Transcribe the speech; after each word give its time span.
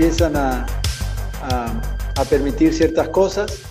empiezan 0.00 0.34
a, 0.34 0.64
a, 1.42 2.24
permitir 2.24 2.72
ciertas 2.72 3.10
cosas. 3.10 3.64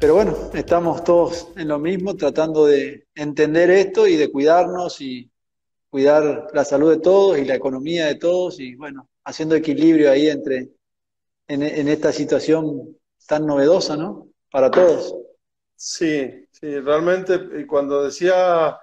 Pero 0.00 0.14
bueno, 0.14 0.36
estamos 0.52 1.04
todos 1.04 1.46
en 1.54 1.68
lo 1.68 1.78
mismo, 1.78 2.16
tratando 2.16 2.66
de 2.66 3.06
entender 3.14 3.70
esto 3.70 4.08
y 4.08 4.16
de 4.16 4.32
cuidarnos 4.32 5.00
y 5.00 5.30
cuidar 5.90 6.48
la 6.52 6.64
salud 6.64 6.90
de 6.90 6.98
todos 6.98 7.38
y 7.38 7.44
la 7.44 7.54
economía 7.54 8.06
de 8.06 8.16
todos 8.16 8.58
y 8.58 8.74
bueno, 8.74 9.08
haciendo 9.22 9.54
equilibrio 9.54 10.10
ahí 10.10 10.28
entre, 10.28 10.70
en, 11.46 11.62
en 11.62 11.86
esta 11.86 12.10
situación 12.10 12.96
tan 13.28 13.46
novedosa, 13.46 13.96
¿no? 13.96 14.26
Para 14.50 14.72
todos. 14.72 15.14
Sí, 15.76 16.48
sí, 16.50 16.80
realmente, 16.80 17.38
y 17.60 17.64
cuando 17.64 18.02
decía 18.02 18.76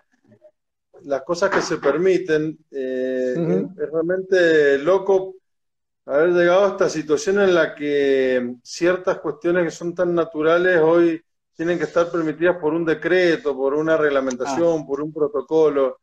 las 1.03 1.22
cosas 1.23 1.50
que 1.50 1.62
se 1.62 1.80
permiten, 1.80 2.58
eh, 2.72 3.66
es 3.78 3.92
realmente 3.92 4.78
loco 4.78 5.36
haber 6.09 6.30
llegado 6.31 6.66
a 6.66 6.70
esta 6.70 6.90
situación 6.90 7.40
en 7.40 7.54
la 7.54 7.76
que 7.76 8.55
ciertas 8.63 9.20
cuestiones 9.20 9.66
que 9.66 9.72
son 9.72 9.94
tan 9.94 10.16
naturales 10.16 10.80
hoy 10.81 11.22
tienen 11.55 11.77
que 11.77 11.84
estar 11.84 12.09
permitidas 12.09 12.58
por 12.58 12.73
un 12.73 12.84
decreto, 12.84 13.55
por 13.55 13.73
una 13.76 13.95
reglamentación, 13.95 14.81
ah. 14.81 14.86
por 14.88 15.02
un 15.02 15.14
protocolo. 15.14 16.00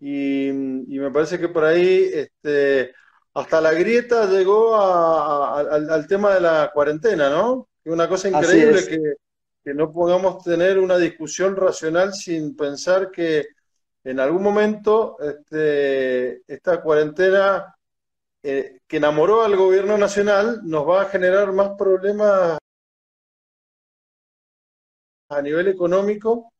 Y, 0.00 0.50
me 0.52 1.10
parece 1.10 1.38
que 1.38 1.48
por 1.48 1.64
ahí 1.64 2.10
este, 2.12 2.94
hasta 3.34 3.60
la 3.60 3.72
grieta 3.72 4.26
llegó 4.26 4.76
al, 4.76 6.06
tema 6.06 6.34
de 6.34 6.40
la 6.40 6.70
cuarentena, 6.74 7.30
¿no? 7.30 7.68
Es 7.82 7.92
una 7.92 8.08
cosa 8.08 8.28
increíble 8.28 8.86
que, 8.86 9.14
que 9.64 9.74
no 9.74 9.90
podamos 9.90 10.44
tener 10.44 10.78
una 10.78 10.98
discusión 10.98 11.56
racional 11.56 12.12
sin 12.12 12.54
pensar 12.54 13.10
que 13.10 13.46
en 14.04 14.20
algún 14.20 14.42
momento 14.42 15.16
este, 15.20 16.42
esta 16.46 16.82
cuarentena 16.82 17.74
eh, 18.42 18.80
que 18.86 18.96
enamoró 18.96 19.42
al 19.42 19.56
gobierno 19.56 19.98
nacional 19.98 20.60
nos 20.64 20.88
va 20.88 21.02
a 21.02 21.06
generar 21.06 21.52
más 21.52 21.70
problemas 21.76 22.58
a 25.30 25.42
nivel 25.42 25.68
económico 25.68 26.52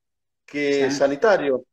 que 0.45 0.91
sanitario. 0.91 1.65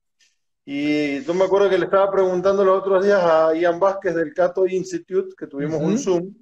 Y 0.66 1.24
yo 1.24 1.34
me 1.34 1.46
acuerdo 1.46 1.70
que 1.70 1.78
le 1.78 1.86
estaba 1.86 2.12
preguntando 2.12 2.66
los 2.66 2.80
otros 2.80 3.06
días 3.06 3.22
a 3.24 3.54
Ian 3.54 3.80
Vázquez 3.80 4.16
del 4.16 4.34
Cato 4.34 4.66
Institute, 4.66 5.36
que 5.38 5.48
tuvimos 5.48 5.82
un 5.82 6.00
Zoom, 6.00 6.34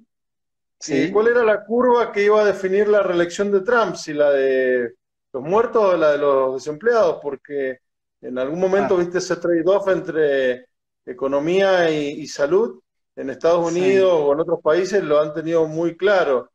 ¿cuál 1.12 1.28
era 1.28 1.44
la 1.44 1.64
curva 1.64 2.10
que 2.10 2.24
iba 2.24 2.40
a 2.40 2.44
definir 2.44 2.88
la 2.88 3.02
reelección 3.02 3.52
de 3.52 3.60
Trump? 3.60 3.96
Si 3.96 4.14
la 4.14 4.30
de 4.30 4.94
los 5.32 5.42
muertos 5.42 5.94
o 5.94 5.96
la 5.96 6.12
de 6.12 6.18
los 6.18 6.54
desempleados, 6.54 7.18
porque 7.22 7.80
en 8.22 8.38
algún 8.38 8.60
momento 8.60 8.94
ah. 8.94 8.98
viste 8.98 9.18
ese 9.18 9.36
trade-off 9.36 9.88
entre 9.88 10.68
economía 11.04 11.90
y, 11.90 12.26
salud. 12.26 12.80
En 13.16 13.30
Estados 13.30 13.70
Unidos 13.70 14.12
o 14.12 14.32
en 14.32 14.40
otros 14.40 14.60
países 14.62 15.02
lo 15.02 15.20
han 15.20 15.32
tenido 15.32 15.66
muy 15.66 15.96
claro. 15.96 16.50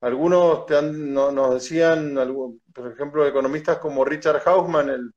Algunos 0.00 0.66
te 0.66 0.76
han, 0.76 1.12
nos 1.14 1.54
decían, 1.54 2.14
por 2.74 2.92
ejemplo, 2.92 3.26
economistas 3.26 3.78
como 3.78 4.04
Richard 4.04 4.42
Hausman, 4.46 5.12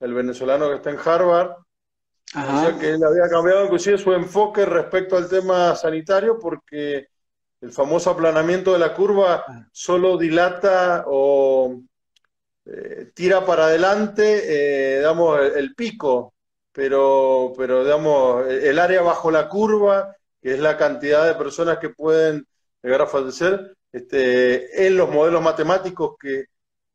el, 0.00 0.14
venezolano 0.14 0.68
que 0.68 0.76
está 0.76 0.90
en 0.90 0.98
Harvard, 1.04 1.56
que 2.78 2.90
él 2.90 3.02
había 3.04 3.28
cambiado 3.28 3.64
inclusive 3.64 3.98
su 3.98 4.12
enfoque 4.12 4.64
respecto 4.64 5.16
al 5.16 5.28
tema 5.28 5.74
sanitario 5.74 6.38
porque 6.38 7.08
el 7.60 7.72
famoso 7.72 8.10
aplanamiento 8.10 8.72
de 8.72 8.78
la 8.78 8.94
curva 8.94 9.44
solo 9.72 10.16
dilata 10.16 11.04
o 11.06 11.80
eh, 12.64 13.10
tira 13.14 13.44
para 13.44 13.64
adelante, 13.64 14.42
eh, 14.44 14.98
digamos, 14.98 15.40
el, 15.56 15.74
pico, 15.74 16.34
pero, 16.72 17.52
pero, 17.56 17.84
digamos, 17.84 18.46
el 18.46 18.78
área 18.78 19.02
bajo 19.02 19.30
la 19.30 19.48
curva, 19.48 20.14
que 20.40 20.54
es 20.54 20.60
la 20.60 20.76
cantidad 20.76 21.26
de 21.26 21.34
personas 21.34 21.78
que 21.78 21.90
pueden 21.90 22.46
llegar 22.82 23.02
a 23.02 23.06
fallecer, 23.06 23.76
este, 23.92 24.86
en 24.86 24.96
los 24.96 25.10
modelos 25.10 25.42
matemáticos 25.42 26.16
que 26.18 26.44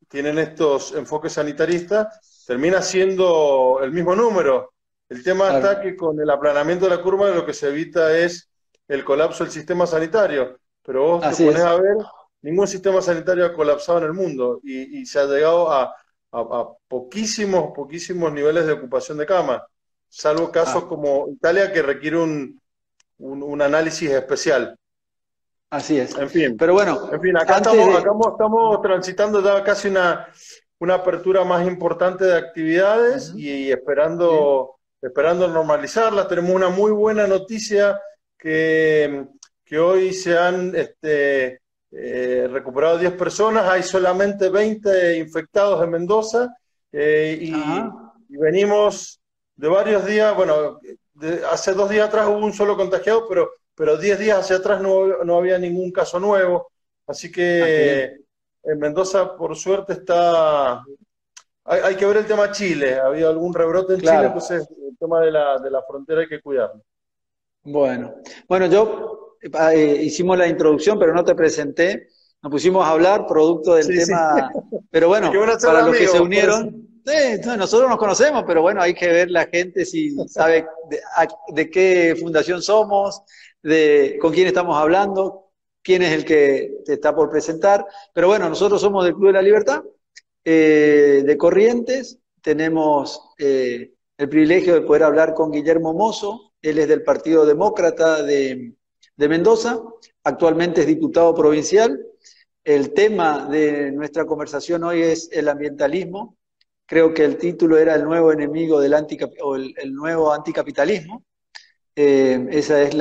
tienen 0.08 0.40
estos 0.40 0.94
enfoques 0.94 1.34
sanitaristas, 1.34 2.44
termina 2.48 2.82
siendo 2.82 3.80
el 3.82 3.92
mismo 3.92 4.16
número. 4.16 4.74
El 5.10 5.24
tema 5.24 5.56
está 5.56 5.82
que 5.82 5.96
con 5.96 6.20
el 6.20 6.30
aplanamiento 6.30 6.86
de 6.86 6.96
la 6.96 7.02
curva 7.02 7.30
lo 7.30 7.46
que 7.46 7.54
se 7.54 7.70
evita 7.70 8.18
es 8.18 8.50
el 8.88 9.04
colapso 9.04 9.44
del 9.44 9.52
sistema 9.52 9.86
sanitario. 9.86 10.60
Pero 10.84 11.04
vos 11.04 11.38
te 11.38 11.44
pones 11.44 11.62
a 11.62 11.76
ver 11.76 11.98
ningún 12.46 12.68
sistema 12.68 13.02
sanitario 13.02 13.44
ha 13.44 13.54
colapsado 13.54 13.98
en 13.98 14.04
el 14.06 14.14
mundo 14.14 14.60
y, 14.64 15.04
se 15.08 15.20
ha 15.20 15.26
llegado 15.26 15.72
a, 15.72 15.96
poquísimos, 16.88 17.72
poquísimos 17.74 18.32
niveles 18.34 18.66
de 18.66 18.74
ocupación 18.74 19.18
de 19.18 19.26
cama, 19.26 19.66
salvo 20.10 20.52
casos 20.52 20.84
ah. 20.86 20.88
como 20.88 21.30
Italia 21.30 21.72
que 21.72 21.82
requiere 21.82 22.18
un, 22.18 22.62
un, 23.18 23.62
análisis 23.62 24.10
especial. 24.12 24.78
Así 25.70 26.00
es. 26.00 26.18
En 26.18 26.30
fin. 26.30 26.58
Pero 26.58 26.74
bueno, 26.74 27.10
en 27.12 27.22
fin, 27.22 27.38
acá, 27.38 27.58
estamos, 27.58 28.00
estamos, 28.32 28.82
transitando 28.82 29.44
ya 29.44 29.64
casi 29.64 29.88
una, 29.88 30.28
una 30.80 30.96
apertura 30.96 31.44
más 31.44 31.68
importante 31.68 32.26
de 32.26 32.38
actividades 32.38 33.34
y, 33.36 33.72
esperando, 33.72 34.76
esperando 35.02 35.48
normalizarlas. 35.48 36.28
Tenemos 36.28 36.52
una 36.52 36.70
muy 36.70 36.92
buena 36.92 37.28
noticia 37.28 38.00
que, 38.38 39.26
que 39.64 39.80
hoy 39.80 40.14
se 40.14 40.38
han 40.38 40.76
este, 40.76 41.62
eh, 41.98 42.50
recuperado 42.52 42.98
10 42.98 43.14
personas, 43.14 43.70
hay 43.70 43.82
solamente 43.82 44.50
20 44.50 45.18
infectados 45.18 45.82
en 45.82 45.92
Mendoza 45.92 46.54
eh, 46.92 47.38
y, 47.40 47.54
venimos 48.38 49.22
de 49.56 49.70
varios 49.70 50.06
días, 50.06 50.36
bueno, 50.36 50.78
hace 51.50 51.74
dos 51.74 51.90
días 51.90 52.10
atrás 52.10 52.28
hubo 52.28 52.46
un 52.46 52.52
solo 52.52 52.76
contagiado, 52.76 53.26
pero, 53.30 53.50
pero 53.74 53.96
10 53.96 54.20
días 54.20 54.40
hacia 54.40 54.58
atrás 54.58 54.82
no, 54.82 55.24
no 55.24 55.38
había 55.38 55.58
ningún 55.58 55.90
caso 55.94 56.20
nuevo, 56.20 56.70
así 57.08 57.32
que 57.32 58.18
en 58.64 58.80
Mendoza 58.80 59.38
por 59.38 59.56
suerte 59.56 59.94
está... 59.94 60.84
Hay, 61.64 61.96
que 61.96 62.06
ver 62.06 62.18
el 62.18 62.28
tema 62.28 62.52
Chile, 62.52 62.96
ha 62.96 63.06
habido 63.06 63.30
algún 63.30 63.54
rebrote 63.54 63.94
en 63.94 64.02
Chile, 64.02 64.26
entonces 64.26 64.68
el 64.70 64.98
tema 64.98 65.22
de 65.22 65.32
la, 65.32 65.60
de 65.60 65.72
la 65.72 65.82
frontera 65.82 66.22
hay 66.22 66.28
que 66.28 66.42
cuidarlo. 66.42 66.84
Bueno, 67.64 68.16
bueno, 68.50 68.66
yo 68.68 69.25
eh, 69.74 70.02
hicimos 70.04 70.38
la 70.38 70.48
introducción, 70.48 70.98
pero 71.00 71.14
no 71.14 71.24
te 71.24 71.36
presenté. 71.36 72.08
Nos 72.42 72.52
pusimos 72.52 72.86
a 72.86 72.92
hablar 72.92 73.26
producto 73.28 73.76
del 73.76 73.88
tema. 73.88 74.52
Pero 74.92 75.08
bueno, 75.08 75.32
para 75.62 75.82
los 75.82 75.98
que 75.98 76.08
se 76.08 76.22
unieron, 76.22 76.88
nosotros 77.58 77.90
nos 77.90 77.98
conocemos, 77.98 78.44
pero 78.48 78.62
bueno, 78.62 78.82
hay 78.82 78.94
que 78.94 79.08
ver 79.08 79.30
la 79.30 79.46
gente 79.48 79.86
si 79.86 80.16
sabe 80.28 80.66
de, 81.54 81.70
qué 81.70 82.16
fundación 82.20 82.62
somos, 82.62 83.22
de 83.62 84.18
con 84.22 84.32
quién 84.32 84.48
estamos 84.48 84.78
hablando, 84.78 85.52
quién 85.84 86.02
es 86.02 86.14
el 86.14 86.24
que 86.24 86.78
te 86.86 86.94
está 86.94 87.14
por 87.14 87.30
presentar. 87.30 87.86
Pero 88.14 88.28
bueno, 88.28 88.48
nosotros 88.48 88.80
somos 88.80 89.04
del 89.04 89.16
Club 89.16 89.28
de 89.28 89.34
la 89.34 89.42
Libertad, 89.42 89.84
eh, 90.44 91.24
de 91.26 91.38
Corrientes. 91.38 92.20
Tenemos 92.42 93.22
eh, 93.38 93.94
el 94.18 94.30
privilegio 94.30 94.76
de 94.76 94.82
poder 94.82 95.04
hablar 95.04 95.34
con 95.34 95.52
Guillermo 95.52 95.94
Mozo. 95.94 96.54
Él 96.62 96.80
es 96.80 96.88
del 96.88 97.04
Partido 97.04 97.46
Demócrata 97.46 98.24
de, 98.24 98.75
de 99.18 99.30
Mendoza, 99.30 99.82
actualmente 100.24 100.82
es 100.82 100.88
diputado 100.88 101.34
provincial. 101.34 102.00
El 102.64 102.94
tema 102.94 103.48
de 103.48 103.92
nuestra 103.92 104.26
conversación 104.26 104.84
hoy 104.84 105.02
es 105.02 105.30
el 105.32 105.48
ambientalismo. 105.48 106.38
Creo 106.86 107.14
que 107.14 107.24
el 107.26 107.38
título 107.38 107.78
era 107.78 107.96
el 107.96 108.04
nuevo 108.04 108.32
enemigo 108.32 108.80
del 108.80 108.96
o 109.44 109.56
el, 109.56 109.94
nuevo 109.94 110.34
anticapitalismo. 110.34 111.24
Eh, 111.96 112.48
ese 112.52 112.84
es 112.84 112.96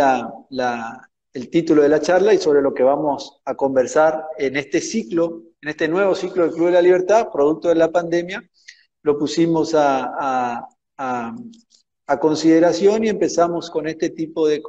el 1.35 1.51
título 1.51 1.83
de 1.83 1.89
la 1.89 2.01
charla 2.01 2.33
y 2.33 2.39
sobre 2.39 2.63
lo 2.63 2.73
que 2.73 2.83
vamos 2.83 3.41
a 3.45 3.55
conversar 3.55 4.25
en 4.39 4.57
este 4.57 4.81
ciclo, 4.81 5.43
en 5.61 5.71
este 5.71 5.89
nuevo 5.89 6.15
ciclo 6.15 6.45
del 6.45 6.53
Club 6.53 6.67
de 6.67 6.73
la 6.73 6.83
Libertad, 6.83 7.29
producto 7.33 7.69
de 7.69 7.75
la 7.75 7.91
pandemia. 7.91 8.43
Lo 9.03 9.19
pusimos 9.19 9.75
a, 9.77 10.69
consideración 12.21 13.05
y 13.05 13.09
empezamos 13.09 13.71
con 13.71 13.89
este 13.89 14.11
tipo 14.11 14.47
de, 14.47 14.63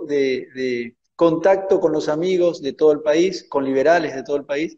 contacto 1.15 1.79
con 1.79 1.91
los 1.91 2.09
amigos 2.09 2.61
de 2.61 2.73
todo 2.73 2.91
el 2.91 3.01
país, 3.01 3.45
con 3.49 3.65
liberales 3.65 4.15
de 4.15 4.23
todo 4.23 4.35
el 4.35 4.45
país. 4.45 4.77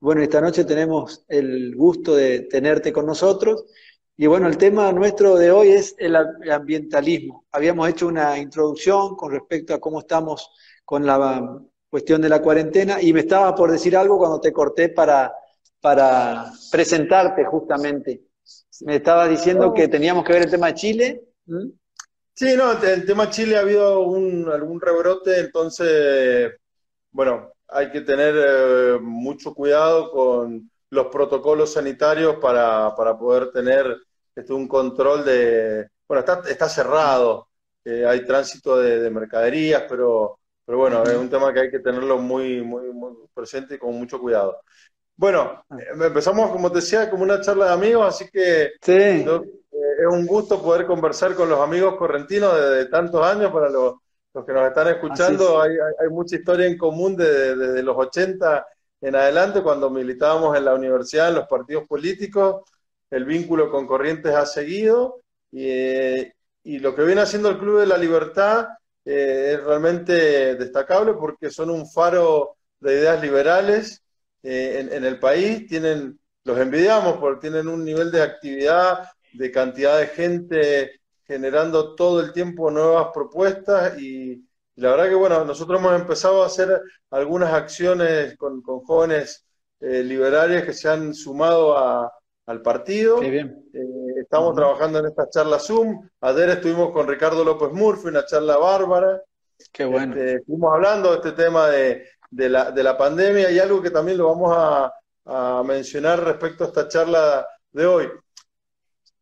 Bueno, 0.00 0.22
esta 0.22 0.40
noche 0.40 0.64
tenemos 0.64 1.24
el 1.28 1.74
gusto 1.74 2.14
de 2.14 2.40
tenerte 2.40 2.92
con 2.92 3.06
nosotros. 3.06 3.64
Y 4.16 4.26
bueno, 4.26 4.48
el 4.48 4.58
tema 4.58 4.92
nuestro 4.92 5.36
de 5.36 5.50
hoy 5.50 5.70
es 5.70 5.94
el 5.98 6.16
ambientalismo. 6.16 7.46
Habíamos 7.52 7.88
hecho 7.88 8.08
una 8.08 8.38
introducción 8.38 9.16
con 9.16 9.32
respecto 9.32 9.74
a 9.74 9.80
cómo 9.80 10.00
estamos 10.00 10.50
con 10.84 11.06
la 11.06 11.60
cuestión 11.88 12.20
de 12.20 12.28
la 12.28 12.42
cuarentena 12.42 13.00
y 13.00 13.12
me 13.12 13.20
estaba 13.20 13.54
por 13.54 13.70
decir 13.70 13.96
algo 13.96 14.18
cuando 14.18 14.40
te 14.40 14.52
corté 14.52 14.88
para, 14.88 15.32
para 15.80 16.52
presentarte 16.70 17.44
justamente. 17.44 18.22
Me 18.80 18.96
estabas 18.96 19.30
diciendo 19.30 19.72
que 19.72 19.88
teníamos 19.88 20.24
que 20.24 20.32
ver 20.32 20.42
el 20.42 20.50
tema 20.50 20.68
de 20.68 20.74
Chile. 20.74 21.24
Sí, 22.38 22.54
no, 22.56 22.70
el 22.80 23.04
tema 23.04 23.30
Chile 23.30 23.56
ha 23.56 23.62
habido 23.62 23.98
un, 23.98 24.48
algún 24.48 24.80
rebrote, 24.80 25.40
entonces, 25.40 26.52
bueno, 27.10 27.52
hay 27.66 27.90
que 27.90 28.02
tener 28.02 28.32
eh, 28.38 28.98
mucho 29.00 29.52
cuidado 29.52 30.12
con 30.12 30.70
los 30.90 31.06
protocolos 31.06 31.72
sanitarios 31.72 32.36
para, 32.36 32.94
para 32.94 33.18
poder 33.18 33.50
tener 33.50 33.92
este, 34.36 34.52
un 34.52 34.68
control 34.68 35.24
de... 35.24 35.88
Bueno, 36.06 36.20
está, 36.20 36.48
está 36.48 36.68
cerrado, 36.68 37.48
eh, 37.84 38.06
hay 38.06 38.24
tránsito 38.24 38.78
de, 38.78 39.10
mercaderías, 39.10 39.82
pero, 39.88 40.38
pero 40.64 40.78
bueno, 40.78 41.02
es 41.02 41.16
un 41.16 41.28
tema 41.28 41.52
que 41.52 41.58
hay 41.62 41.70
que 41.72 41.80
tenerlo 41.80 42.18
muy, 42.18 42.62
muy, 42.62 42.92
muy 42.92 43.14
presente 43.34 43.74
y 43.74 43.78
con 43.78 43.94
mucho 43.94 44.20
cuidado. 44.20 44.60
Bueno, 45.16 45.60
ah. 45.68 45.76
eh, 45.76 46.06
empezamos, 46.06 46.52
como 46.52 46.70
te 46.70 46.76
decía, 46.76 47.10
como 47.10 47.24
una 47.24 47.40
charla 47.40 47.66
de 47.66 47.72
amigos, 47.72 48.06
así 48.06 48.30
que 48.30 48.74
sí. 48.80 49.24
Es 49.98 50.06
un 50.06 50.26
gusto 50.26 50.62
poder 50.62 50.86
conversar 50.86 51.34
con 51.34 51.48
los 51.48 51.60
amigos 51.60 51.96
correntinos 51.96 52.54
de, 52.54 52.86
tantos 52.86 53.24
años. 53.24 53.52
Para 53.52 53.68
los, 53.68 53.94
que 54.46 54.52
nos 54.52 54.68
están 54.68 54.88
escuchando, 54.88 55.60
hay, 55.60 55.72
hay, 55.72 56.08
mucha 56.10 56.36
historia 56.36 56.66
en 56.66 56.78
común 56.78 57.16
desde 57.16 57.56
de, 57.56 57.82
los 57.82 57.96
80 57.96 58.66
en 59.00 59.16
adelante, 59.16 59.62
cuando 59.62 59.90
militábamos 59.90 60.56
en 60.56 60.64
la 60.64 60.74
universidad, 60.74 61.28
en 61.28 61.36
los 61.36 61.48
partidos 61.48 61.86
políticos. 61.86 62.62
El 63.10 63.24
vínculo 63.24 63.70
con 63.70 63.86
Corrientes 63.86 64.34
ha 64.34 64.46
seguido 64.46 65.20
y, 65.50 65.68
eh, 65.68 66.34
y 66.62 66.78
lo 66.78 66.94
que 66.94 67.02
viene 67.02 67.22
haciendo 67.22 67.48
el 67.48 67.58
Club 67.58 67.80
de 67.80 67.86
la 67.86 67.96
Libertad 67.96 68.68
es 69.04 69.64
realmente 69.64 70.54
destacable 70.56 71.14
porque 71.14 71.50
son 71.50 71.70
un 71.70 71.88
faro 71.90 72.56
de 72.78 72.92
ideas 72.92 73.20
liberales 73.22 74.02
eh, 74.42 74.88
en, 74.92 75.04
el 75.04 75.18
país, 75.18 75.66
tienen, 75.66 76.18
los 76.44 76.58
envidiamos 76.58 77.16
porque 77.18 77.48
tienen 77.48 77.68
un 77.68 77.84
nivel 77.84 78.10
de 78.10 78.22
actividad, 78.22 79.08
de 79.38 79.50
cantidad 79.52 79.98
de 79.98 80.06
gente 80.08 81.00
generando 81.24 81.94
todo 81.94 82.20
el 82.20 82.32
tiempo 82.32 82.70
nuevas 82.70 83.08
propuestas 83.14 83.98
y, 84.00 84.44
la 84.76 84.90
verdad 84.90 85.08
que 85.08 85.14
bueno, 85.14 85.44
nosotros 85.44 85.80
hemos 85.80 86.00
empezado 86.00 86.42
a 86.42 86.46
hacer 86.46 86.80
algunas 87.10 87.52
acciones 87.52 88.36
con, 88.36 88.62
jóvenes 88.62 89.44
eh, 89.80 90.02
liberales 90.02 90.64
que 90.64 90.72
se 90.72 90.88
han 90.88 91.14
sumado 91.14 91.76
al 92.46 92.62
partido. 92.62 93.22
Eh, 93.22 93.44
estamos 94.20 94.54
trabajando 94.54 95.00
en 95.00 95.06
esta 95.06 95.28
charla 95.28 95.58
Zoom. 95.58 96.08
Ayer 96.20 96.50
estuvimos 96.50 96.92
con 96.92 97.08
Ricardo 97.08 97.44
López 97.44 97.72
Murphy, 97.72 98.08
una 98.08 98.24
charla 98.24 98.56
bárbara. 98.56 99.20
Qué 99.72 99.84
bueno. 99.84 100.14
Este, 100.14 100.36
estuvimos 100.36 100.72
hablando 100.72 101.10
de 101.10 101.16
este 101.16 101.32
tema 101.32 101.68
de, 101.68 102.04
de 102.30 102.48
la, 102.48 102.70
de 102.70 102.82
la 102.82 102.96
pandemia 102.96 103.50
y 103.50 103.58
algo 103.58 103.82
que 103.82 103.90
también 103.90 104.18
lo 104.18 104.28
vamos 104.28 104.54
a, 104.56 104.92
mencionar 105.62 106.24
respecto 106.24 106.64
a 106.64 106.68
esta 106.68 106.88
charla 106.88 107.46
de 107.72 107.84
hoy. 107.84 108.08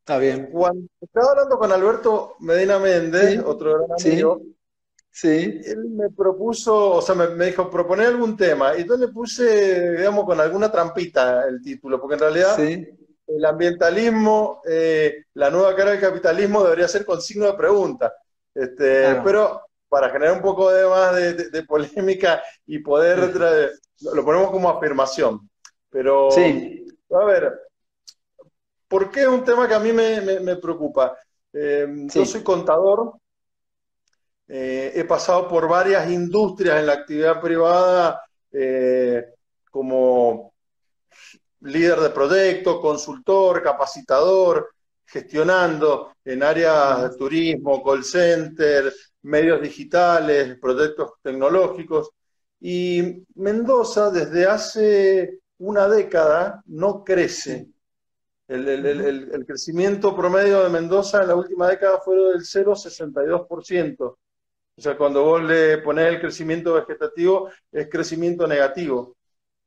Está 0.07 0.19
bien. 0.19 0.51
Cuando 0.53 0.87
estaba 1.01 1.33
hablando 1.33 1.59
con 1.59 1.73
Alberto 1.73 2.37
Medina 2.39 2.79
Méndez, 2.79 3.43
otro 3.45 3.75
gran 3.75 3.91
amigo, 4.01 4.41
sí. 5.11 5.61
él 5.65 5.85
me 5.91 6.11
propuso, 6.11 6.93
o 6.93 7.03
sea, 7.03 7.17
me, 7.17 7.47
dijo, 7.47 7.69
proponer 7.69 8.07
algún 8.07 8.37
tema, 8.37 8.77
y 8.77 8.83
entonces 8.83 9.09
le 9.09 9.13
puse, 9.13 9.97
digamos, 9.97 10.25
con 10.25 10.41
alguna 10.41 10.71
trampita 10.71 11.49
el 11.49 11.61
título, 11.61 12.01
porque 12.01 12.15
en 12.15 12.21
realidad 12.21 12.57
el 12.61 13.45
ambientalismo, 13.45 14.63
eh, 14.65 15.25
la 15.35 15.51
nueva 15.51 15.75
cara 15.75 15.91
del 15.91 16.01
capitalismo 16.01 16.63
debería 16.63 16.87
ser 16.87 17.05
con 17.05 17.21
signo 17.21 17.47
de 17.47 17.55
pregunta. 17.55 18.15
Este, 18.55 19.21
Pero 19.25 19.63
para 19.89 20.11
generar 20.11 20.37
un 20.37 20.43
poco 20.43 20.71
de 20.71 20.87
más 20.89 21.17
de, 21.17 21.65
polémica 21.65 22.45
y 22.65 22.79
poder, 22.79 23.73
lo 24.03 24.25
ponemos 24.25 24.53
como 24.53 24.71
afirmación. 24.71 25.51
Pero, 25.91 26.31
sí. 26.31 26.87
a 27.11 27.25
ver, 27.25 27.66
¿por 28.89 29.11
qué 29.11 29.23
es 29.23 29.29
un 29.29 29.45
tema 29.45 29.67
que 29.69 29.75
a 29.75 29.81
mí 29.81 29.93
me, 29.93 30.57
preocupa? 30.57 31.17
Em, 31.53 32.09
yo 32.09 32.25
soy 32.25 32.43
contador, 32.43 33.19
eh, 34.49 34.93
he 34.95 35.05
pasado 35.05 35.49
por 35.49 35.69
varias 35.69 36.09
industrias 36.11 36.79
en 36.79 36.87
la 36.87 36.93
actividad 36.93 37.41
privada 37.41 38.23
eh, 38.53 39.25
como 39.71 40.55
líder 41.61 42.01
de 42.01 42.11
proyecto, 42.11 42.81
consultor, 42.81 43.63
capacitador, 43.63 44.71
gestionando 45.05 46.15
en 46.25 46.43
áreas 46.43 47.03
de 47.03 47.17
turismo, 47.17 47.83
call 47.83 48.05
center, 48.05 48.93
medios 49.23 49.61
digitales, 49.61 50.59
proyectos 50.61 51.13
tecnológicos. 51.23 52.11
Y 52.61 53.25
Mendoza 53.35 54.11
desde 54.11 54.47
hace 54.47 55.41
una 55.59 55.89
década 55.89 56.63
no 56.67 57.05
crece. 57.05 57.69
El, 58.49 59.45
crecimiento 59.47 60.15
promedio 60.15 60.63
de 60.63 60.69
Mendoza 60.69 61.23
en 61.23 61.29
la 61.29 61.35
última 61.35 61.69
década 61.69 61.99
fue 61.99 62.17
del 62.17 62.43
0,62%. 62.43 63.99
O 63.99 64.83
sea, 64.83 64.97
cuando 64.97 65.25
vos 65.25 65.43
le 65.43 65.79
ponés 65.79 66.07
el 66.09 66.21
crecimiento 66.21 66.75
vegetativo, 66.75 67.51
es 67.73 67.89
crecimiento 67.89 68.47
negativo. 68.47 69.17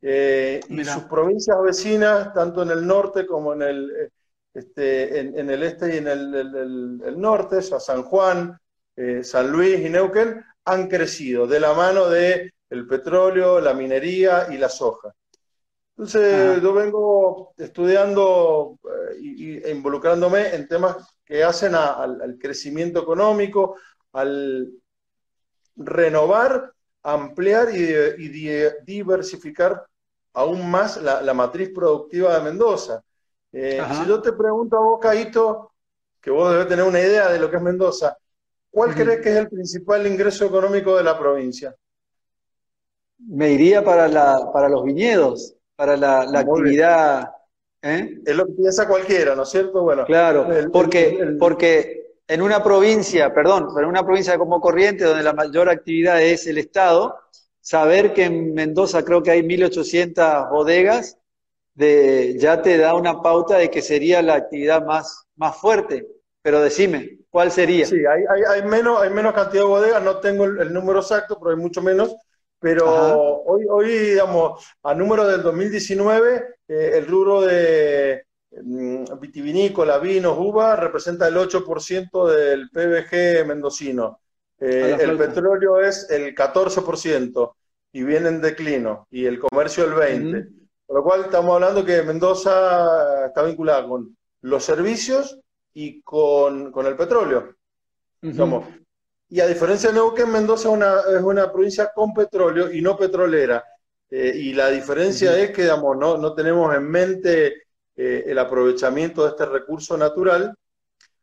Eh, 0.01 0.61
y 0.69 0.85
sus 0.85 1.03
provincias 1.03 1.57
vecinas, 1.61 2.33
tanto 2.33 2.63
en 2.63 2.71
el 2.71 2.87
norte 2.87 3.25
como 3.25 3.53
en 3.53 3.63
el, 3.63 4.11
este, 4.53 5.19
en, 5.19 5.49
el 5.49 5.63
este 5.63 5.95
y 5.95 5.97
en 5.97 6.07
el, 6.07 7.19
norte, 7.19 7.57
o 7.57 7.61
sea, 7.61 7.79
San 7.79 8.03
Juan, 8.03 8.57
eh, 8.95 9.23
San 9.23 9.51
Luis 9.51 9.79
y 9.79 9.89
Neuquén, 9.89 10.43
han 10.65 10.87
crecido 10.87 11.47
de 11.47 11.59
la 11.59 11.73
mano 11.73 12.07
del 12.09 12.53
el 12.69 12.87
petróleo, 12.87 13.59
la 13.59 13.73
minería 13.73 14.47
y 14.51 14.57
la 14.57 14.69
soja. 14.69 15.13
Entonces, 15.99 16.61
yo 16.61 16.73
vengo 16.73 17.53
estudiando 17.57 18.79
eh, 19.21 19.61
e 19.65 19.71
involucrándome 19.71 20.55
en 20.55 20.65
temas 20.65 20.95
que 21.25 21.43
hacen 21.43 21.75
al, 21.75 22.37
crecimiento 22.39 23.01
económico, 23.01 23.75
al 24.13 24.71
renovar, 25.75 26.71
ampliar 27.03 27.75
y, 27.75 28.29
diversificar 28.85 29.85
aún 30.31 30.71
más 30.71 31.01
la, 31.01 31.33
matriz 31.33 31.71
productiva 31.75 32.33
de 32.33 32.45
Mendoza. 32.45 33.03
Eh, 33.51 33.83
si 33.91 34.07
yo 34.07 34.21
te 34.21 34.31
pregunto 34.31 34.77
a 34.77 34.79
vos, 34.79 34.99
Caíto, 35.01 35.73
que 36.21 36.31
vos 36.31 36.49
debes 36.49 36.69
tener 36.69 36.85
una 36.85 37.01
idea 37.01 37.29
de 37.29 37.39
lo 37.39 37.49
que 37.49 37.57
es 37.57 37.61
Mendoza, 37.61 38.17
¿Cuál 38.71 38.93
crees 38.93 39.21
que 39.21 39.31
es 39.31 39.35
el 39.35 39.49
principal 39.49 40.05
ingreso 40.05 40.45
económico 40.45 40.95
de 40.95 41.03
la 41.03 41.17
provincia? 41.17 41.75
Me 43.17 43.51
iría 43.51 43.83
para, 43.83 44.07
la, 44.07 44.51
para 44.53 44.69
los 44.69 44.83
viñedos, 44.83 45.55
para 45.79 45.95
la, 45.95 46.39
actividad. 46.41 47.31
¿eh? 47.81 48.19
Es 48.25 48.35
lo 48.35 48.45
que 48.47 48.51
piensa 48.51 48.85
cualquiera, 48.85 49.33
¿no 49.33 49.43
es 49.43 49.49
cierto? 49.49 49.81
Bueno, 49.81 50.03
claro, 50.03 50.45
porque, 50.73 51.37
porque 51.39 52.17
en 52.27 52.41
una 52.41 52.61
provincia, 52.61 53.33
perdón, 53.33 53.69
pero 53.73 53.85
en 53.85 53.91
una 53.91 54.03
provincia 54.03 54.37
como 54.37 54.59
Corrientes, 54.59 55.07
donde 55.07 55.23
la 55.23 55.31
mayor 55.31 55.69
actividad 55.69 56.21
es 56.21 56.47
el 56.47 56.57
Estado, 56.57 57.15
saber 57.61 58.11
que 58.11 58.25
en 58.25 58.53
Mendoza 58.53 59.05
creo 59.05 59.23
que 59.23 59.31
hay 59.31 59.41
1.800 59.41 60.49
bodegas, 60.49 61.17
de, 61.75 62.35
ya 62.37 62.61
te 62.61 62.77
da 62.77 62.93
una 62.93 63.21
pauta 63.21 63.57
de 63.57 63.71
que 63.71 63.81
sería 63.81 64.21
la 64.21 64.35
actividad 64.35 64.85
más, 64.85 65.27
más 65.37 65.55
fuerte. 65.55 66.05
Pero 66.41 66.59
decime, 66.59 67.19
¿cuál 67.29 67.53
sería? 67.53 67.85
Sí, 67.85 67.99
hay, 68.05 68.23
hay, 68.49 68.63
menos, 68.63 69.01
hay 69.01 69.11
menos 69.11 69.33
cantidad 69.33 69.63
de 69.63 69.69
bodegas, 69.69 70.03
no 70.03 70.17
tengo 70.17 70.43
el, 70.43 70.73
número 70.73 70.99
exacto, 70.99 71.39
pero 71.39 71.51
hay 71.51 71.61
mucho 71.61 71.81
menos. 71.81 72.13
Pero 72.59 73.41
hoy, 73.43 73.65
hoy, 73.69 73.87
digamos, 73.87 74.65
a 74.83 74.93
número 74.93 75.25
del 75.27 75.41
2019, 75.41 76.55
eh, 76.67 76.91
el 76.95 77.07
rubro 77.07 77.41
de 77.41 78.25
mm, 78.51 79.05
vitivinícola, 79.19 79.97
vinos, 79.99 80.37
uva, 80.37 80.75
representa 80.75 81.27
el 81.27 81.37
8% 81.37 82.27
del 82.27 82.69
PBG 82.69 83.47
mendocino. 83.47 84.19
Eh, 84.59 84.97
el 84.99 85.17
petróleo 85.17 85.79
es 85.79 86.09
el 86.09 86.35
14% 86.35 87.53
y 87.93 88.03
viene 88.03 88.27
en 88.27 88.41
declino, 88.41 89.07
y 89.09 89.25
el 89.25 89.39
comercio 89.39 89.85
el 89.85 89.93
20%. 89.93 90.55
Por 90.85 90.97
lo 90.97 91.03
cual 91.03 91.21
estamos 91.25 91.53
hablando 91.53 91.85
que 91.85 92.01
Mendoza 92.01 93.27
está 93.27 93.43
vinculada 93.43 93.87
con 93.87 94.17
los 94.41 94.63
servicios 94.63 95.39
y 95.71 96.01
con, 96.01 96.73
el 96.83 96.95
petróleo. 96.95 97.55
Y 99.29 99.39
a 99.39 99.47
diferencia 99.47 99.89
de 99.89 99.95
Neuquén, 99.95 100.31
Mendoza 100.31 100.69
es 100.69 101.21
una, 101.21 101.51
provincia 101.51 101.91
con 101.93 102.13
petróleo 102.13 102.71
y 102.71 102.81
no 102.81 102.97
petrolera. 102.97 103.63
Eh, 104.09 104.33
y 104.35 104.53
la 104.53 104.69
diferencia 104.69 105.37
es 105.37 105.51
que 105.51 105.63
digamos, 105.63 105.95
no, 105.97 106.17
no 106.17 106.33
tenemos 106.33 106.75
en 106.75 106.89
mente 106.89 107.63
eh, 107.95 108.23
el 108.25 108.39
aprovechamiento 108.39 109.23
de 109.23 109.29
este 109.29 109.45
recurso 109.45 109.95
natural 109.97 110.55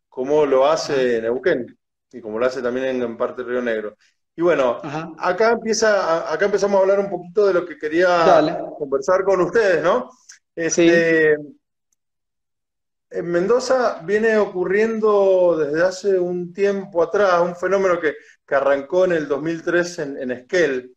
como 0.08 0.46
lo 0.46 0.66
hace 0.66 1.20
Neuquén 1.20 1.76
y 2.12 2.20
como 2.20 2.38
lo 2.38 2.46
hace 2.46 2.62
también 2.62 3.02
en, 3.02 3.16
parte 3.16 3.42
Río 3.42 3.60
Negro. 3.60 3.96
Y 4.36 4.42
bueno, 4.42 4.80
acá 5.18 5.52
empieza, 5.52 6.32
acá 6.32 6.44
empezamos 6.44 6.78
a 6.78 6.82
hablar 6.82 7.00
un 7.00 7.10
poquito 7.10 7.46
de 7.46 7.54
lo 7.54 7.66
que 7.66 7.76
quería 7.76 8.62
conversar 8.78 9.24
con 9.24 9.40
ustedes, 9.40 9.82
¿no? 9.82 10.10
Este, 10.54 11.36
en 13.16 13.30
Mendoza 13.30 14.02
viene 14.04 14.36
ocurriendo 14.36 15.56
desde 15.56 15.82
hace 15.82 16.18
un 16.18 16.52
tiempo 16.52 17.02
atrás 17.02 17.40
un 17.40 17.56
fenómeno 17.56 17.98
que, 17.98 18.14
arrancó 18.48 19.06
en 19.06 19.12
el 19.12 19.26
2003 19.26 19.98
en, 20.00 20.18
en 20.18 20.30
Esquel, 20.30 20.94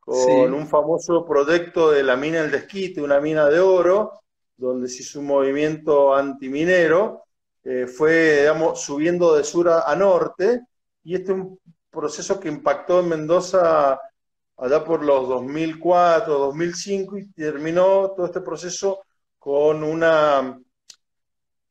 con 0.00 0.52
un 0.52 0.66
famoso 0.66 1.24
proyecto 1.24 1.90
de 1.90 2.02
la 2.02 2.16
mina 2.16 2.42
del 2.42 2.50
Desquite, 2.50 3.02
una 3.02 3.20
mina 3.20 3.48
de 3.48 3.60
oro, 3.60 4.22
donde 4.56 4.88
se 4.88 5.02
hizo 5.02 5.20
un 5.20 5.26
movimiento 5.26 6.14
antiminero, 6.14 7.24
eh, 7.62 7.86
fue, 7.86 8.40
digamos, 8.40 8.80
subiendo 8.80 9.36
de 9.36 9.44
sur 9.44 9.68
a, 9.68 9.94
norte, 9.94 10.62
y 11.04 11.14
este 11.14 11.32
es 11.32 11.38
un 11.38 11.60
proceso 11.90 12.40
que 12.40 12.48
impactó 12.48 13.00
en 13.00 13.10
Mendoza 13.10 14.00
allá 14.56 14.84
por 14.84 15.04
los 15.04 15.28
2004, 15.28 16.36
2005, 16.36 17.18
y 17.18 17.32
terminó 17.32 18.12
todo 18.16 18.26
este 18.26 18.40
proceso 18.40 19.02
con 19.38 19.84
una 19.84 20.58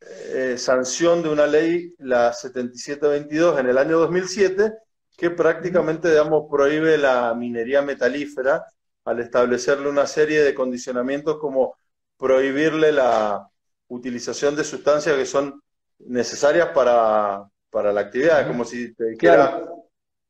eh, 0.01 0.55
sanción 0.57 1.21
de 1.21 1.29
una 1.29 1.45
ley, 1.45 1.93
la 1.99 2.33
7722, 2.33 3.59
en 3.59 3.67
el 3.67 3.77
año 3.77 3.99
2007, 3.99 4.73
que 5.15 5.29
prácticamente, 5.29 6.09
digamos, 6.09 6.45
prohíbe 6.49 6.97
la 6.97 7.33
minería 7.35 7.81
metalífera 7.81 8.65
al 9.05 9.19
establecerle 9.19 9.89
una 9.89 10.07
serie 10.07 10.43
de 10.43 10.55
condicionamientos 10.55 11.37
como 11.37 11.75
prohibirle 12.17 12.91
la 12.91 13.47
utilización 13.87 14.55
de 14.55 14.63
sustancias 14.63 15.15
que 15.15 15.25
son 15.25 15.61
necesarias 15.99 16.69
para, 16.69 17.47
la 17.71 18.01
actividad, 18.01 18.47
como 18.47 18.65
si 18.65 18.93
te 18.93 19.11
dijera, 19.11 19.63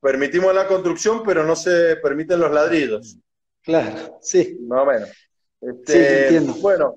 permitimos 0.01 0.53
la 0.53 0.67
construcción, 0.67 1.23
pero 1.23 1.45
no 1.45 1.55
se 1.55 1.95
permiten 1.97 2.39
los 2.39 2.51
ladridos. 2.51 3.17
Claro, 3.61 4.17
sí. 4.21 4.57
Más 4.67 4.81
o 4.81 4.85
menos. 4.85 5.09
Este, 5.61 6.23
entiendo. 6.23 6.53
Bueno, 6.55 6.95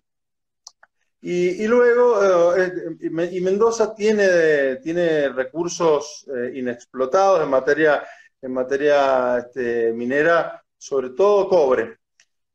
y, 1.27 1.67
luego, 1.67 2.55
eh, 2.55 2.99
y 3.01 3.41
Mendoza 3.41 3.95
tiene, 3.95 4.77
tiene 4.77 5.31
recursos 5.31 6.27
eh, 6.29 6.53
inexplotados 6.57 7.43
en 7.43 7.49
materia, 7.49 8.05
en 8.43 8.53
materia 8.53 9.39
este, 9.39 9.95
minera, 9.95 10.63
sobre 10.77 11.11
todo 11.11 11.49
cobre. 11.49 11.97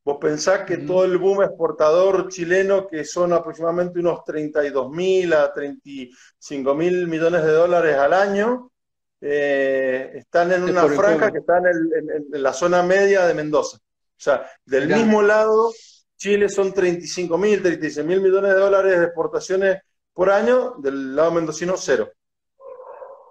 Vos 0.05 0.17
pensás 0.21 0.65
que 0.65 0.77
todo 0.77 1.03
el 1.03 1.17
boom 1.17 1.41
exportador 1.41 2.29
chileno, 2.29 2.87
que 2.87 3.03
son 3.05 3.33
aproximadamente 3.33 3.99
unos 3.99 4.23
32 4.23 4.91
mil 4.91 5.33
a 5.33 5.51
35 5.51 6.75
mil 6.75 7.07
millones 7.07 7.41
de 7.41 7.51
dólares 7.51 7.95
al 7.95 8.13
año, 8.13 8.71
eh, 9.19 10.11
están 10.13 10.51
en 10.51 10.61
una 10.61 10.87
franja 10.87 11.31
que 11.31 11.39
está 11.39 11.57
en, 11.57 12.25
la 12.29 12.53
zona 12.53 12.83
media 12.83 13.25
de 13.25 13.33
Mendoza. 13.33 13.77
O 13.77 14.21
sea, 14.21 14.47
del 14.63 14.87
mismo 14.89 15.23
lado, 15.23 15.71
Chile 16.19 16.49
son 16.49 16.73
35 16.73 17.37
mil, 17.37 17.61
36 17.61 18.05
mil 18.05 18.19
millones 18.19 18.53
de 18.53 18.59
dólares 18.59 18.99
de 18.99 19.05
exportaciones 19.05 19.81
por 20.13 20.29
año, 20.29 20.75
del 20.79 21.15
lado 21.15 21.31
mendocino 21.31 21.75
cero. 21.77 22.11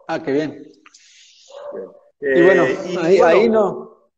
Ah, 0.07 0.23
qué 0.23 0.33
bien. 0.33 0.73
y 2.18 2.42
bueno, 2.42 2.64
eh, 2.64 3.21
ahí, 3.23 3.47
no. 3.50 4.11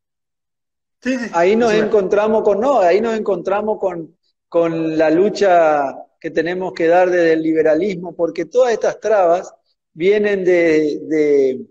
ahí 1.33 1.57
nos 1.57 1.73
encontramos 1.73 2.45
con, 2.45 2.61
no, 2.61 2.79
ahí 2.79 3.01
nos 3.01 3.19
encontramos 3.19 3.81
con, 3.81 4.17
con 4.49 4.97
la 4.97 5.11
lucha 5.11 5.97
que 6.21 6.31
tenemos 6.31 6.73
que 6.73 6.87
dar 6.87 7.11
desde 7.11 7.33
el 7.33 7.43
liberalismo, 7.43 8.15
porque 8.15 8.45
todas 8.45 8.73
estas 8.73 9.01
trabas 9.01 9.53
vienen 9.93 10.45
de, 10.45 11.67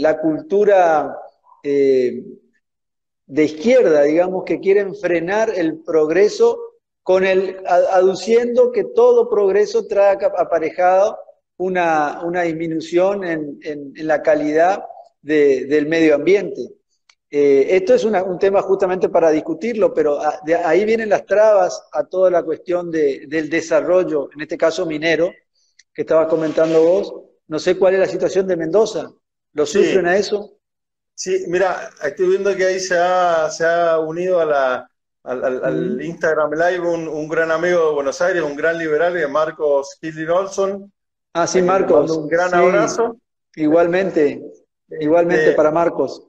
la 0.00 0.20
cultura 0.20 1.16
eh, 1.62 2.24
de 3.26 3.44
izquierda, 3.44 4.02
digamos, 4.02 4.44
que 4.44 4.60
quieren 4.60 4.94
frenar 4.94 5.52
el 5.54 5.82
progreso 5.82 6.58
con 7.02 7.24
el, 7.24 7.56
aduciendo 7.66 8.72
que 8.72 8.84
todo 8.84 9.28
progreso 9.28 9.86
trae 9.86 10.16
aparejado 10.38 11.18
una, 11.56 12.22
una 12.24 12.42
disminución 12.42 13.24
en, 13.24 13.92
la 13.94 14.22
calidad 14.22 14.84
del 15.22 15.86
medio 15.86 16.14
ambiente. 16.14 16.62
Eh, 17.30 17.66
esto 17.70 17.94
es 17.94 18.04
un 18.04 18.38
tema 18.38 18.62
justamente 18.62 19.08
para 19.08 19.30
discutirlo, 19.30 19.92
pero 19.92 20.18
de 20.44 20.54
ahí 20.54 20.84
vienen 20.84 21.08
las 21.08 21.26
trabas 21.26 21.88
a 21.92 22.04
toda 22.04 22.30
la 22.30 22.42
cuestión 22.42 22.90
del 22.90 23.50
desarrollo, 23.50 24.28
en 24.32 24.42
este 24.42 24.56
caso 24.56 24.86
minero, 24.86 25.32
que 25.92 26.02
estabas 26.02 26.28
comentando 26.28 26.82
vos. 26.82 27.14
No 27.48 27.58
sé 27.58 27.76
cuál 27.76 27.94
es 27.94 28.00
la 28.00 28.06
situación 28.06 28.46
de 28.46 28.56
Mendoza. 28.56 29.12
¿Lo 29.52 29.64
sufren 29.64 30.06
a 30.06 30.16
eso? 30.16 30.55
Sí, 31.16 31.46
mira, 31.48 31.90
estoy 32.04 32.28
viendo 32.28 32.54
que 32.54 32.66
ahí 32.66 32.78
se 32.78 32.98
ha, 32.98 33.48
se 33.50 33.64
ha 33.64 33.98
unido 33.98 34.38
a 34.38 34.44
la, 34.44 34.90
al, 35.24 35.98
Instagram 36.02 36.52
Live 36.52 36.86
un, 36.86 37.26
gran 37.26 37.50
amigo 37.50 37.88
de 37.88 37.94
Buenos 37.94 38.20
Aires, 38.20 38.42
un 38.42 38.54
gran 38.54 38.76
liberal, 38.76 39.16
Marcos 39.30 39.96
Hildy 40.02 40.26
Olson. 40.26 40.92
Ah, 41.32 41.46
sí, 41.46 41.62
Marcos. 41.62 42.10
Un 42.10 42.28
gran 42.28 42.54
abrazo. 42.54 43.16
Igualmente, 43.54 44.42
igualmente 45.00 45.44
este, 45.44 45.56
para 45.56 45.70
Marcos. 45.70 46.22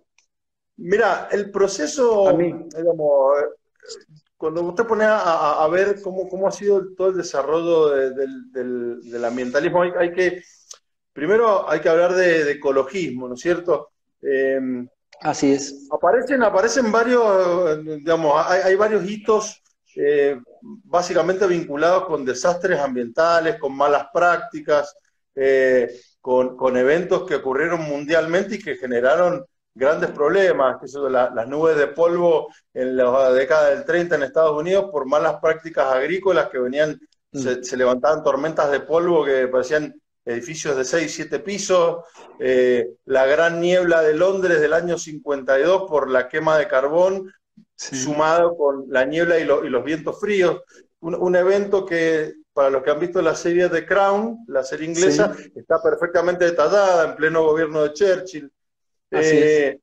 Mira, 0.77 1.27
el 1.31 1.51
proceso, 1.51 2.31
digamos, 2.37 3.33
cuando 4.37 4.61
usted 4.61 4.85
pone 4.85 5.03
a, 5.05 5.67
ver 5.69 6.01
cómo, 6.01 6.29
cómo, 6.29 6.47
ha 6.47 6.51
sido 6.51 6.93
todo 6.95 7.09
el 7.09 7.17
desarrollo 7.17 7.89
del, 7.89 9.25
ambientalismo, 9.25 9.81
hay, 9.81 10.13
que, 10.13 10.41
primero 11.11 11.69
hay 11.69 11.81
que 11.81 11.89
hablar 11.89 12.13
de, 12.13 12.51
ecologismo, 12.51 13.27
¿no 13.27 13.33
es 13.33 13.41
cierto? 13.41 13.89
Em, 14.21 14.87
Así 15.21 15.53
es. 15.53 15.87
Aparecen, 15.91 16.43
aparecen 16.43 16.91
varios, 16.91 17.83
digamos, 17.83 18.45
hay, 18.45 18.75
varios 18.75 19.03
hitos 19.09 19.61
eh, 19.95 20.39
básicamente 20.61 21.47
vinculados 21.47 22.05
con 22.05 22.23
desastres 22.23 22.79
ambientales, 22.79 23.57
con 23.59 23.75
malas 23.75 24.07
prácticas, 24.13 24.95
eh, 25.33 25.99
con, 26.21 26.77
eventos 26.77 27.23
que 27.23 27.35
ocurrieron 27.35 27.81
mundialmente 27.81 28.55
y 28.55 28.59
que 28.59 28.75
generaron 28.75 29.43
grandes 29.73 30.11
problemas, 30.11 30.77
que 30.81 30.87
son 30.87 31.11
las 31.11 31.47
nubes 31.47 31.77
de 31.77 31.87
polvo 31.87 32.47
en 32.73 32.97
la 32.97 33.31
década 33.31 33.69
del 33.69 33.85
30 33.85 34.15
en 34.15 34.23
Estados 34.23 34.59
Unidos 34.59 34.89
por 34.91 35.05
malas 35.05 35.37
prácticas 35.39 35.93
agrícolas 35.93 36.49
que 36.49 36.59
venían, 36.59 36.99
se, 37.31 37.55
mm. 37.55 37.77
levantaban 37.77 38.23
tormentas 38.23 38.71
de 38.71 38.81
polvo 38.81 39.23
que 39.23 39.47
parecían 39.47 39.93
edificios 40.27 40.75
de 40.75 40.83
6, 40.83 41.13
7 41.13 41.39
pisos, 41.39 42.03
eh, 42.39 42.89
la 43.05 43.25
gran 43.25 43.59
niebla 43.59 44.01
de 44.01 44.13
Londres 44.13 44.59
del 44.59 44.73
año 44.73 44.97
52 44.97 45.89
por 45.89 46.09
la 46.09 46.27
quema 46.27 46.57
de 46.57 46.67
carbón, 46.67 47.31
sumado 47.75 48.55
con 48.57 48.85
la 48.89 49.05
niebla 49.05 49.39
y, 49.39 49.45
los 49.45 49.83
vientos 49.83 50.19
fríos. 50.19 50.61
Un, 50.99 51.35
evento 51.35 51.85
que, 51.85 52.33
para 52.51 52.69
los 52.69 52.83
que 52.83 52.89
han 52.89 52.99
visto 52.99 53.21
la 53.21 53.35
serie 53.35 53.69
The 53.69 53.85
Crown, 53.85 54.45
la 54.47 54.63
serie 54.63 54.87
inglesa, 54.87 55.35
está 55.55 55.81
perfectamente 55.81 56.45
detallada 56.45 57.09
en 57.09 57.15
pleno 57.15 57.43
gobierno 57.43 57.83
de 57.83 57.93
Churchill. 57.93 58.51
Eh, 59.11 59.79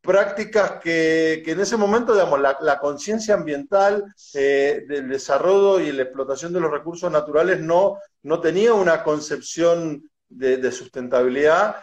prácticas 0.00 0.80
que, 0.80 1.42
en 1.44 1.60
ese 1.60 1.76
momento, 1.76 2.14
digamos, 2.14 2.40
la, 2.40 2.78
conciencia 2.78 3.34
ambiental 3.34 4.04
eh, 4.34 4.84
del 4.88 5.08
desarrollo 5.08 5.80
y 5.80 5.92
la 5.92 6.02
explotación 6.02 6.52
de 6.52 6.60
los 6.60 6.70
recursos 6.70 7.10
naturales 7.12 7.60
no, 7.60 7.98
no 8.22 8.40
tenía 8.40 8.72
una 8.72 9.02
concepción 9.02 10.10
de, 10.28 10.72
sustentabilidad, 10.72 11.76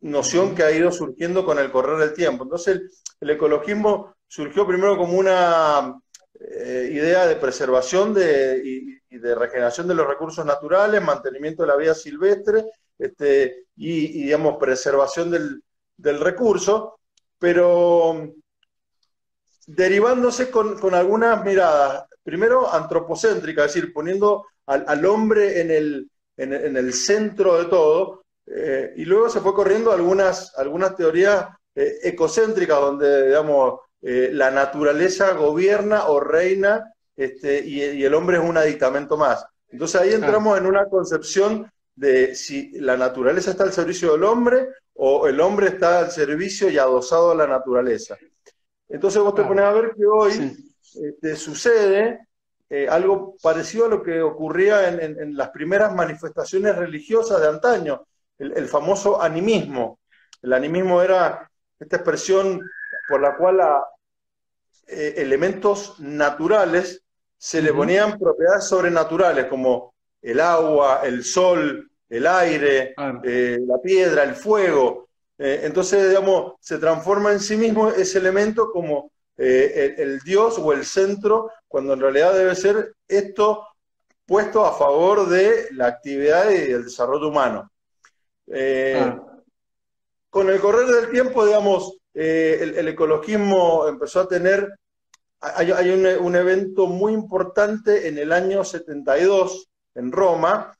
noción 0.00 0.54
que 0.54 0.62
ha 0.62 0.72
ido 0.72 0.90
surgiendo 0.90 1.44
con 1.44 1.58
el 1.58 1.70
correr 1.70 1.98
del 1.98 2.14
tiempo. 2.14 2.44
Entonces, 2.44 3.02
el, 3.20 3.30
ecologismo 3.30 4.16
surgió 4.26 4.66
primero 4.66 4.96
como 4.96 5.16
una 5.16 6.00
eh, 6.40 6.90
idea 6.92 7.26
de 7.26 7.36
preservación 7.36 8.12
de, 8.14 8.60
y, 8.64 9.18
de 9.18 9.34
regeneración 9.34 9.86
de 9.86 9.94
los 9.94 10.06
recursos 10.06 10.44
naturales, 10.44 11.02
mantenimiento 11.02 11.62
de 11.62 11.68
la 11.68 11.76
vida 11.76 11.94
silvestre 11.94 12.64
este, 12.98 13.66
y, 13.76 14.24
digamos, 14.24 14.56
preservación 14.58 15.30
del, 15.30 15.62
del 15.96 16.18
recurso 16.18 16.99
pero 17.40 18.34
derivándose 19.66 20.50
con, 20.50 20.94
algunas 20.94 21.44
miradas, 21.44 22.04
primero 22.22 22.72
antropocéntricas, 22.72 23.66
es 23.66 23.74
decir, 23.74 23.92
poniendo 23.92 24.46
al, 24.66 25.04
hombre 25.06 25.60
en 25.60 25.70
el, 25.70 26.10
en, 26.36 26.76
el, 26.76 26.92
centro 26.92 27.58
de 27.58 27.64
todo, 27.64 28.22
eh, 28.46 28.92
y 28.96 29.04
luego 29.04 29.28
se 29.28 29.40
fue 29.40 29.54
corriendo 29.54 29.90
algunas, 29.90 30.56
algunas 30.56 30.94
teorías 30.94 31.46
eh, 31.74 31.98
ecocéntricas, 32.02 32.78
donde, 32.78 33.28
digamos, 33.28 33.80
eh, 34.02 34.30
la 34.32 34.50
naturaleza 34.50 35.32
gobierna 35.32 36.06
o 36.06 36.20
reina 36.20 36.92
este, 37.16 37.64
y, 37.64 37.82
y, 37.82 38.04
el 38.04 38.14
hombre 38.14 38.38
es 38.38 38.44
un 38.44 38.56
aditamento 38.56 39.16
más. 39.16 39.44
Entonces 39.68 40.00
ahí 40.00 40.12
entramos 40.12 40.58
en 40.58 40.66
una 40.66 40.86
concepción 40.86 41.70
de 42.00 42.34
si 42.34 42.70
la 42.80 42.96
naturaleza 42.96 43.50
está 43.50 43.64
al 43.64 43.74
servicio 43.74 44.12
del 44.12 44.24
hombre 44.24 44.68
o 44.94 45.28
el 45.28 45.38
hombre 45.38 45.68
está 45.68 45.98
al 45.98 46.10
servicio 46.10 46.70
y 46.70 46.78
adosado 46.78 47.32
a 47.32 47.34
la 47.34 47.46
naturaleza. 47.46 48.16
Entonces 48.88 49.20
vos 49.20 49.34
te 49.34 49.44
pones 49.44 49.64
a 49.66 49.72
ver 49.72 49.92
que 49.94 50.06
hoy 50.06 50.56
te 50.94 51.08
este, 51.08 51.36
sucede 51.36 52.26
eh, 52.70 52.88
algo 52.88 53.36
parecido 53.42 53.84
a 53.84 53.88
lo 53.90 54.02
que 54.02 54.22
ocurría 54.22 54.88
en, 54.88 55.36
las 55.36 55.50
primeras 55.50 55.94
manifestaciones 55.94 56.74
religiosas 56.74 57.38
de 57.38 57.48
antaño, 57.48 58.06
el, 58.38 58.66
famoso 58.66 59.20
animismo. 59.20 60.00
El 60.40 60.54
animismo 60.54 61.02
era 61.02 61.50
esta 61.78 61.96
expresión 61.96 62.62
por 63.10 63.20
la 63.20 63.36
cual 63.36 63.60
a 63.60 63.84
eh, 64.86 65.16
elementos 65.18 66.00
naturales 66.00 67.02
se 67.36 67.60
le 67.60 67.74
ponían 67.74 68.18
propiedades 68.18 68.64
sobrenaturales 68.64 69.46
como 69.46 69.92
el 70.22 70.40
agua, 70.40 71.02
el 71.04 71.24
sol, 71.24 71.89
el 72.10 72.26
aire, 72.26 72.94
eh, 73.22 73.58
la 73.64 73.78
piedra, 73.78 74.24
el 74.24 74.34
fuego. 74.34 75.08
Eh, 75.38 75.60
entonces, 75.62 76.08
digamos, 76.08 76.54
se 76.60 76.78
transforma 76.78 77.32
en 77.32 77.40
sí 77.40 77.56
mismo 77.56 77.88
ese 77.88 78.18
elemento 78.18 78.70
como 78.70 79.12
eh, 79.38 79.94
el, 79.96 80.18
Dios 80.20 80.58
o 80.58 80.72
el 80.72 80.84
centro, 80.84 81.50
cuando 81.68 81.94
en 81.94 82.00
realidad 82.00 82.34
debe 82.34 82.54
ser 82.56 82.94
esto 83.06 83.64
puesto 84.26 84.66
a 84.66 84.76
favor 84.76 85.28
de 85.28 85.68
la 85.72 85.86
actividad 85.86 86.50
y 86.50 86.72
el 86.72 86.84
desarrollo 86.84 87.28
humano. 87.28 87.70
Con 90.28 90.48
el 90.48 90.60
correr 90.60 90.86
del 90.86 91.10
tiempo, 91.10 91.46
digamos, 91.46 91.96
el, 92.12 92.88
ecologismo 92.88 93.86
empezó 93.88 94.20
a 94.20 94.28
tener, 94.28 94.68
hay, 95.40 95.90
un, 95.90 96.06
un 96.06 96.36
evento 96.36 96.86
muy 96.86 97.12
importante 97.12 98.08
en 98.08 98.18
el 98.18 98.32
año 98.32 98.62
72 98.64 99.68
en 99.94 100.12
Roma, 100.12 100.76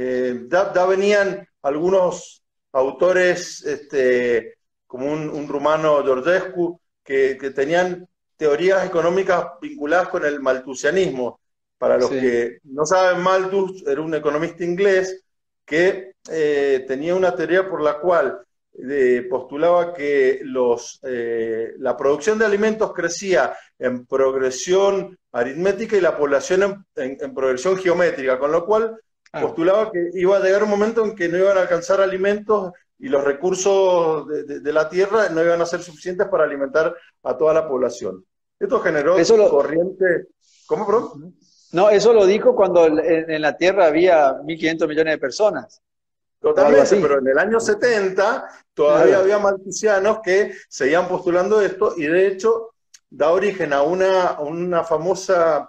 eh, 0.00 0.46
ya, 0.48 0.86
venían 0.86 1.46
algunos 1.62 2.42
autores 2.72 3.64
este, 3.64 4.54
como 4.86 5.10
un, 5.10 5.48
rumano 5.48 6.04
Georgescu, 6.04 6.80
que, 7.02 7.34
tenían 7.54 8.06
teorías 8.36 8.86
económicas 8.86 9.46
vinculadas 9.60 10.08
con 10.08 10.24
el 10.24 10.40
maltusianismo. 10.40 11.40
Para 11.78 11.96
los 11.96 12.10
que 12.10 12.58
no 12.64 12.86
saben, 12.86 13.22
Malthus 13.22 13.84
era 13.86 14.00
un 14.00 14.14
economista 14.14 14.64
inglés 14.64 15.24
que 15.64 16.12
eh, 16.30 16.84
tenía 16.86 17.14
una 17.14 17.34
teoría 17.34 17.68
por 17.68 17.82
la 17.82 17.98
cual 17.98 18.40
eh, 18.80 19.26
postulaba 19.28 19.92
que 19.92 20.40
los, 20.44 21.00
eh, 21.02 21.74
la 21.78 21.96
producción 21.96 22.38
de 22.38 22.44
alimentos 22.44 22.92
crecía 22.92 23.52
en 23.76 24.06
progresión 24.06 25.18
aritmética 25.32 25.96
y 25.96 26.00
la 26.00 26.16
población 26.16 26.86
en, 26.94 27.34
progresión 27.34 27.76
geométrica, 27.76 28.38
con 28.38 28.52
lo 28.52 28.64
cual 28.64 28.96
ah. 29.32 29.40
postulaba 29.40 29.90
que 29.90 30.10
iba 30.14 30.36
a 30.36 30.40
llegar 30.40 30.62
un 30.62 30.70
momento 30.70 31.04
en 31.04 31.14
que 31.14 31.28
no 31.28 31.38
iban 31.38 31.56
a 31.56 31.62
alcanzar 31.62 32.00
alimentos 32.00 32.72
y 32.98 33.08
los 33.08 33.24
recursos 33.24 34.26
de, 34.26 34.72
la 34.72 34.88
tierra 34.88 35.28
no 35.28 35.42
iban 35.42 35.60
a 35.60 35.66
ser 35.66 35.82
suficientes 35.82 36.26
para 36.28 36.44
alimentar 36.44 36.94
a 37.22 37.36
toda 37.36 37.54
la 37.54 37.68
población. 37.68 38.24
Esto 38.58 38.80
generó 38.80 39.16
eso 39.16 39.48
corriente... 39.48 40.26
¿Cómo, 40.66 40.84
perdón? 40.84 41.34
No, 41.72 41.90
eso 41.90 42.12
lo 42.12 42.26
dijo 42.26 42.54
cuando 42.54 42.86
en, 42.86 43.42
la 43.42 43.56
Tierra 43.56 43.86
había 43.86 44.32
1.500 44.38 44.88
millones 44.88 45.14
de 45.14 45.18
personas. 45.18 45.82
Totalmente, 46.40 46.96
pero 47.00 47.18
en 47.18 47.28
el 47.28 47.38
año 47.38 47.58
70 47.58 48.48
todavía 48.72 49.18
había 49.18 49.38
maltusianos 49.38 50.20
que 50.22 50.52
seguían 50.68 51.08
postulando 51.08 51.60
esto 51.60 51.94
y 51.96 52.06
de 52.06 52.28
hecho 52.28 52.74
da 53.10 53.32
origen 53.32 53.72
a 53.72 53.82
una, 53.82 54.38
una 54.40 54.84
famosa, 54.84 55.68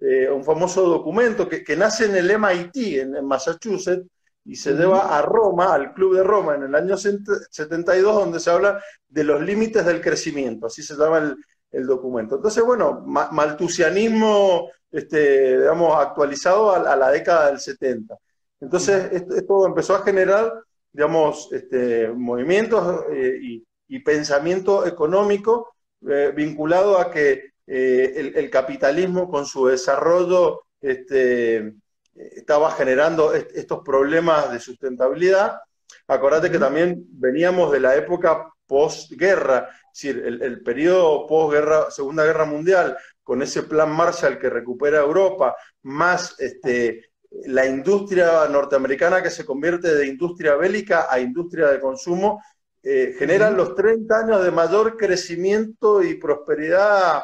eh, 0.00 0.30
un 0.30 0.42
famoso 0.42 0.88
documento 0.88 1.46
que, 1.46 1.76
nace 1.76 2.06
en 2.06 2.16
el 2.16 2.30
MIT, 2.30 2.76
en, 3.00 3.26
Massachusetts, 3.26 4.06
y 4.46 4.56
se 4.56 4.72
lleva 4.72 5.16
a 5.16 5.20
Roma, 5.20 5.74
al 5.74 5.92
Club 5.92 6.16
de 6.16 6.22
Roma, 6.22 6.54
en 6.54 6.62
el 6.62 6.74
año 6.74 6.96
72, 6.96 8.14
donde 8.14 8.40
se 8.40 8.50
habla 8.50 8.82
de 9.06 9.24
los 9.24 9.42
límites 9.42 9.84
del 9.84 10.00
crecimiento, 10.00 10.66
así 10.66 10.82
se 10.82 10.96
llama 10.96 11.36
el, 11.70 11.86
documento. 11.86 12.36
Entonces, 12.36 12.64
bueno, 12.64 13.04
maltusianismo, 13.06 14.70
este, 14.90 15.58
digamos, 15.58 15.94
actualizado 15.96 16.74
a, 16.74 16.96
la 16.96 17.10
década 17.10 17.48
del 17.48 17.60
70. 17.60 18.16
Entonces, 18.60 19.12
esto, 19.12 19.66
empezó 19.66 19.94
a 19.94 20.02
generar, 20.02 20.52
digamos, 20.90 21.48
este, 21.52 22.08
movimientos 22.08 23.04
eh, 23.12 23.38
y, 23.86 23.98
pensamiento 24.00 24.86
económico 24.86 25.74
eh, 26.08 26.32
vinculado 26.34 26.98
a 26.98 27.10
que 27.10 27.49
eh, 27.72 28.32
el, 28.34 28.50
capitalismo 28.50 29.30
con 29.30 29.46
su 29.46 29.68
desarrollo 29.68 30.62
este, 30.80 31.72
estaba 32.16 32.72
generando 32.72 33.32
estos 33.32 33.82
problemas 33.84 34.50
de 34.50 34.58
sustentabilidad. 34.58 35.60
Acordate 36.08 36.50
que 36.50 36.58
también 36.58 37.06
veníamos 37.12 37.70
de 37.70 37.78
la 37.78 37.94
época 37.94 38.52
postguerra, 38.66 39.68
es 39.92 40.02
decir, 40.02 40.20
el, 40.26 40.42
el 40.42 40.62
periodo 40.64 41.28
postguerra, 41.28 41.92
Segunda 41.92 42.24
Guerra 42.24 42.44
Mundial, 42.44 42.96
con 43.22 43.40
ese 43.40 43.62
plan 43.62 43.92
Marshall 43.92 44.40
que 44.40 44.50
recupera 44.50 44.98
Europa, 44.98 45.54
más 45.82 46.34
este, 46.40 47.12
la 47.46 47.66
industria 47.66 48.48
norteamericana 48.48 49.22
que 49.22 49.30
se 49.30 49.44
convierte 49.44 49.94
de 49.94 50.08
industria 50.08 50.56
bélica 50.56 51.06
a 51.08 51.20
industria 51.20 51.68
de 51.68 51.78
consumo, 51.78 52.42
eh, 52.82 53.14
generan 53.16 53.56
los 53.56 53.76
30 53.76 54.18
años 54.18 54.42
de 54.42 54.50
mayor 54.50 54.96
crecimiento 54.96 56.02
y 56.02 56.14
prosperidad 56.14 57.22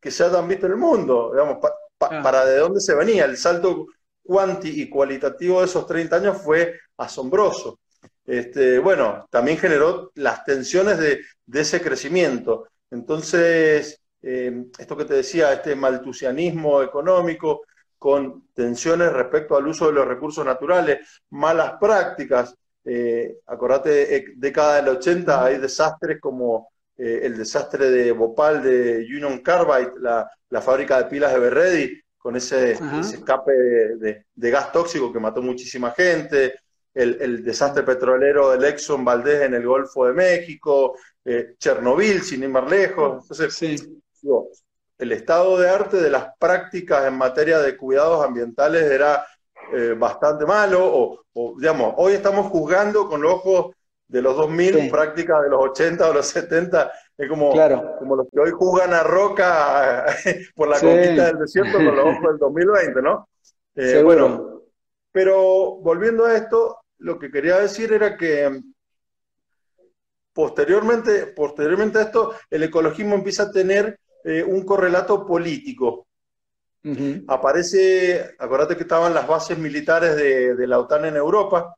que 0.00 0.10
se 0.10 0.24
hayan 0.24 0.48
visto 0.48 0.66
en 0.66 0.72
el 0.72 0.78
mundo, 0.78 1.30
digamos, 1.32 1.58
ah. 2.00 2.22
para 2.22 2.44
de 2.44 2.58
dónde 2.58 2.80
se 2.80 2.94
venía. 2.94 3.24
El 3.24 3.36
salto 3.36 3.86
cuanti 4.22 4.82
y 4.82 4.88
cualitativo 4.88 5.60
de 5.60 5.66
esos 5.66 5.86
30 5.86 6.16
años 6.16 6.42
fue 6.42 6.78
asombroso. 6.96 7.80
Este, 8.24 8.78
bueno, 8.78 9.26
también 9.30 9.58
generó 9.58 10.10
las 10.14 10.44
tensiones 10.44 10.98
de, 10.98 11.20
de 11.46 11.60
ese 11.60 11.80
crecimiento. 11.80 12.68
Entonces, 12.90 14.00
eh, 14.22 14.64
esto 14.78 14.96
que 14.96 15.04
te 15.04 15.14
decía, 15.14 15.52
este 15.52 15.76
maltusianismo 15.76 16.82
económico, 16.82 17.62
con 17.98 18.48
tensiones 18.52 19.12
respecto 19.12 19.56
al 19.56 19.66
uso 19.66 19.86
de 19.86 19.92
los 19.92 20.06
recursos 20.06 20.44
naturales, 20.44 21.22
malas 21.30 21.74
prácticas. 21.80 22.54
Eh, 22.84 23.38
acordate, 23.46 24.16
eh, 24.16 24.24
década 24.36 24.76
del 24.76 24.96
80 24.96 25.44
hay 25.44 25.58
desastres 25.58 26.20
como 26.20 26.70
eh, 26.98 27.20
el 27.24 27.36
desastre 27.36 27.90
de 27.90 28.12
Bhopal 28.12 28.62
de 28.62 29.06
Union 29.08 29.38
Carbide, 29.40 29.92
la, 30.00 30.60
fábrica 30.60 30.98
de 30.98 31.10
pilas 31.10 31.32
de 31.32 31.38
Berredi, 31.38 32.00
con 32.16 32.36
ese, 32.36 32.72
escape 32.72 33.52
de, 33.52 34.50
gas 34.50 34.72
tóxico 34.72 35.12
que 35.12 35.20
mató 35.20 35.42
muchísima 35.42 35.92
gente, 35.92 36.54
el, 36.94 37.44
desastre 37.44 37.82
petrolero 37.82 38.50
del 38.50 38.64
Exxon 38.64 39.04
Valdez 39.04 39.42
en 39.42 39.54
el 39.54 39.66
Golfo 39.66 40.06
de 40.06 40.14
México, 40.14 40.96
Chernobyl, 41.58 42.22
sin 42.22 42.42
ir 42.42 42.48
más 42.48 42.68
lejos. 42.68 43.22
Entonces, 43.22 43.54
sí 43.54 43.76
el 44.98 45.12
estado 45.12 45.58
de 45.58 45.68
arte 45.68 45.98
de 45.98 46.10
las 46.10 46.28
prácticas 46.38 47.06
en 47.06 47.16
materia 47.16 47.58
de 47.58 47.76
cuidados 47.76 48.24
ambientales 48.24 48.82
era 48.82 49.26
eh, 49.72 49.94
bastante 49.96 50.46
malo, 50.46 51.20
o, 51.34 51.54
digamos, 51.58 51.94
hoy 51.98 52.14
estamos 52.14 52.46
juzgando 52.50 53.08
con 53.08 53.20
los 53.20 53.34
ojos 53.34 53.75
de 54.08 54.22
los 54.22 54.36
2000, 54.36 54.90
prácticas 54.90 55.42
de 55.42 55.50
los 55.50 55.60
80 55.70 56.08
o 56.08 56.12
los 56.12 56.26
70, 56.26 56.92
es 57.18 57.28
como, 57.28 57.52
como 57.98 58.16
los 58.16 58.28
que 58.32 58.40
hoy 58.40 58.50
juzgan 58.50 58.94
a 58.94 59.02
Roca 59.02 60.06
por 60.54 60.68
la 60.68 60.78
conquista 60.78 61.26
del 61.26 61.38
desierto 61.38 61.78
con 61.78 61.96
los 61.96 62.04
ojos 62.04 62.22
del 62.22 62.38
2020, 62.38 63.02
¿no? 63.02 63.28
Eh, 63.74 64.02
bueno, 64.02 64.62
pero 65.12 65.76
volviendo 65.76 66.24
a 66.24 66.36
esto, 66.36 66.78
lo 66.98 67.18
que 67.18 67.30
quería 67.30 67.58
decir 67.58 67.92
era 67.92 68.16
que 68.16 68.60
posteriormente, 70.32 71.28
posteriormente 71.28 71.98
a 71.98 72.02
esto, 72.02 72.34
el 72.50 72.62
ecologismo 72.62 73.14
empieza 73.14 73.44
a 73.44 73.50
tener 73.50 73.98
eh, 74.24 74.42
un 74.42 74.64
correlato 74.64 75.24
político. 75.26 76.06
Aparece, 77.26 78.36
acuérdate 78.38 78.76
que 78.76 78.82
estaban 78.82 79.12
las 79.12 79.26
bases 79.26 79.58
militares 79.58 80.14
de, 80.14 80.66
la 80.68 80.78
OTAN 80.78 81.06
en 81.06 81.16
Europa, 81.16 81.74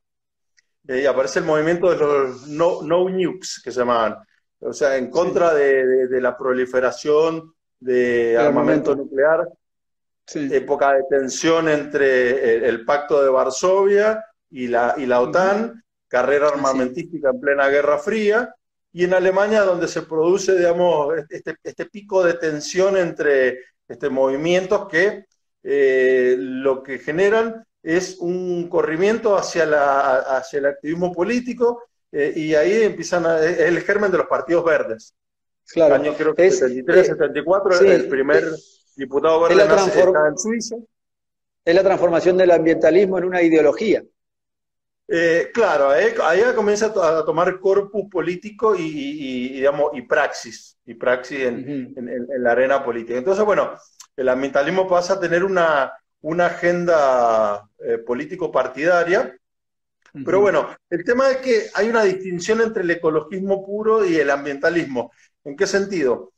eh, 0.89 1.07
aparece 1.07 1.41
el 1.41 1.45
movimiento 1.45 1.91
de 1.91 1.97
los 1.97 2.49
no, 2.49 2.83
no, 2.83 3.09
nukes, 3.09 3.61
que 3.63 3.71
se 3.71 3.81
llamaban, 3.81 4.17
o 4.61 4.73
sea, 4.73 4.97
en 4.97 5.11
contra 5.11 5.55
de, 5.55 6.09
la 6.21 6.37
proliferación 6.37 7.53
de 7.79 8.37
armamento, 8.37 8.97
nuclear, 8.97 9.47
época 10.35 10.95
de 10.95 11.05
tensión 11.09 11.69
entre 11.69 12.67
el, 12.67 12.85
Pacto 12.85 13.23
de 13.23 13.29
Varsovia 13.29 14.25
y 14.51 14.67
la, 14.67 14.95
y 14.97 15.07
la 15.07 15.21
OTAN, 15.21 15.85
carrera 16.09 16.49
armamentística 16.49 17.31
en 17.31 17.41
plena 17.41 17.69
Guerra 17.69 17.99
Fría, 17.99 18.55
y 18.91 19.05
en 19.05 19.13
Alemania 19.13 19.63
donde 19.63 19.89
se 19.89 20.03
produce, 20.03 20.57
digamos, 20.57 21.15
este, 21.29 21.55
este 21.63 21.85
pico 21.87 22.25
de 22.25 22.35
tensión 22.35 22.97
entre 22.97 23.61
este, 23.87 24.09
movimientos 24.09 24.89
que 24.89 25.27
eh, 25.63 26.37
lo 26.39 26.83
que 26.83 26.99
generan 26.99 27.65
es 27.83 28.19
un 28.19 28.69
corrimiento 28.69 29.37
hacia, 29.37 29.67
la, 29.67 30.19
hacia 30.19 30.59
el 30.59 30.67
activismo 30.67 31.13
político 31.13 31.85
eh, 32.13 32.33
y 32.35 32.55
ahí 32.55 32.83
empiezan 32.83 33.27
a, 33.27 33.41
es 33.45 33.61
el 33.61 33.81
germen 33.81 34.11
de 34.11 34.19
los 34.19 34.27
partidos 34.27 34.65
verdes. 34.65 35.15
Claro. 35.67 35.97
año 35.97 36.15
creo 36.15 36.35
que 36.35 36.47
es, 36.47 36.59
73, 36.59 37.09
74, 37.09 37.83
eh, 37.83 37.95
el 37.95 38.09
primer 38.09 38.45
diputado 38.97 39.41
verde 39.43 39.63
en 39.63 40.39
Suiza. 40.39 40.77
Es 41.65 41.75
la 41.75 41.83
transformación 41.83 42.39
del 42.39 42.51
ambientalismo 42.51 43.19
en 43.19 43.25
una 43.25 43.43
ideología. 43.43 44.03
Eh, 45.11 45.51
claro, 45.53 45.89
ahí, 45.89 46.43
comienza 46.55 46.87
a 46.87 47.25
tomar 47.25 47.59
corpus 47.61 48.11
político 48.11 48.75
y, 48.77 49.53
digamos, 49.53 49.91
y 49.95 50.03
praxis, 50.03 50.79
y 50.85 50.95
praxis 50.95 51.41
en, 51.45 51.95
la 52.39 52.53
arena 52.53 52.85
política. 52.85 53.19
Entonces, 53.19 53.45
bueno, 53.45 53.73
el 54.17 54.29
ambientalismo 54.29 54.87
pasa 54.87 55.15
a 55.15 55.21
tener 55.21 55.45
una, 55.45 55.93
una 56.23 56.47
agenda 56.47 57.69
eh, 57.79 57.99
político-partidaria, 57.99 59.35
pero 60.25 60.41
bueno, 60.41 60.75
el 60.91 61.05
tema 61.05 61.31
es 61.31 61.37
que 61.39 61.67
hay 61.75 61.89
una 61.89 62.03
distinción 62.03 62.61
entre 62.61 62.83
el 62.83 62.91
ecologismo 62.91 63.65
puro 63.65 64.05
y 64.05 64.17
el 64.17 64.31
ambientalismo. 64.31 65.13
¿En 65.45 65.55
qué 65.55 65.67
sentido? 65.67 66.33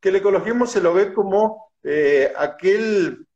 Que 0.00 0.08
el 0.10 0.16
ecologismo 0.16 0.66
se 0.66 0.80
lo 0.80 0.92
ve 0.92 1.12
como 1.12 1.72
eh, 1.82 2.32
aquel 2.36 3.26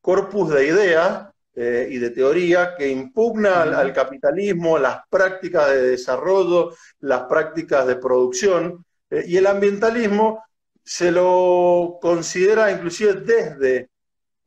corpus 0.00 0.50
de 0.50 0.66
ideas 0.66 1.28
eh, 1.54 1.88
y 1.90 1.98
de 1.98 2.10
teoría 2.10 2.74
que 2.76 2.88
impugna 2.88 3.62
al, 3.62 3.92
capitalismo, 3.92 4.78
las 4.78 5.00
prácticas 5.10 5.68
de 5.68 5.82
desarrollo, 5.82 6.74
las 7.00 7.24
prácticas 7.24 7.86
de 7.86 7.96
producción, 7.96 8.84
eh, 9.10 9.24
y 9.26 9.36
el 9.36 9.46
ambientalismo 9.46 10.42
se 10.82 11.12
lo 11.12 11.98
considera 12.00 12.70
inclusive 12.72 13.12
desde 13.14 13.90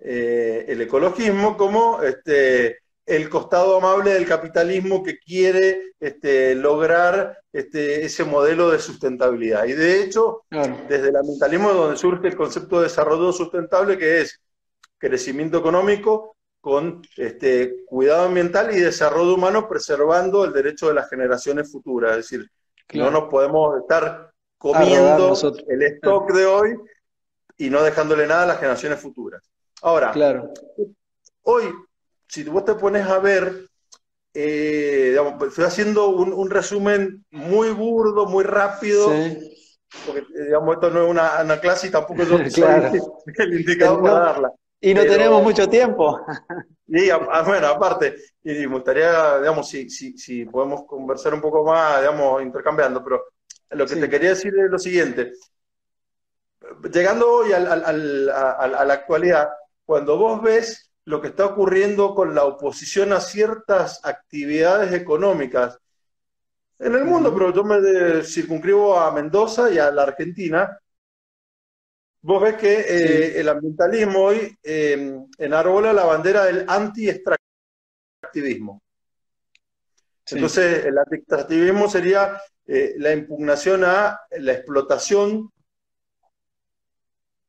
eh, 0.07 0.65
el 0.67 0.81
ecologismo 0.81 1.57
como 1.57 2.03
este, 2.03 2.77
el 3.07 3.27
costado 3.27 3.77
amable 3.77 4.13
del 4.13 4.27
capitalismo 4.27 5.01
que 5.01 5.17
quiere 5.17 5.93
este, 5.99 6.53
lograr 6.53 7.39
este, 7.51 8.05
ese 8.05 8.23
modelo 8.23 8.69
de 8.69 8.77
sustentabilidad. 8.77 9.65
Y 9.65 9.73
de 9.73 10.03
hecho, 10.03 10.43
desde 10.87 11.09
el 11.09 11.15
ambientalismo 11.15 11.69
es 11.69 11.75
donde 11.75 11.97
surge 11.97 12.27
el 12.27 12.35
concepto 12.35 12.77
de 12.77 12.83
desarrollo 12.83 13.31
sustentable, 13.31 13.97
que 13.97 14.21
es 14.21 14.39
crecimiento 14.99 15.57
económico, 15.57 16.35
con 16.61 17.01
este, 17.17 17.85
cuidado 17.87 18.25
ambiental 18.25 18.75
y 18.75 18.79
desarrollo 18.79 19.33
humano, 19.33 19.67
preservando 19.67 20.45
el 20.45 20.53
derecho 20.53 20.87
de 20.87 20.93
las 20.93 21.09
generaciones 21.09 21.71
futuras. 21.71 22.11
Es 22.11 22.29
decir, 22.29 22.51
no 22.93 23.09
nos 23.09 23.23
podemos 23.23 23.79
estar 23.79 24.31
comiendo 24.59 25.33
el 25.67 25.81
stock 25.81 26.31
de 26.31 26.45
hoy 26.45 26.75
y 27.57 27.71
no 27.71 27.81
dejándole 27.81 28.27
nada 28.27 28.43
a 28.43 28.47
las 28.47 28.59
generaciones 28.59 28.99
futuras. 28.99 29.49
Ahora, 29.81 30.11
claro. 30.11 30.51
hoy, 31.43 31.63
si 32.27 32.43
vos 32.43 32.65
te 32.65 32.75
pones 32.75 33.05
a 33.05 33.19
ver, 33.19 33.69
eh, 34.33 35.17
estoy 35.47 35.63
haciendo 35.63 36.09
un, 36.09 36.49
resumen 36.49 37.25
muy 37.31 37.69
burdo, 37.69 38.25
muy 38.25 38.43
rápido, 38.43 39.11
porque 40.05 40.25
digamos, 40.43 40.75
esto 40.75 40.89
no 40.89 41.03
es 41.03 41.09
una, 41.09 41.59
clase 41.61 41.88
y 41.88 41.91
tampoco 41.91 42.23
yo 42.23 42.38
soy 42.49 42.63
el 43.38 43.59
indicado 43.59 44.01
para 44.01 44.19
darla. 44.19 44.51
Y 44.81 44.93
no 44.93 45.01
tenemos 45.03 45.41
mucho 45.41 45.67
tiempo. 45.67 46.21
Y 46.88 47.09
bueno, 47.47 47.67
aparte, 47.67 48.15
y 48.43 48.53
me 48.53 48.67
gustaría, 48.67 49.39
digamos, 49.39 49.67
si, 49.67 49.89
si, 49.89 50.15
si 50.19 50.45
podemos 50.45 50.85
conversar 50.85 51.33
un 51.33 51.41
poco 51.41 51.65
más, 51.65 51.99
digamos, 51.99 52.43
intercambiando, 52.43 53.03
pero 53.03 53.23
lo 53.71 53.88
que 53.88 53.95
te 53.95 54.07
quería 54.07 54.29
decir 54.29 54.53
es 54.55 54.69
lo 54.69 54.77
siguiente. 54.77 55.31
Llegando 56.93 57.27
hoy 57.27 57.53
a 57.53 57.59
la 57.59 58.93
actualidad, 58.93 59.49
cuando 59.85 60.17
vos 60.17 60.41
ves 60.41 60.91
lo 61.05 61.21
que 61.21 61.27
está 61.27 61.45
ocurriendo 61.45 62.15
con 62.15 62.33
la 62.33 62.45
oposición 62.45 63.13
a 63.13 63.19
ciertas 63.19 64.03
actividades 64.03 64.91
económicas 64.93 65.77
en 66.79 66.95
el 66.95 67.05
mundo, 67.05 67.33
pero 67.33 67.53
yo 67.53 67.63
me 67.63 68.23
circunscribo 68.23 68.99
a 68.99 69.11
Mendoza 69.11 69.71
y 69.71 69.77
a 69.77 69.91
la 69.91 70.03
Argentina, 70.03 70.77
Vos 72.27 72.41
ves 72.41 72.55
que 72.55 72.79
eh, 72.79 73.39
el 73.39 73.47
ambientalismo 73.49 74.19
hoy 74.19 74.57
eh, 74.63 75.15
enarbola 75.37 75.93
la 75.93 76.05
bandera 76.05 76.45
del 76.45 76.65
anti-extractivismo. 76.67 78.81
Entonces, 80.31 80.85
el 80.85 80.97
anti-extractivismo 80.97 81.87
sería 81.87 82.41
eh, 82.65 82.95
la 82.97 83.13
impugnación 83.13 83.83
a 83.83 84.21
la 84.39 84.53
explotación, 84.53 85.51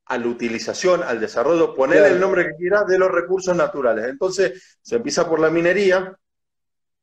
a 0.06 0.18
la 0.18 0.28
utilización, 0.28 1.02
al 1.02 1.20
desarrollo, 1.20 1.74
poner 1.74 2.04
el 2.04 2.20
nombre 2.20 2.46
que 2.46 2.56
quiera, 2.56 2.84
de 2.84 2.98
los 2.98 3.10
recursos 3.10 3.56
naturales. 3.56 4.06
Entonces, 4.06 4.78
se 4.80 4.96
empieza 4.96 5.28
por 5.28 5.40
la 5.40 5.50
minería, 5.50 6.16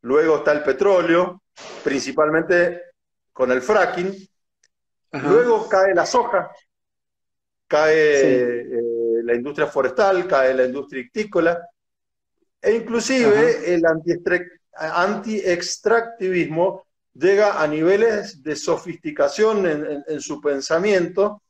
luego 0.01 0.37
está 0.37 0.53
el 0.53 0.63
petróleo, 0.63 1.43
principalmente 1.83 2.81
con 3.31 3.51
el 3.51 3.61
fracking, 3.61 4.15
luego 5.11 5.67
cae 5.67 5.93
la 5.93 6.05
soja, 6.05 6.49
cae 7.67 8.61
eh, 8.61 9.21
la 9.23 9.35
industria 9.35 9.67
forestal, 9.67 10.25
cae 10.27 10.53
la 10.53 10.65
industria 10.65 11.01
ictícola, 11.01 11.67
e 12.61 12.75
inclusive 12.75 13.73
el 13.73 13.83
anti-extractivismo 14.75 16.85
llega 17.13 17.61
a 17.61 17.67
niveles 17.67 18.41
de 18.41 18.55
sofisticación 18.55 20.03
en, 20.07 20.21
su 20.21 20.41
pensamiento, 20.41 21.43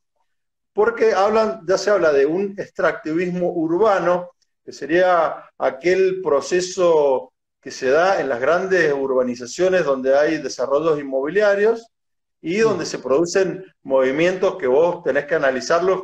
porque 0.74 1.14
hablan, 1.14 1.62
ya 1.68 1.78
se 1.78 1.92
habla 1.92 2.12
de 2.12 2.26
un 2.26 2.56
extractivismo 2.58 3.52
urbano, 3.52 4.32
que 4.66 4.72
sería 4.72 5.50
aquel 5.58 6.22
proceso 6.22 7.32
que 7.62 7.72
se 7.72 7.90
da 7.90 8.20
en 8.20 8.28
las 8.30 8.42
grandes 8.42 8.94
urbanizaciones 8.94 9.86
donde 9.86 10.18
hay 10.18 10.38
desarrollos 10.38 11.00
inmobiliarios 11.00 11.88
y 12.42 12.58
donde 12.58 12.86
se 12.86 13.00
producen 13.00 13.64
movimientos 13.84 14.58
que 14.58 14.68
vos 14.68 15.02
tenés 15.04 15.26
que 15.26 15.36
analizarlos 15.36 16.02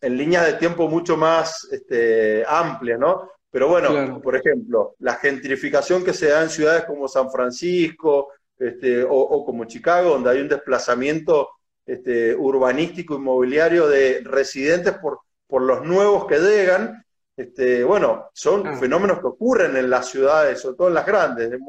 en 0.00 0.16
línea 0.16 0.42
de 0.44 0.54
tiempo 0.54 0.88
mucho 0.88 1.16
más 1.16 1.68
este, 1.70 2.44
amplia, 2.46 2.96
¿no? 2.96 3.30
Pero 3.50 3.68
bueno, 3.68 4.20
por 4.20 4.36
ejemplo, 4.36 4.96
la 4.98 5.14
gentrificación 5.14 6.04
que 6.04 6.12
se 6.12 6.28
da 6.28 6.42
en 6.42 6.50
ciudades 6.50 6.84
como 6.84 7.08
San 7.08 7.30
Francisco 7.30 8.28
este, 8.58 9.04
o, 9.08 9.44
como 9.44 9.64
Chicago, 9.64 10.10
donde 10.10 10.30
hay 10.30 10.40
un 10.40 10.48
desplazamiento 10.48 11.48
este, 11.86 12.34
urbanístico 12.34 13.14
inmobiliario 13.14 13.88
de 13.88 14.20
residentes 14.24 14.94
por, 14.98 15.20
por 15.46 15.62
los 15.62 15.84
nuevos 15.84 16.26
que 16.26 16.38
llegan, 16.38 17.04
este, 17.36 17.84
bueno, 17.84 18.30
son 18.34 18.66
ah. 18.66 18.76
fenómenos 18.76 19.20
que 19.20 19.26
ocurren 19.26 19.76
en 19.76 19.88
las 19.88 20.08
ciudades, 20.08 20.60
sobre 20.60 20.76
todo 20.76 20.88
en 20.88 20.94
las 20.94 21.06
grandes. 21.06 21.52
En 21.52 21.60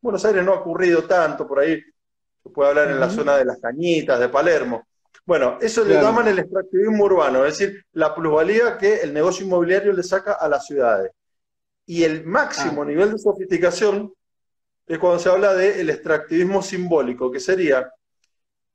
Buenos 0.00 0.24
Aires 0.24 0.44
no 0.44 0.52
ha 0.52 0.60
ocurrido 0.60 1.04
tanto, 1.04 1.46
por 1.46 1.60
ahí 1.60 1.80
se 2.42 2.50
puede 2.50 2.70
hablar 2.70 2.90
en 2.90 3.00
la 3.00 3.10
zona 3.10 3.36
de 3.36 3.44
las 3.44 3.58
Cañitas, 3.60 4.18
de 4.18 4.28
Palermo, 4.28 4.86
bueno, 5.26 5.58
eso 5.60 5.84
le 5.84 5.94
llaman 5.94 6.28
el 6.28 6.38
extractivismo 6.38 7.04
urbano, 7.04 7.44
es 7.44 7.58
decir, 7.58 7.84
la 7.94 8.14
plusvalía 8.14 8.78
que 8.78 8.98
el 8.98 9.12
negocio 9.12 9.44
inmobiliario 9.44 9.92
le 9.92 10.04
saca 10.04 10.34
a 10.34 10.48
las 10.48 10.64
ciudades. 10.64 11.10
Y 11.84 12.04
el 12.04 12.24
máximo 12.24 12.82
ah. 12.82 12.84
nivel 12.84 13.10
de 13.10 13.18
sofisticación 13.18 14.14
es 14.86 14.98
cuando 15.00 15.18
se 15.18 15.28
habla 15.28 15.52
del 15.52 15.90
extractivismo 15.90 16.62
simbólico, 16.62 17.28
que 17.32 17.40
sería 17.40 17.90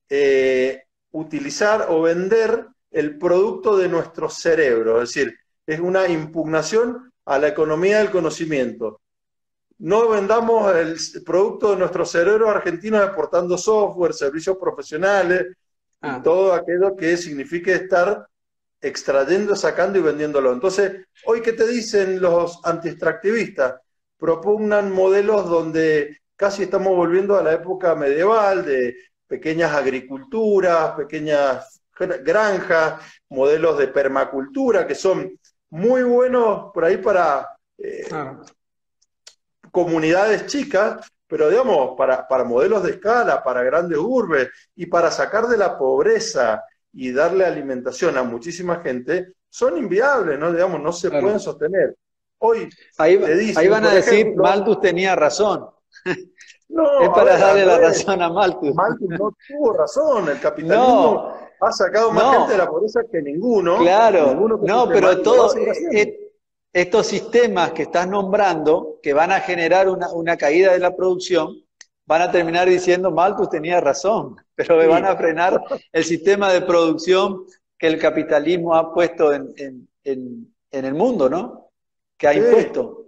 eh, 0.10 0.84
utilizar 1.12 1.88
o 1.89 2.02
vender 2.02 2.67
el 2.91 3.17
producto 3.17 3.78
de 3.78 3.88
nuestro 3.88 4.30
cerebro, 4.30 5.02
es 5.02 5.13
decir, 5.13 5.38
es 5.65 5.80
una 5.80 6.08
impugnación 6.08 7.12
a 7.26 7.38
la 7.38 7.47
economía 7.47 8.00
del 8.00 8.12
conocimiento. 8.12 9.02
No 9.80 10.10
vendamos 10.10 10.76
el 10.76 10.97
producto 11.24 11.71
de 11.71 11.78
nuestro 11.78 12.06
cerebro 12.06 12.50
argentino 12.50 13.02
exportando 13.02 13.58
software, 13.58 14.13
servicios 14.13 14.58
profesionales, 14.58 15.47
Ah. 16.04 16.19
todo 16.24 16.54
aquello 16.54 16.95
que 16.95 17.15
signifique 17.15 17.74
estar 17.74 18.28
extrayendo, 18.82 19.56
sacando 19.56 20.00
y 20.00 20.02
vendiéndolo. 20.02 20.52
Entonces, 20.52 21.06
hoy, 21.26 21.41
¿qué 21.41 21.54
te 21.54 21.67
dicen 21.67 22.19
los 22.19 22.60
anti-extractivistas? 22.63 23.76
Propugnan 24.17 24.91
modelos 24.91 25.47
donde 25.47 26.17
casi 26.36 26.63
estamos 26.63 26.95
volviendo 26.95 27.38
a 27.38 27.43
la 27.43 27.54
época 27.54 27.93
medieval 27.93 28.65
de 28.65 28.95
pequeñas 29.32 29.72
agriculturas, 29.74 30.91
pequeñas 30.91 31.82
granjas, 32.22 33.02
modelos 33.30 33.78
de 33.78 33.88
permacultura 33.88 34.86
que 34.86 34.94
son 34.94 35.39
muy 35.70 36.04
buenos 36.04 36.70
por 36.74 36.84
ahí 36.84 36.98
para 36.98 37.48
eh, 37.78 38.10
comunidades 39.72 40.48
chicas, 40.48 41.10
pero 41.28 41.50
digamos, 41.50 41.96
para, 41.98 42.28
para 42.28 42.44
modelos 42.44 42.84
de 42.84 42.91
escala, 42.91 43.41
para 43.41 43.63
grandes 43.63 43.98
urbes 43.98 44.50
y 44.76 44.88
para 44.88 45.10
sacar 45.10 45.48
de 45.48 45.56
la 45.56 45.78
pobreza 45.78 46.65
y 46.91 47.13
darle 47.13 47.46
alimentación 47.46 48.17
a 48.17 48.24
muchísima 48.24 48.82
gente, 48.82 49.32
son 49.50 49.78
inviables, 49.78 50.38
¿no? 50.38 50.52
Digamos, 50.52 50.82
no 50.82 50.91
se 50.91 51.10
pueden 51.10 51.39
sostener. 51.39 51.96
Hoy 52.39 52.67
ahí, 52.98 53.15
ahí 53.56 53.67
van 53.70 53.86
a 53.86 53.94
decir, 53.94 54.36
Malthus 54.36 54.82
tenía 54.82 55.15
razón. 55.15 55.67
No, 56.72 57.02
es 57.02 57.10
para 57.10 57.38
darle 57.38 57.66
la 57.66 57.78
razón 57.78 58.22
a 58.22 58.30
Malthus. 58.30 58.74
Malthus 58.74 59.10
no 59.10 59.36
tuvo 59.48 59.74
razón, 59.74 60.30
el 60.30 60.40
capitalismo 60.40 61.34
ha 61.60 61.72
sacado 61.72 62.12
más 62.12 62.38
gente 62.38 62.54
de 62.54 62.58
la 62.58 62.68
pobreza 62.68 63.02
que 63.12 63.22
ninguno. 63.22 63.78
Claro, 63.80 64.34
no, 64.62 64.88
pero 64.88 65.22
todo, 65.22 65.54
estos 66.74 67.08
sistemas 67.08 67.74
que 67.74 67.84
estás 67.84 68.08
nombrando, 68.08 69.00
que 69.04 69.14
van 69.14 69.32
a 69.32 69.42
generar 69.42 69.88
una, 69.90 70.38
caída 70.38 70.72
de 70.74 70.80
la 70.80 70.96
producción, 70.96 71.56
van 72.06 72.22
a 72.22 72.32
terminar 72.32 72.68
diciendo, 72.68 73.12
Malthus 73.12 73.50
tenía 73.50 73.82
razón, 73.82 74.38
pero 74.56 74.78
me 74.78 74.88
van 74.88 75.06
a 75.06 75.16
frenar 75.16 75.62
el 75.92 76.04
sistema 76.04 76.52
de 76.52 76.62
producción 76.62 77.46
que 77.78 77.88
el 77.88 78.00
capitalismo 78.00 78.76
ha 78.76 78.94
puesto 78.94 79.34
en, 79.34 79.88
el 80.04 80.94
mundo, 80.94 81.30
¿no? 81.30 81.72
Que 82.18 82.28
ha 82.28 82.34
impuesto. 82.34 83.01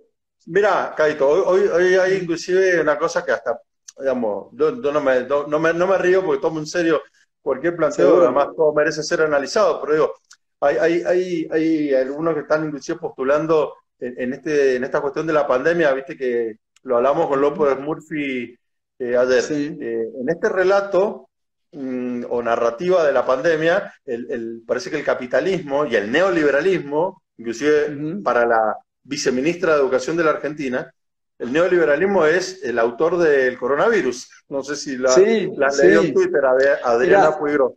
Mira, 0.47 0.93
Caito, 0.95 1.29
hoy, 1.29 1.61
hoy, 1.67 1.95
hay 1.95 2.17
inclusive 2.17 2.81
una 2.81 2.97
cosa 2.97 3.23
que 3.23 3.31
hasta, 3.31 3.59
digamos, 3.97 4.47
yo, 4.53 4.71
no, 4.71 5.01
me, 5.01 5.23
no, 5.23 5.59
me, 5.59 5.73
no, 5.73 5.87
me, 5.87 5.97
río 5.97 6.23
porque 6.23 6.41
tomo 6.41 6.59
en 6.59 6.65
serio 6.65 7.01
cualquier 7.41 7.75
planteo, 7.75 8.21
además 8.21 8.49
todo 8.55 8.73
merece 8.73 9.03
ser 9.03 9.21
analizado, 9.21 9.81
pero 9.81 9.93
digo, 9.93 10.13
hay, 10.59 11.01
hay, 11.03 11.47
hay, 11.51 11.93
algunos 11.93 12.33
que 12.33 12.41
están 12.41 12.65
inclusive 12.65 12.99
postulando 12.99 13.73
en, 13.99 14.33
este, 14.33 14.75
en 14.75 14.83
esta 14.83 15.01
cuestión 15.01 15.27
de 15.27 15.33
la 15.33 15.47
pandemia, 15.47 15.93
viste 15.93 16.17
que 16.17 16.57
lo 16.83 16.97
hablamos 16.97 17.27
con 17.27 17.39
López 17.41 17.79
Murphy 17.79 18.57
eh, 18.99 19.17
ayer. 19.17 19.43
Eh, 19.51 20.09
en 20.21 20.29
este 20.29 20.49
relato 20.49 21.29
mm, 21.71 22.25
o 22.29 22.41
narrativa 22.41 23.05
de 23.05 23.13
la 23.13 23.25
pandemia, 23.25 23.93
el, 24.05 24.63
parece 24.65 24.89
que 24.89 24.97
el 24.97 25.05
capitalismo 25.05 25.85
y 25.85 25.95
el 25.95 26.11
neoliberalismo, 26.11 27.23
inclusive 27.37 28.21
para 28.23 28.45
la 28.45 28.77
viceministra 29.03 29.73
de 29.73 29.81
Educación 29.81 30.17
de 30.17 30.23
la 30.23 30.31
Argentina, 30.31 30.93
el 31.39 31.51
neoliberalismo 31.51 32.25
es 32.25 32.63
el 32.63 32.79
autor 32.79 33.17
del 33.17 33.57
coronavirus. 33.57 34.29
No 34.49 34.63
sé 34.63 34.75
si 34.75 34.97
la, 34.97 35.09
la 35.57 35.69
leído 35.69 36.01
en 36.03 36.13
Twitter, 36.13 36.41
Adriana 36.83 37.37
Puigro. 37.37 37.75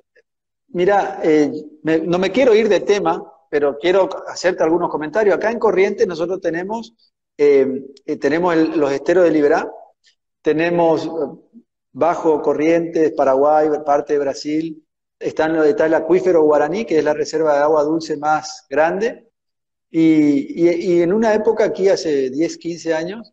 Mira, 0.68 1.20
eh, 1.22 1.50
no 1.82 2.18
me 2.18 2.30
quiero 2.30 2.54
ir 2.54 2.68
de 2.68 2.80
tema, 2.80 3.22
pero 3.50 3.78
quiero 3.78 4.08
hacerte 4.28 4.62
algunos 4.62 4.90
comentarios. 4.90 5.34
Acá 5.34 5.50
en 5.50 5.58
Corrientes 5.58 6.06
nosotros 6.06 6.40
tenemos, 6.40 6.94
eh, 7.38 7.82
eh, 8.04 8.16
tenemos 8.16 8.56
los 8.56 8.92
esteros 8.92 9.24
de 9.24 9.30
Liberá, 9.30 9.70
tenemos 10.42 11.10
bajo 11.92 12.42
Corrientes, 12.42 13.12
Paraguay, 13.12 13.68
parte 13.84 14.12
de 14.12 14.18
Brasil, 14.18 14.86
está, 15.18 15.66
está 15.66 15.86
el 15.86 15.94
acuífero 15.94 16.42
guaraní, 16.42 16.84
que 16.84 16.98
es 16.98 17.04
la 17.04 17.14
reserva 17.14 17.54
de 17.54 17.60
agua 17.60 17.82
dulce 17.84 18.16
más 18.16 18.66
grande, 18.68 19.25
Y, 19.90 21.00
en 21.00 21.12
una 21.12 21.34
época 21.34 21.64
aquí, 21.64 21.88
hace 21.88 22.30
10, 22.30 22.58
15 22.58 22.94
años, 22.94 23.32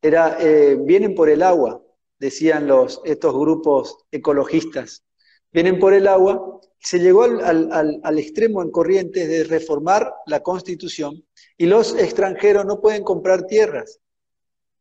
era, 0.00 0.36
eh, 0.40 0.76
vienen 0.80 1.14
por 1.14 1.28
el 1.28 1.42
agua, 1.42 1.82
decían 2.18 2.66
los, 2.66 3.00
estos 3.04 3.32
grupos 3.34 3.98
ecologistas. 4.10 5.04
Vienen 5.52 5.78
por 5.78 5.92
el 5.94 6.08
agua. 6.08 6.60
Se 6.80 6.98
llegó 6.98 7.22
al, 7.22 8.18
extremo 8.18 8.62
en 8.62 8.70
Corrientes 8.70 9.28
de 9.28 9.44
reformar 9.44 10.12
la 10.26 10.40
constitución 10.40 11.24
y 11.56 11.66
los 11.66 11.96
extranjeros 11.96 12.64
no 12.64 12.80
pueden 12.80 13.04
comprar 13.04 13.46
tierras 13.46 14.00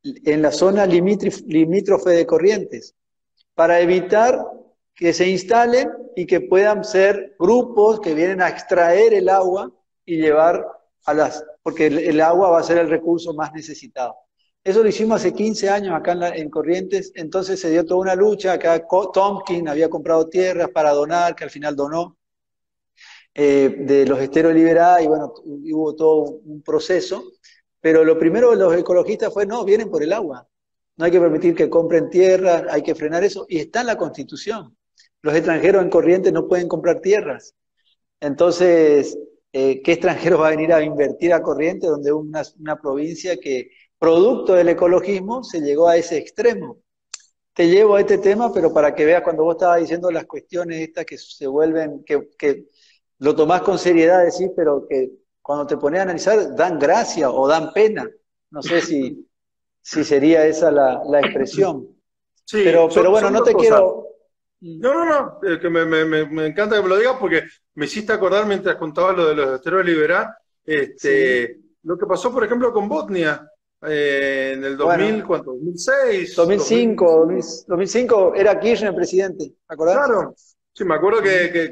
en 0.04 0.42
la 0.42 0.52
zona 0.52 0.88
limítrofe 0.88 2.10
de 2.10 2.26
Corrientes 2.26 2.96
para 3.54 3.80
evitar 3.82 4.44
que 4.96 5.14
se 5.14 5.30
instalen 5.30 5.90
y 6.16 6.26
que 6.26 6.42
puedan 6.42 6.84
ser 6.84 7.36
grupos 7.38 8.00
que 8.00 8.16
vienen 8.16 8.42
a 8.42 8.50
extraer 8.50 9.14
el 9.14 9.30
agua 9.30 9.72
y 10.06 10.18
llevar 10.18 10.66
a 11.06 11.14
las, 11.14 11.44
porque 11.64 11.88
el, 11.88 12.22
agua 12.22 12.52
va 12.52 12.60
a 12.60 12.64
ser 12.64 12.78
el 12.78 12.90
recurso 12.90 13.34
más 13.34 13.54
necesitado. 13.54 14.16
Eso 14.64 14.84
lo 14.84 14.90
hicimos 14.90 15.22
hace 15.22 15.34
15 15.34 15.70
años 15.70 15.96
acá 15.96 16.14
en, 16.36 16.50
Corrientes, 16.50 17.12
entonces 17.16 17.60
se 17.60 17.72
dio 17.72 17.86
toda 17.86 18.02
una 18.02 18.16
lucha, 18.16 18.54
acá 18.54 18.86
Tompkins 18.88 19.68
había 19.68 19.90
comprado 19.90 20.28
tierras 20.28 20.70
para 20.70 20.92
donar, 20.92 21.36
que 21.36 21.44
al 21.44 21.50
final 21.50 21.76
donó, 21.76 22.18
eh, 23.34 23.76
de 23.80 24.06
los 24.06 24.20
esteros 24.20 24.54
liberados, 24.54 25.02
y 25.02 25.08
bueno, 25.08 25.34
hubo 25.46 25.96
todo 25.96 26.40
un 26.46 26.62
proceso, 26.62 27.24
pero 27.80 28.04
lo 28.04 28.20
primero 28.20 28.52
de 28.52 28.58
los 28.58 28.76
ecologistas 28.76 29.34
fue, 29.34 29.48
no, 29.48 29.66
vienen 29.66 29.90
por 29.90 30.04
el 30.04 30.14
agua, 30.14 30.48
no 30.98 31.06
hay 31.06 31.12
que 31.12 31.20
permitir 31.20 31.56
que 31.56 31.70
compren 31.70 32.10
tierras, 32.12 32.66
hay 32.70 32.84
que 32.84 32.94
frenar 32.94 33.24
eso, 33.24 33.48
y 33.50 33.58
está 33.58 33.82
en 33.82 33.88
la 33.88 33.98
Constitución. 33.98 34.78
Los 35.24 35.36
extranjeros 35.36 35.82
en 35.82 35.90
Corrientes 35.90 36.34
no 36.34 36.48
pueden 36.48 36.68
comprar 36.68 37.00
tierras. 37.00 37.56
Entonces, 38.20 39.18
eh, 39.54 39.82
¿qué 39.82 39.94
extranjero 39.94 40.40
va 40.40 40.48
a 40.48 40.52
venir 40.52 40.74
a 40.74 40.84
invertir 40.84 41.34
a 41.34 41.42
Corrientes, 41.42 41.90
donde 41.90 42.12
una, 42.12 42.42
una 42.60 42.80
provincia 42.80 43.38
que, 43.38 43.72
producto 44.00 44.54
del 44.54 44.70
ecologismo, 44.70 45.44
se 45.44 45.62
llegó 45.62 45.88
a 45.88 45.98
ese 45.98 46.18
extremo? 46.18 46.78
Te 47.54 47.68
llevo 47.68 47.96
a 47.96 48.00
este 48.00 48.18
tema, 48.18 48.54
pero 48.54 48.74
para 48.74 48.96
que 48.96 49.06
veas 49.06 49.24
cuando 49.24 49.44
vos 49.44 49.56
estabas 49.56 49.82
diciendo 49.82 50.10
las 50.10 50.26
cuestiones 50.26 50.80
estas 50.80 51.06
que 51.06 51.18
se 51.18 51.48
vuelven, 51.48 52.04
que, 52.06 52.30
que 52.38 52.66
lo 53.20 53.36
tomás 53.36 53.62
con 53.62 53.78
seriedad, 53.78 54.24
decís, 54.24 54.50
pero 54.56 54.88
que 54.88 55.12
cuando 55.42 55.68
te 55.68 55.78
pones 55.78 56.00
a 56.00 56.04
analizar 56.04 56.56
dan 56.56 56.80
gracia 56.80 57.30
o 57.30 57.48
dan 57.48 57.74
pena. 57.74 58.10
No 58.52 58.62
sé 58.62 58.82
si, 58.82 59.28
si 59.82 60.04
sería 60.04 60.46
esa 60.46 60.72
la, 60.72 61.02
la 61.06 61.20
expresión. 61.20 61.88
Sí, 62.46 62.62
pero, 62.64 62.90
pero 62.94 63.12
bueno, 63.12 63.30
no 63.30 63.44
te 63.44 63.54
quiero... 63.54 64.08
No, 64.62 64.94
no, 64.94 65.06
no, 65.06 65.60
que 65.60 65.70
me, 65.70 65.86
me, 65.86 66.06
me, 66.06 66.46
encanta 66.46 66.76
que 66.76 66.84
me 66.84 66.90
lo 66.90 66.98
digas 66.98 67.16
porque 67.20 67.42
me 67.76 67.86
hiciste 67.86 68.14
acordar 68.14 68.46
mientras 68.46 68.76
contabas 68.76 69.18
lo 69.18 69.28
de 69.28 69.36
los 69.36 69.56
esteroides 69.56 69.88
liberar, 69.88 70.36
este, 70.66 71.60
lo 71.84 71.98
que 71.98 72.06
pasó, 72.06 72.32
por 72.32 72.44
ejemplo, 72.44 72.72
con 72.72 72.88
Botnia 72.88 73.50
eh, 73.84 74.54
en 74.56 74.64
el 74.64 74.78
2000, 74.78 75.24
¿cuánto? 75.24 75.52
2006. 75.54 76.36
2005, 76.36 77.28
2005 77.68 78.36
era 78.36 78.60
Kirchner 78.60 78.94
presidente, 78.94 79.54
¿acordás? 79.68 79.96
Claro, 79.96 80.36
sí, 80.72 80.84
me 80.84 80.96
acuerdo 80.96 81.22
que, 81.22 81.52
que, 81.52 81.72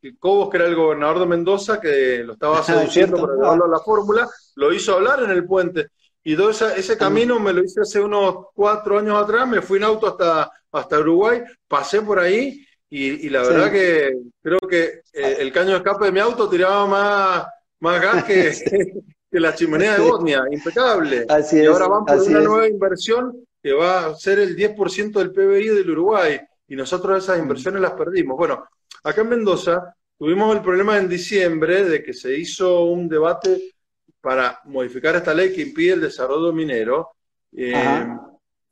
que, 0.00 0.16
Cobos, 0.18 0.48
que 0.48 0.56
era 0.56 0.66
el 0.66 0.74
gobernador 0.74 1.20
de 1.20 1.26
Mendoza, 1.26 1.80
que 1.80 2.22
lo 2.24 2.34
estaba 2.34 2.62
seduciendo 2.62 3.20
para 3.20 3.34
llevarlo 3.34 3.64
a 3.66 3.68
la 3.68 3.80
fórmula, 3.80 4.28
lo 4.56 4.72
hizo 4.72 4.94
hablar 4.94 5.22
en 5.22 5.30
el 5.30 5.44
puente. 5.44 5.88
Y 6.24 6.36
todo 6.36 6.50
ese 6.50 6.96
camino 6.96 7.40
me 7.40 7.52
lo 7.52 7.64
hice 7.64 7.80
hace 7.80 8.00
unos 8.00 8.46
cuatro 8.54 8.98
años 8.98 9.20
atrás, 9.20 9.46
me 9.48 9.60
fui 9.60 9.78
en 9.78 9.84
auto 9.84 10.06
hasta, 10.06 10.52
hasta 10.70 11.00
Uruguay, 11.00 11.42
pasé 11.66 12.00
por 12.00 12.20
ahí 12.20 12.64
y, 12.94 13.30
la 13.30 13.42
verdad 13.42 13.72
que 13.72 14.18
creo 14.42 14.58
que 14.68 15.00
eh, 15.14 15.36
el 15.38 15.50
caño 15.50 15.70
de 15.70 15.76
escape 15.78 16.04
de 16.04 16.12
mi 16.12 16.20
auto 16.20 16.46
tiraba 16.46 16.86
más, 16.86 17.46
más 17.80 18.02
gas 18.02 18.24
que, 18.24 18.52
que 19.30 19.40
la 19.40 19.54
chimenea 19.54 19.94
de 19.96 20.10
Bosnia, 20.10 20.44
impecable. 20.50 21.24
Así 21.26 21.62
y 21.62 21.64
ahora 21.64 21.88
van 21.88 22.04
por 22.04 22.20
una 22.20 22.40
nueva 22.40 22.68
inversión 22.68 23.46
que 23.62 23.72
va 23.72 24.06
a 24.06 24.14
ser 24.14 24.40
el 24.40 24.54
10% 24.54 25.10
del 25.12 25.32
PBI 25.32 25.68
del 25.68 25.90
Uruguay 25.90 26.38
y 26.68 26.76
nosotros 26.76 27.24
esas 27.24 27.38
inversiones 27.38 27.80
las 27.80 27.92
perdimos. 27.92 28.36
Bueno, 28.36 28.62
acá 29.02 29.22
en 29.22 29.30
Mendoza 29.30 29.96
tuvimos 30.18 30.54
el 30.54 30.60
problema 30.60 30.98
en 30.98 31.08
diciembre 31.08 31.84
de 31.84 32.02
que 32.02 32.12
se 32.12 32.36
hizo 32.36 32.84
un 32.84 33.08
debate 33.08 33.72
para 34.20 34.60
modificar 34.64 35.16
esta 35.16 35.32
ley 35.32 35.54
que 35.54 35.62
impide 35.62 35.94
el 35.94 36.02
desarrollo 36.02 36.52
minero. 36.52 37.12
Eh, 37.56 37.72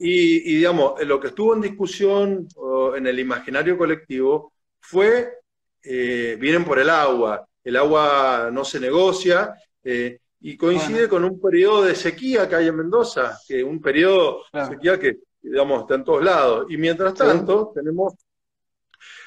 y, 0.02 0.56
digamos, 0.56 0.94
lo 1.04 1.20
que 1.20 1.28
estuvo 1.28 1.54
en 1.54 1.60
discusión 1.60 2.48
en 2.96 3.06
el 3.06 3.18
imaginario 3.18 3.76
colectivo 3.76 4.54
fue, 4.80 5.34
eh, 5.82 6.38
vienen 6.40 6.64
por 6.64 6.78
el 6.78 6.88
agua, 6.88 7.46
el 7.62 7.76
agua 7.76 8.48
no 8.50 8.64
se 8.64 8.80
negocia, 8.80 9.52
eh, 9.84 10.18
y 10.40 10.56
coincide 10.56 11.06
con 11.06 11.22
un 11.24 11.38
periodo 11.38 11.82
de 11.82 11.94
sequía 11.94 12.48
que 12.48 12.56
hay 12.56 12.68
en 12.68 12.76
Mendoza, 12.76 13.38
que 13.46 13.62
un 13.62 13.82
periodo 13.82 14.44
de 14.50 14.64
sequía 14.64 14.98
que, 14.98 15.18
digamos, 15.42 15.82
está 15.82 15.96
en 15.96 16.04
todos 16.04 16.24
lados. 16.24 16.66
Y 16.70 16.78
mientras 16.78 17.12
tanto, 17.12 17.70
tenemos 17.74 18.14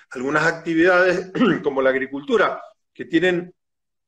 algunas 0.09 0.43
actividades 0.43 1.31
como 1.63 1.83
la 1.83 1.91
agricultura, 1.91 2.59
que 2.91 3.05
tienen 3.05 3.53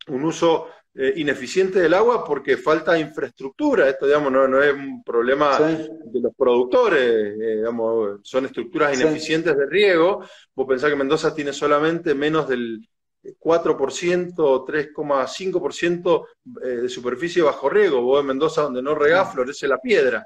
un 0.07 0.25
uso 0.25 0.67
eh, 0.97 1.11
ineficiente 1.17 1.81
del 1.81 1.93
agua 1.93 2.23
porque 2.23 2.55
falta 2.55 2.97
infraestructura. 2.97 3.89
Esto, 3.89 4.05
digamos, 4.05 4.31
no, 4.31 4.63
es 4.63 4.73
un 4.73 5.03
problema 5.03 5.59
de 5.59 6.21
los 6.21 6.33
productores, 6.33 7.37
eh, 7.37 7.57
digamos, 7.57 8.21
son 8.23 8.45
estructuras 8.45 8.97
ineficientes 8.97 9.57
de 9.57 9.65
riego. 9.65 10.23
Vos 10.55 10.65
pensás 10.65 10.89
que 10.89 10.95
Mendoza 10.95 11.35
tiene 11.35 11.51
solamente 11.51 12.15
menos 12.15 12.47
del 12.47 12.87
4%, 13.21 14.35
3,5% 14.37 16.27
eh, 16.63 16.67
de 16.67 16.87
superficie 16.87 17.41
bajo 17.41 17.67
riego. 17.67 18.01
Vos 18.01 18.21
en 18.21 18.27
Mendoza, 18.27 18.61
donde 18.61 18.81
no 18.81 18.95
regás, 18.95 19.33
florece 19.33 19.67
la 19.67 19.79
piedra. 19.79 20.25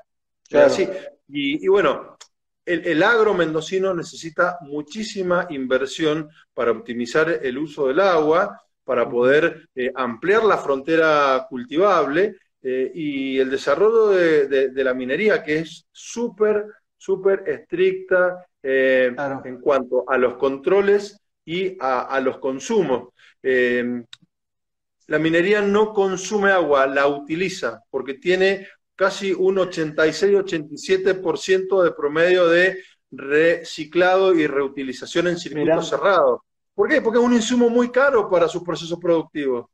Así. 0.51 0.87
Y, 1.29 1.67
bueno, 1.67 2.15
el, 2.63 2.85
el, 2.85 3.01
agro 3.01 3.33
mendocino 3.33 3.91
necesita 3.95 4.59
muchísima 4.61 5.47
inversión 5.49 6.29
para 6.53 6.69
optimizar 6.69 7.39
el 7.41 7.57
uso 7.57 7.87
del 7.87 8.01
agua 8.01 8.61
para 8.89 9.07
poder 9.07 9.69
eh, 9.75 9.91
ampliar 9.93 10.43
la 10.43 10.57
frontera 10.57 11.45
cultivable 11.47 12.37
eh, 12.59 12.91
y 12.91 13.37
el 13.37 13.51
desarrollo 13.51 14.07
de, 14.07 14.83
la 14.83 14.95
minería, 14.95 15.43
que 15.43 15.59
es 15.59 15.85
súper, 15.91 16.65
súper 16.97 17.43
estricta 17.45 18.47
eh, 18.63 19.13
en 19.45 19.61
cuanto 19.61 20.09
a 20.09 20.17
los 20.17 20.37
controles 20.37 21.21
y 21.45 21.77
a, 21.79 22.19
los 22.19 22.39
consumos. 22.39 23.09
la 23.43 25.19
minería 25.19 25.61
no 25.61 25.93
consume 25.93 26.49
agua, 26.49 26.87
la 26.87 27.05
utiliza, 27.05 27.83
porque 27.91 28.15
tiene 28.15 28.69
casi 28.95 29.33
un 29.33 29.57
86-87% 29.57 31.83
de 31.83 31.91
promedio 31.91 32.47
de 32.47 32.79
reciclado 33.11 34.33
y 34.33 34.47
reutilización 34.47 35.27
en 35.27 35.37
circuitos 35.37 35.89
cerrados. 35.89 36.39
¿Por 36.79 36.87
qué? 36.87 37.01
Porque 37.01 37.19
es 37.19 37.25
un 37.25 37.33
insumo 37.33 37.69
muy 37.69 37.91
caro 37.91 38.29
para 38.29 38.47
sus 38.47 38.63
procesos 38.63 38.97
productivos. 38.97 39.65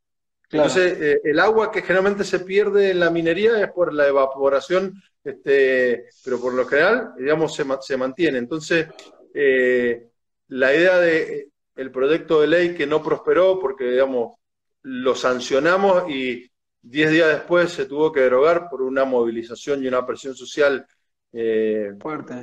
Entonces, 0.49 0.99
eh, 0.99 1.21
el 1.23 1.39
agua 1.39 1.71
que 1.71 1.83
generalmente 1.83 2.23
se 2.23 2.39
pierde 2.39 2.89
en 2.89 2.99
la 2.99 3.11
minería 3.11 3.61
es 3.61 3.71
por 3.71 3.93
la 3.93 4.07
evaporación, 4.07 4.99
este, 5.23 6.05
pero 6.23 6.41
por 6.41 6.55
lo 6.55 6.65
general, 6.65 7.13
digamos, 7.15 7.53
se, 7.53 7.95
mantiene. 7.95 8.39
Entonces, 8.39 8.87
eh, 9.35 10.07
la 10.47 10.73
idea 10.73 10.97
de 10.97 11.49
el 11.75 11.91
proyecto 11.91 12.41
de 12.41 12.47
ley 12.47 12.73
que 12.73 12.87
no 12.87 13.03
prosperó 13.03 13.59
porque, 13.59 13.83
digamos, 13.83 14.39
lo 14.81 15.13
sancionamos 15.13 16.09
y 16.09 16.49
diez 16.81 17.11
días 17.11 17.27
después 17.27 17.71
se 17.71 17.85
tuvo 17.85 18.11
que 18.11 18.21
derogar 18.21 18.67
por 18.67 18.81
una 18.81 19.05
movilización 19.05 19.83
y 19.83 19.87
una 19.87 20.03
presión 20.07 20.33
social 20.33 20.87
eh, 21.31 21.91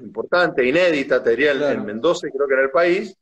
importante, 0.01 0.64
inédita, 0.64 1.20
te 1.20 1.31
diría, 1.31 1.51
en, 1.51 1.85
Mendoza 1.85 2.29
y 2.29 2.31
creo 2.31 2.46
que 2.46 2.55
en 2.55 2.61
el 2.61 2.70
país 2.70 3.16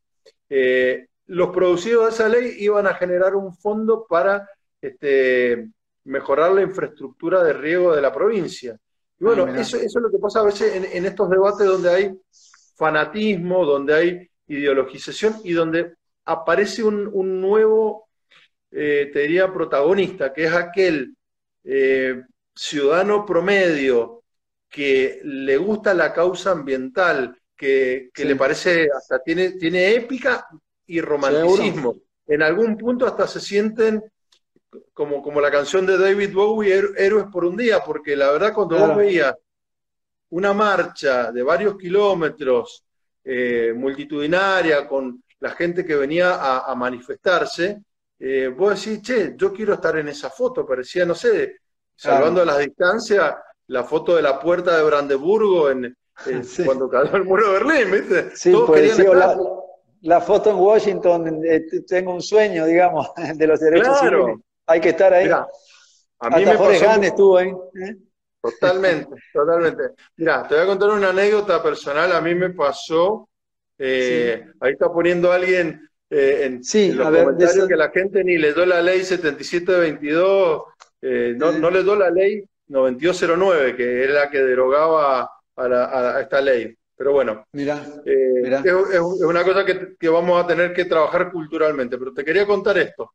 los 1.31 1.51
producidos 1.51 2.07
de 2.07 2.11
esa 2.11 2.29
ley 2.29 2.57
iban 2.59 2.89
a 2.89 2.95
generar 2.95 3.37
un 3.37 3.55
fondo 3.57 4.05
para 4.09 4.51
este, 4.83 5.71
mejorar 6.05 6.51
la 6.51 6.63
infraestructura 6.63 7.45
de 7.45 7.53
riego 7.53 7.95
de 7.95 8.03
la 8.03 8.13
provincia. 8.13 8.77
Y 9.19 9.25
bueno, 9.25 9.47
ah, 9.49 9.61
eso, 9.61 9.77
es 9.77 9.95
lo 9.95 10.11
que 10.11 10.19
pasa 10.19 10.41
a 10.41 10.45
veces 10.45 10.75
en, 10.93 11.07
estos 11.07 11.31
debates 11.31 11.65
donde 11.65 11.89
hay 11.89 12.21
fanatismo, 12.75 13.65
donde 13.65 13.95
hay 13.95 14.31
ideologización 14.49 15.37
y 15.45 15.53
donde 15.53 15.95
aparece 16.25 16.83
un, 16.83 17.41
nuevo, 17.41 18.09
eh, 18.73 19.09
te 19.13 19.21
diría, 19.21 19.53
protagonista, 19.53 20.33
que 20.33 20.47
es 20.47 20.53
aquel 20.53 21.15
eh, 21.63 22.25
ciudadano 22.53 23.25
promedio 23.25 24.25
que 24.69 25.21
le 25.23 25.57
gusta 25.59 25.95
la 25.95 26.13
causa 26.13 26.51
ambiental, 26.51 27.39
que, 27.57 28.11
le 28.17 28.35
parece, 28.35 28.89
hasta 28.93 29.23
tiene, 29.23 29.53
tiene 29.53 29.95
épica, 29.95 30.49
y 30.91 31.01
romanticismo. 31.01 31.97
En 32.27 32.43
algún 32.43 32.77
punto 32.77 33.07
hasta 33.07 33.27
se 33.27 33.41
sienten 33.41 34.03
como, 34.93 35.23
como 35.23 35.41
la 35.41 35.51
canción 35.51 35.87
de 35.87 35.97
David 35.97 36.33
Bowie, 36.35 36.83
Héroes 36.97 37.27
por 37.33 37.45
un 37.45 37.57
día, 37.57 37.81
porque 37.85 38.17
la 38.17 38.31
verdad 38.33 38.53
cuando 38.53 38.79
vos 38.79 38.97
veías 38.97 39.35
una 40.31 40.53
marcha 40.53 41.31
de 41.31 41.43
varios 41.43 41.77
kilómetros, 41.77 42.85
eh, 43.25 43.73
multitudinaria, 43.75 44.87
con 44.89 45.23
la 45.41 45.51
gente 45.51 45.85
que 45.85 45.95
venía 45.95 46.61
a, 46.65 46.75
manifestarse, 46.75 47.83
eh, 48.19 48.49
vos 48.49 48.85
decís, 48.85 49.03
che, 49.03 49.35
yo 49.37 49.53
quiero 49.53 49.75
estar 49.75 49.97
en 49.97 50.09
esa 50.09 50.29
foto, 50.29 50.67
parecía, 50.67 51.07
no 51.07 51.15
sé, 51.15 51.59
salvando 51.95 52.43
a 52.43 52.45
las 52.45 52.59
distancias, 52.59 53.35
la 53.69 53.85
foto 53.85 54.17
de 54.17 54.23
la 54.23 54.39
puerta 54.39 54.77
de 54.77 54.83
Brandeburgo 54.83 55.71
en, 55.71 55.97
cuando 56.65 56.89
cayó 56.89 57.17
el 57.17 57.25
muro 57.25 57.47
de 57.47 57.53
Berlín, 57.61 57.93
¿viste? 57.93 58.37
Sí, 58.37 58.53
pues, 58.67 58.99
la, 58.99 59.37
la, 60.03 60.21
foto 60.21 60.51
en 60.51 60.57
Washington, 60.57 61.43
eh, 61.45 61.63
tengo 61.87 62.15
un 62.15 62.23
sueño, 62.23 62.67
digamos, 62.67 63.09
de 63.35 63.47
los 63.47 63.61
derechos 63.61 63.99
civiles. 64.01 64.37
Hay 64.67 64.81
que 64.81 64.91
estar 64.91 65.13
ahí. 65.13 65.29
a 65.29 66.31
mí 66.31 66.45
me 66.45 66.57
pasó... 66.57 67.03
estuvo 67.03 67.37
ahí. 67.37 67.49
¿eh? 67.49 67.97
Totalmente, 68.41 69.15
totalmente. 69.33 69.83
Mira, 70.17 70.47
te 70.47 70.55
voy 70.55 70.65
a 70.65 70.67
contar 70.67 70.91
una 70.91 71.11
anécdota 71.11 71.63
personal. 71.63 72.13
A 72.13 72.21
mí 72.21 72.35
me 72.35 72.51
pasó, 72.51 73.29
eh, 73.79 74.47
ahí 74.61 74.73
está 74.73 74.93
poniendo 74.93 75.33
alguien 75.33 75.89
en, 76.11 76.65
sí, 76.65 76.93
los 76.93 77.07
comentarios 77.07 77.69
que 77.69 77.77
la 77.77 77.91
gente 77.91 78.25
ni 78.25 78.37
le 78.37 78.53
dio 78.53 78.67
la 78.67 78.83
ley 78.83 79.05
7722, 79.05 80.63
eh, 81.03 81.35
no, 81.37 81.53
no 81.53 81.71
le 81.71 81.85
dio 81.85 81.95
la 81.95 82.11
ley 82.11 82.45
9209, 82.67 83.77
que 83.77 84.05
es 84.05 84.11
la 84.11 84.29
que 84.29 84.39
derogaba 84.39 85.31
a, 85.57 86.21
esta 86.21 86.41
ley. 86.41 86.77
Pero 87.01 87.13
bueno, 87.13 87.47
mira, 87.53 87.83
eh, 88.05 88.61
Es, 88.63 89.01
una 89.01 89.43
cosa 89.43 89.65
que, 89.65 90.09
vamos 90.11 90.45
a 90.45 90.47
tener 90.47 90.75
que 90.75 90.85
trabajar 90.85 91.33
culturalmente. 91.33 91.97
Pero 91.97 92.13
te 92.13 92.23
quería 92.23 92.47
contar 92.47 92.77
esto. 92.77 93.15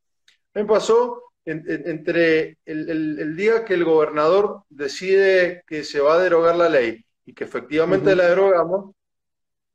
Me 0.55 0.65
pasó 0.65 1.21
entre 1.45 2.57
el, 2.65 3.35
día 3.35 3.63
que 3.63 3.75
el 3.75 3.83
gobernador 3.83 4.63
decide 4.69 5.63
que 5.67 5.83
se 5.83 5.99
va 5.99 6.15
a 6.15 6.19
derogar 6.19 6.55
la 6.55 6.67
ley 6.67 7.05
y 7.27 7.35
que 7.35 7.43
efectivamente 7.43 8.15
la 8.15 8.29
derogamos, 8.29 8.95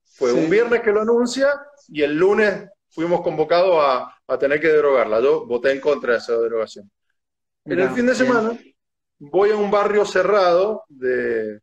fue 0.02 0.32
un 0.32 0.50
viernes 0.50 0.80
que 0.80 0.90
lo 0.90 1.02
anuncia 1.02 1.48
y 1.86 2.02
el 2.02 2.16
lunes 2.16 2.64
fuimos 2.88 3.20
convocados 3.20 3.76
a, 3.80 4.38
tener 4.40 4.60
que 4.60 4.72
derogarla. 4.72 5.20
Yo 5.20 5.46
voté 5.46 5.70
en 5.70 5.80
contra 5.80 6.14
de 6.14 6.18
esa 6.18 6.36
derogación. 6.36 6.90
en 7.64 7.78
el 7.78 7.90
fin 7.90 8.06
de 8.06 8.16
semana 8.16 8.58
voy 9.20 9.50
a 9.50 9.56
un 9.56 9.70
barrio 9.70 10.04
cerrado 10.04 10.82
de, 10.88 11.60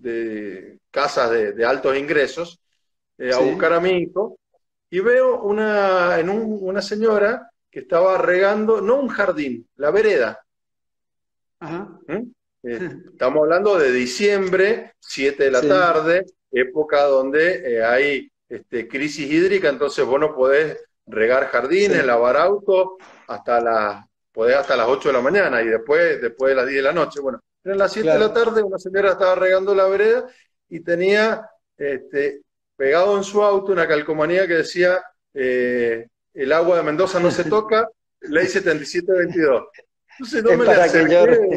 de 0.00 0.78
casas 0.90 1.30
de, 1.30 1.64
altos 1.64 1.96
ingresos 1.96 2.60
eh, 3.18 3.32
a 3.32 3.38
buscar 3.38 3.72
a 3.72 3.80
mi 3.80 3.90
hijo 3.90 4.38
y 4.90 5.00
veo 5.00 5.42
una, 5.42 6.18
en 6.18 6.30
una 6.30 6.82
señora 6.82 7.50
que 7.70 7.80
estaba 7.80 8.18
regando, 8.18 8.80
no 8.80 8.96
un 8.96 9.08
jardín, 9.08 9.68
la 9.76 9.90
vereda. 9.90 10.44
¿Mm? 11.60 12.32
Eh, 12.62 12.90
estamos 13.12 13.40
hablando 13.40 13.78
de 13.78 13.90
diciembre, 13.90 14.92
7 14.98 15.44
de 15.44 15.50
la 15.50 15.62
tarde, 15.62 16.26
época 16.50 17.04
donde 17.04 17.54
eh, 17.76 17.82
hay 17.82 18.30
este, 18.50 18.86
crisis 18.86 19.30
hídrica, 19.30 19.70
entonces 19.70 20.04
vos 20.04 20.20
no 20.20 20.34
podés 20.34 20.76
regar 21.06 21.46
jardines, 21.46 22.04
lavar 22.04 22.36
autos, 22.36 22.98
hasta 23.28 23.62
las, 23.62 24.04
podés 24.30 24.56
hasta 24.56 24.76
las 24.76 24.88
8 24.88 25.08
de 25.08 25.12
la 25.14 25.20
mañana 25.22 25.62
y 25.62 25.68
después, 25.68 26.20
después 26.20 26.50
de 26.50 26.56
las 26.56 26.66
10 26.66 26.76
de 26.76 26.82
la 26.82 26.92
noche. 26.92 27.20
Bueno, 27.20 27.40
eran 27.64 27.78
las 27.78 27.92
7 27.92 28.10
de 28.10 28.18
la 28.18 28.32
tarde, 28.32 28.62
una 28.62 28.78
señora 28.78 29.12
estaba 29.12 29.34
regando 29.34 29.74
la 29.74 29.86
vereda 29.86 30.26
y 30.68 30.80
tenía 30.80 31.48
este, 31.76 32.42
pegado 32.76 33.16
en 33.16 33.24
su 33.24 33.42
auto 33.42 33.72
una 33.72 33.86
calcomanía 33.86 34.46
que 34.46 34.54
decía 34.54 35.02
eh, 35.34 36.06
el 36.34 36.52
agua 36.52 36.78
de 36.78 36.82
Mendoza 36.82 37.20
no 37.20 37.30
se 37.30 37.44
toca, 37.44 37.88
ley 38.20 38.46
7722. 38.46 39.64
Entonces 40.18 40.44
no 40.44 40.56
me 40.56 40.64
le 40.64 40.72
acerqué, 40.72 41.48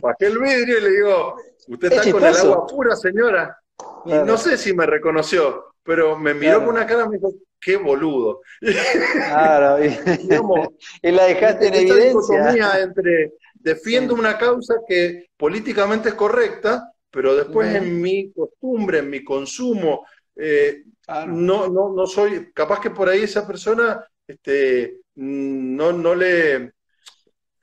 bajé 0.00 0.26
el 0.26 0.38
vidrio 0.38 0.78
y 0.78 0.80
le 0.82 0.90
digo, 0.90 1.36
usted 1.68 1.92
está 1.92 2.10
con 2.12 2.24
el 2.24 2.36
agua 2.36 2.66
pura, 2.66 2.96
señora. 2.96 3.58
Y 4.04 4.12
no 4.12 4.36
sé 4.36 4.56
si 4.56 4.72
me 4.72 4.86
reconoció, 4.86 5.74
pero 5.82 6.16
me 6.16 6.32
miró 6.34 6.60
con 6.60 6.70
una 6.70 6.86
cara 6.86 7.04
y 7.04 7.08
me 7.08 7.16
dijo, 7.16 7.34
qué 7.60 7.76
boludo. 7.76 8.42
Claro, 8.60 9.84
y, 9.84 9.88
la 11.10 11.24
dejaste 11.24 11.68
en 11.68 11.74
evidencia. 11.74 12.80
entre 12.80 13.32
defiendo 13.64 14.14
una 14.14 14.36
causa 14.36 14.74
que 14.86 15.30
políticamente 15.36 16.10
es 16.10 16.14
correcta, 16.14 16.92
pero 17.10 17.34
después 17.34 17.74
en 17.74 18.00
mi 18.00 18.30
costumbre, 18.30 18.98
en 18.98 19.08
mi 19.08 19.24
consumo, 19.24 20.06
eh, 20.36 20.84
no, 21.26 21.68
no, 21.68 21.92
no 21.94 22.06
soy, 22.06 22.52
capaz 22.52 22.80
que 22.80 22.90
por 22.90 23.08
ahí 23.08 23.22
esa 23.22 23.46
persona 23.46 24.06
este, 24.26 25.00
no, 25.14 25.92
no 25.92 26.14
le 26.14 26.72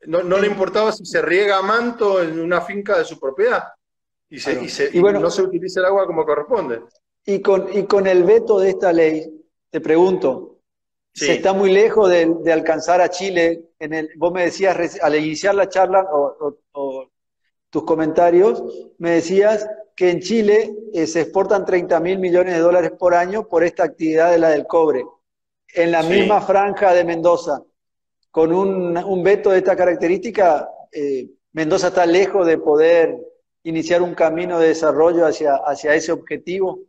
no, 0.07 0.39
le 0.39 0.47
importaba 0.47 0.91
si 0.91 1.05
se 1.05 1.21
riega 1.21 1.59
a 1.59 1.61
manto 1.61 2.23
en 2.23 2.39
una 2.39 2.61
finca 2.61 2.97
de 2.97 3.05
su 3.05 3.19
propiedad 3.19 3.65
y, 4.27 4.39
se, 4.39 4.89
y, 4.91 5.01
no 5.01 5.29
se 5.29 5.43
utiliza 5.43 5.81
el 5.81 5.87
agua 5.87 6.07
como 6.07 6.25
corresponde. 6.25 6.81
Y 7.23 7.39
con, 7.41 7.67
y 7.71 7.85
con 7.85 8.07
el 8.07 8.23
veto 8.23 8.59
de 8.59 8.69
esta 8.69 8.91
ley, 8.91 9.29
te 9.69 9.79
pregunto, 9.79 10.50
se 11.13 11.33
está 11.33 11.53
muy 11.53 11.71
lejos 11.71 12.09
de, 12.09 12.51
alcanzar 12.51 13.01
a 13.01 13.09
Chile. 13.09 13.69
En 13.79 13.93
el, 13.93 14.09
vos 14.17 14.31
me 14.31 14.43
decías 14.43 14.99
al 15.01 15.15
iniciar 15.15 15.55
la 15.55 15.69
charla 15.69 16.07
o, 16.11 16.57
tus 17.69 17.83
comentarios, 17.83 18.63
me 18.97 19.11
decías 19.11 19.65
que 19.95 20.09
en 20.09 20.19
Chile 20.19 20.75
eh, 20.93 21.07
se 21.07 21.21
exportan 21.21 21.65
30 21.65 22.01
mil 22.01 22.19
millones 22.19 22.55
de 22.55 22.59
dólares 22.59 22.91
por 22.99 23.13
año 23.13 23.47
por 23.47 23.63
esta 23.63 23.83
actividad 23.85 24.31
de 24.31 24.39
la 24.39 24.49
del 24.49 24.67
cobre. 24.67 25.05
En 25.73 25.91
la 25.91 26.03
misma 26.03 26.41
franja 26.41 26.93
de 26.93 27.05
Mendoza, 27.05 27.63
con 28.29 28.51
un, 28.51 29.23
veto 29.23 29.51
de 29.51 29.59
esta 29.59 29.75
característica, 29.75 30.69
eh, 30.91 31.29
Mendoza 31.53 31.87
está 31.87 32.05
lejos 32.05 32.45
de 32.45 32.57
poder 32.57 33.17
iniciar 33.63 34.01
un 34.01 34.15
camino 34.15 34.59
de 34.59 34.69
desarrollo 34.69 35.25
hacia, 35.25 35.55
hacia 35.55 35.95
ese 35.95 36.11
objetivo. 36.11 36.79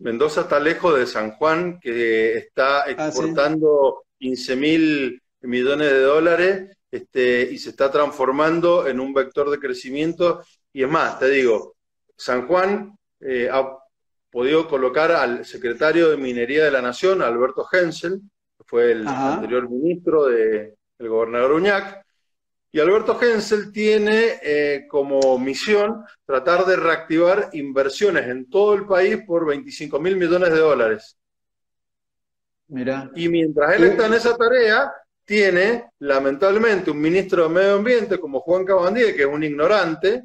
Mendoza 0.00 0.42
está 0.42 0.58
lejos 0.58 0.98
de 0.98 1.06
San 1.06 1.32
Juan, 1.32 1.78
que 1.78 2.34
está 2.34 2.82
ah, 2.82 2.90
exportando 2.90 4.04
15 4.18 4.56
mil 4.56 5.22
millones 5.42 5.90
de 5.90 6.00
dólares 6.00 6.76
este, 6.90 7.42
y 7.42 7.58
se 7.58 7.70
está 7.70 7.90
transformando 7.90 8.86
en 8.86 8.98
un 8.98 9.12
vector 9.12 9.50
de 9.50 9.58
crecimiento. 9.58 10.42
Y 10.72 10.82
es 10.82 10.88
más, 10.88 11.18
te 11.18 11.28
digo, 11.28 11.76
San 12.16 12.46
Juan 12.46 12.96
eh, 13.20 13.48
ha 13.52 13.76
podido 14.30 14.66
colocar 14.68 15.12
al 15.12 15.44
secretario 15.44 16.10
de 16.10 16.16
Minería 16.16 16.64
de 16.64 16.70
la 16.70 16.82
Nación, 16.82 17.20
Alberto 17.20 17.66
Hensel, 17.70 18.20
que 18.56 18.64
fue 18.64 18.92
el 18.92 19.06
anterior 19.06 19.68
ministro 19.68 20.26
del 20.26 20.74
gobernador 20.98 21.52
Uñac, 21.52 22.06
y 22.72 22.78
Alberto 22.78 23.20
Hensel 23.20 23.72
tiene 23.72 24.38
eh, 24.42 24.86
como 24.88 25.38
misión 25.38 26.04
tratar 26.24 26.64
de 26.66 26.76
reactivar 26.76 27.50
inversiones 27.52 28.28
en 28.28 28.48
todo 28.48 28.74
el 28.74 28.86
país 28.86 29.18
por 29.26 29.46
25 29.46 29.98
mil 29.98 30.16
millones 30.16 30.50
de 30.52 30.58
dólares. 30.58 31.16
Y 33.16 33.28
mientras 33.28 33.74
él 33.74 33.84
está 33.84 34.06
en 34.06 34.14
esa 34.14 34.36
tarea, 34.36 34.92
tiene 35.24 35.90
lamentablemente 35.98 36.92
un 36.92 37.00
ministro 37.00 37.44
de 37.44 37.48
Medio 37.48 37.74
Ambiente 37.74 38.18
como 38.18 38.40
Juan 38.40 38.64
Cabandí, 38.64 39.00
que 39.14 39.22
es 39.22 39.28
un 39.28 39.42
ignorante, 39.42 40.22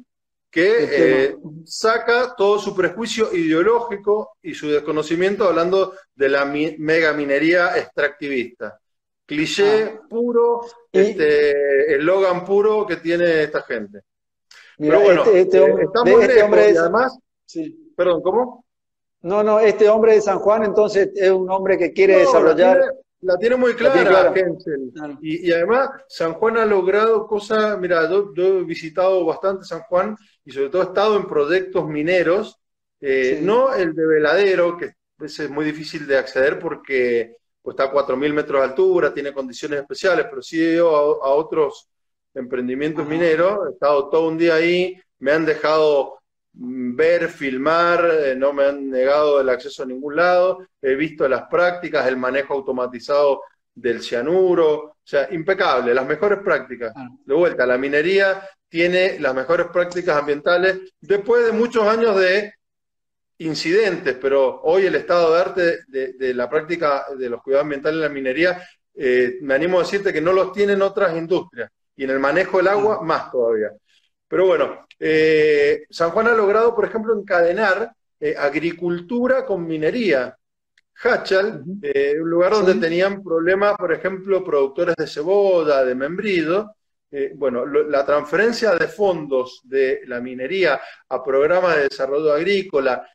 que 0.48 0.88
eh, 0.90 1.36
saca 1.64 2.34
todo 2.36 2.60
su 2.60 2.74
prejuicio 2.76 3.34
ideológico 3.34 4.36
y 4.40 4.54
su 4.54 4.68
desconocimiento 4.68 5.48
hablando 5.48 5.94
de 6.14 6.28
la 6.28 6.44
mega 6.44 7.12
minería 7.12 7.76
extractivista 7.76 8.78
cliché 9.26 9.84
ah. 9.84 10.00
puro, 10.08 10.60
este 10.90 11.96
eslogan 11.96 12.44
puro 12.44 12.86
que 12.86 12.96
tiene 12.96 13.42
esta 13.42 13.62
gente. 13.62 14.02
Pero 14.78 15.00
bueno, 15.00 15.24
este, 15.24 15.40
este 15.40 15.58
eh, 15.58 15.76
estamos 15.82 16.22
este 16.22 16.42
hombre 16.42 16.70
y 16.70 16.76
además, 16.76 17.18
sí. 17.44 17.92
perdón, 17.96 18.22
¿cómo? 18.22 18.64
No, 19.22 19.42
no, 19.42 19.58
este 19.58 19.88
hombre 19.88 20.14
de 20.14 20.20
San 20.20 20.38
Juan 20.38 20.64
entonces 20.64 21.10
es 21.14 21.30
un 21.30 21.50
hombre 21.50 21.76
que 21.76 21.92
quiere 21.92 22.18
desarrollar. 22.18 22.80
La 23.22 23.38
tiene, 23.38 23.56
muy 23.56 23.74
clara, 23.74 24.32
y, 25.20 25.50
además, 25.50 25.88
San 26.06 26.34
Juan 26.34 26.58
ha 26.58 26.66
logrado 26.66 27.26
cosas. 27.26 27.76
Mira, 27.78 28.08
yo, 28.08 28.30
he 28.36 28.62
visitado 28.62 29.24
bastante 29.24 29.64
San 29.64 29.80
Juan 29.80 30.14
y 30.44 30.52
sobre 30.52 30.68
todo 30.68 30.82
he 30.82 30.84
estado 30.84 31.16
en 31.16 31.26
proyectos 31.26 31.88
mineros, 31.88 32.60
eh, 33.00 33.40
no 33.42 33.74
el 33.74 33.94
de 33.94 34.06
veladero, 34.06 34.76
que 34.76 34.92
es 35.18 35.50
muy 35.50 35.64
difícil 35.64 36.06
de 36.06 36.18
acceder 36.18 36.58
porque 36.58 37.36
pues 37.66 37.74
está 37.74 37.90
a 37.90 37.92
4.000 37.92 38.32
metros 38.32 38.60
de 38.60 38.64
altura, 38.68 39.12
tiene 39.12 39.32
condiciones 39.32 39.80
especiales, 39.80 40.26
pero 40.30 40.40
sí 40.40 40.64
he 40.64 40.74
ido 40.74 40.94
a, 40.96 41.30
otros 41.30 41.88
emprendimientos 42.32 43.08
mineros, 43.08 43.58
he 43.66 43.72
estado 43.72 44.08
todo 44.08 44.28
un 44.28 44.38
día 44.38 44.54
ahí, 44.54 44.96
me 45.18 45.32
han 45.32 45.44
dejado 45.44 46.20
mm, 46.52 46.94
ver, 46.94 47.28
filmar, 47.28 48.08
eh, 48.08 48.36
no 48.36 48.52
me 48.52 48.66
han 48.66 48.88
negado 48.88 49.40
el 49.40 49.48
acceso 49.48 49.82
a 49.82 49.86
ningún 49.86 50.14
lado, 50.14 50.64
he 50.80 50.94
visto 50.94 51.28
las 51.28 51.48
prácticas, 51.48 52.06
el 52.06 52.16
manejo 52.16 52.54
automatizado 52.54 53.40
del 53.74 54.00
cianuro, 54.00 54.74
o 54.84 54.96
sea, 55.02 55.26
impecable, 55.32 55.92
las 55.92 56.06
mejores 56.06 56.38
prácticas. 56.44 56.94
De 57.24 57.34
vuelta, 57.34 57.66
la 57.66 57.76
minería 57.76 58.48
tiene 58.68 59.18
las 59.18 59.34
mejores 59.34 59.66
prácticas 59.72 60.16
ambientales 60.16 60.82
después 61.00 61.44
de 61.44 61.50
muchos 61.50 61.84
años 61.88 62.14
de 62.14 62.54
incidentes, 63.38 64.16
pero 64.20 64.60
hoy 64.62 64.86
el 64.86 64.94
estado 64.94 65.34
de 65.34 65.40
arte 65.40 65.78
de, 65.88 66.34
la 66.34 66.48
práctica 66.48 67.06
de 67.16 67.28
los 67.28 67.42
cuidados 67.42 67.64
ambientales 67.64 67.96
en 67.96 68.02
la 68.02 68.08
minería, 68.08 68.68
eh, 68.94 69.38
me 69.42 69.54
animo 69.54 69.78
a 69.78 69.82
decirte 69.82 70.12
que 70.12 70.20
no 70.20 70.32
los 70.32 70.52
tienen 70.52 70.80
otras 70.82 71.16
industrias 71.16 71.70
y 71.94 72.04
en 72.04 72.10
el 72.10 72.18
manejo 72.18 72.58
del 72.58 72.68
agua 72.68 73.02
más 73.02 73.30
todavía. 73.30 73.70
Pero 74.28 74.46
bueno, 74.46 74.86
eh, 74.98 75.84
San 75.90 76.10
Juan 76.10 76.28
ha 76.28 76.34
logrado, 76.34 76.74
por 76.74 76.86
ejemplo, 76.86 77.18
encadenar 77.18 77.92
eh, 78.18 78.34
agricultura 78.36 79.44
con 79.44 79.66
minería. 79.66 80.36
Hachal, 81.04 81.62
un 81.62 82.30
lugar 82.30 82.52
donde 82.52 82.74
tenían 82.76 83.22
problemas, 83.22 83.76
por 83.76 83.92
ejemplo, 83.92 84.42
productores 84.42 84.96
de 84.96 85.06
cebolla, 85.06 85.84
de 85.84 85.94
membrido. 85.94 86.76
Eh, 87.10 87.32
bueno, 87.34 87.64
la 87.64 88.04
transferencia 88.04 88.74
de 88.74 88.88
fondos 88.88 89.60
de 89.64 90.02
la 90.06 90.20
minería 90.20 90.80
a 91.08 91.22
programas 91.22 91.76
de 91.76 91.88
desarrollo 91.88 92.32
agrícola, 92.32 93.08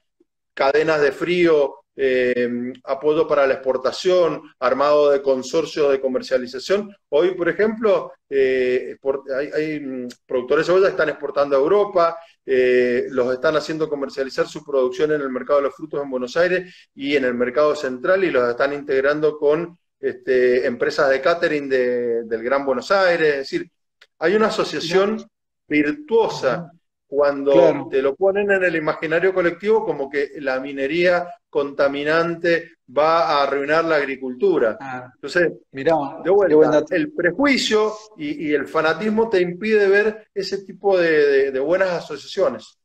cadenas 0.54 1.02
de 1.02 1.12
frío, 1.12 1.76
eh, 1.96 2.74
apoyo 2.86 3.28
para 3.28 3.46
la 3.46 3.56
exportación, 3.56 4.42
armado 4.60 5.12
de 5.12 5.22
consorcios 5.22 5.92
de 5.92 6.00
comercialización. 6.00 6.96
Hoy, 7.10 7.36
por 7.36 7.50
ejemplo, 7.50 8.14
hay, 8.30 9.80
mm, 9.80 10.08
productores 10.26 10.66
de 10.66 10.72
cebolla 10.72 10.88
que 10.88 10.92
están 10.92 11.10
exportando 11.10 11.56
a 11.56 11.60
Europa, 11.60 12.18
eh, 12.46 13.08
los 13.10 13.34
están 13.34 13.56
haciendo 13.56 13.90
comercializar 13.90 14.48
su 14.48 14.64
producción 14.64 15.12
en 15.12 15.22
el 15.22 15.30
mercado 15.30 15.60
de 15.60 15.66
los 15.66 15.76
frutos 15.76 16.02
en 16.02 16.10
Buenos 16.10 16.36
Aires 16.38 16.90
y 16.96 17.16
en 17.16 17.26
el 17.26 17.34
mercado 17.34 17.76
central 17.76 18.24
y 18.24 18.32
los 18.32 18.50
están 18.50 18.74
integrando 18.74 19.38
con 19.38 19.78
este, 20.00 20.66
empresas 20.66 21.10
de 21.10 21.22
catering 21.22 21.70
del 21.70 22.44
Gran 22.44 22.66
Buenos 22.66 22.90
Aires. 22.92 23.30
Es 23.30 23.38
decir, 23.38 23.70
hay 24.18 24.36
una 24.36 24.48
asociación 24.48 25.24
virtuosa 25.68 26.72
cuando 27.12 27.90
te 27.92 28.02
lo 28.02 28.16
ponen 28.16 28.50
en 28.52 28.64
el 28.64 28.74
imaginario 28.78 29.34
colectivo 29.34 29.84
como 29.84 30.10
que 30.10 30.30
la 30.38 30.62
minería 30.62 31.28
contaminante 31.50 32.78
va 32.98 33.24
a 33.26 33.44
arruinar 33.44 33.84
la 33.84 33.98
agricultura. 33.98 34.78
Ah. 34.80 35.12
Entonces, 35.14 35.52
Mirá, 35.74 35.94
de 36.24 36.30
vuelta, 36.30 36.86
el 36.92 37.12
prejuicio 37.12 37.92
y, 38.16 38.54
el 38.54 38.66
fanatismo 38.66 39.28
te 39.30 39.42
impide 39.42 39.90
ver 39.90 40.30
ese 40.34 40.60
tipo 40.64 40.98
de, 40.98 41.60
buenas 41.60 41.90
asociaciones. 41.90 42.80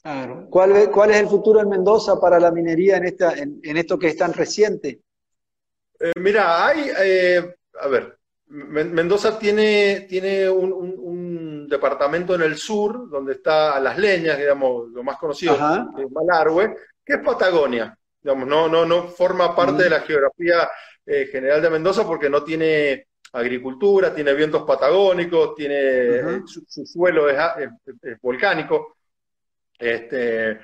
Claro. 0.00 0.46
¿Cuál, 0.48 0.90
¿Cuál, 0.90 1.10
es 1.10 1.18
el 1.18 1.28
futuro 1.28 1.60
en 1.60 1.68
Mendoza 1.68 2.18
para 2.18 2.40
la 2.40 2.50
minería 2.50 2.96
en, 2.96 3.04
esta, 3.04 3.34
en, 3.34 3.76
esto 3.76 3.98
que 3.98 4.08
es 4.08 4.16
tan 4.16 4.32
reciente? 4.32 5.02
Eh, 6.00 6.12
mira, 6.18 6.66
hay, 6.66 6.90
eh, 6.98 7.54
a 7.78 7.88
ver, 7.88 8.16
Mendoza 8.52 9.38
tiene, 9.38 10.06
tiene 10.08 10.48
un, 10.48 10.72
departamento 11.68 12.34
en 12.34 12.42
el 12.42 12.56
sur, 12.56 13.08
donde 13.08 13.34
está 13.34 13.78
Las 13.80 13.98
Leñas, 13.98 14.38
digamos, 14.38 14.88
lo 14.90 15.02
más 15.02 15.16
conocido, 15.16 15.54
es 15.54 16.10
Malargüe, 16.10 16.74
que 17.04 17.14
es 17.14 17.18
Patagonia. 17.20 17.96
Digamos, 18.22 18.46
no, 18.46 18.68
no, 18.68 18.86
no 18.86 19.08
forma 19.08 19.54
parte 19.54 19.84
de 19.84 19.90
la 19.90 20.00
geografía 20.00 20.70
eh, 21.04 21.26
general 21.30 21.60
de 21.60 21.70
Mendoza 21.70 22.06
porque 22.06 22.30
no 22.30 22.44
tiene 22.44 23.08
agricultura, 23.32 24.14
tiene 24.14 24.34
vientos 24.34 24.62
patagónicos, 24.64 25.54
tiene 25.54 25.74
eh, 25.76 26.40
su, 26.46 26.86
suelo 26.86 27.28
es, 27.28 27.38
volcánico. 28.20 28.98
Este, 29.78 30.60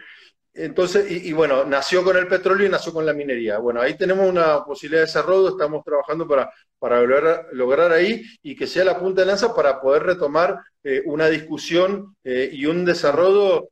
entonces, 0.65 1.11
y, 1.11 1.33
bueno, 1.33 1.65
nació 1.65 2.05
con 2.05 2.17
el 2.17 2.27
petróleo 2.27 2.67
y 2.67 2.71
nació 2.71 2.93
con 2.93 3.07
la 3.07 3.13
minería. 3.13 3.59
Bueno, 3.59 3.81
ahí 3.81 3.97
tenemos 3.97 4.29
una 4.29 4.65
posibilidad 4.65 5.03
de 5.03 5.07
desarrollo, 5.07 5.51
estamos 5.51 5.85
trabajando 5.85 6.27
para, 6.27 6.51
para 6.79 7.01
lograr, 7.53 7.93
ahí 7.93 8.23
y 8.43 8.55
que 8.57 8.67
sea 8.67 8.85
la 8.85 8.99
punta 8.99 9.23
de 9.23 9.29
lanza 9.29 9.55
para 9.55 9.81
poder 9.81 10.03
retomar 10.03 10.61
eh, 10.83 11.03
una 11.07 11.29
discusión 11.29 12.17
y 12.25 12.67
un 12.67 12.85
desarrollo 12.85 13.69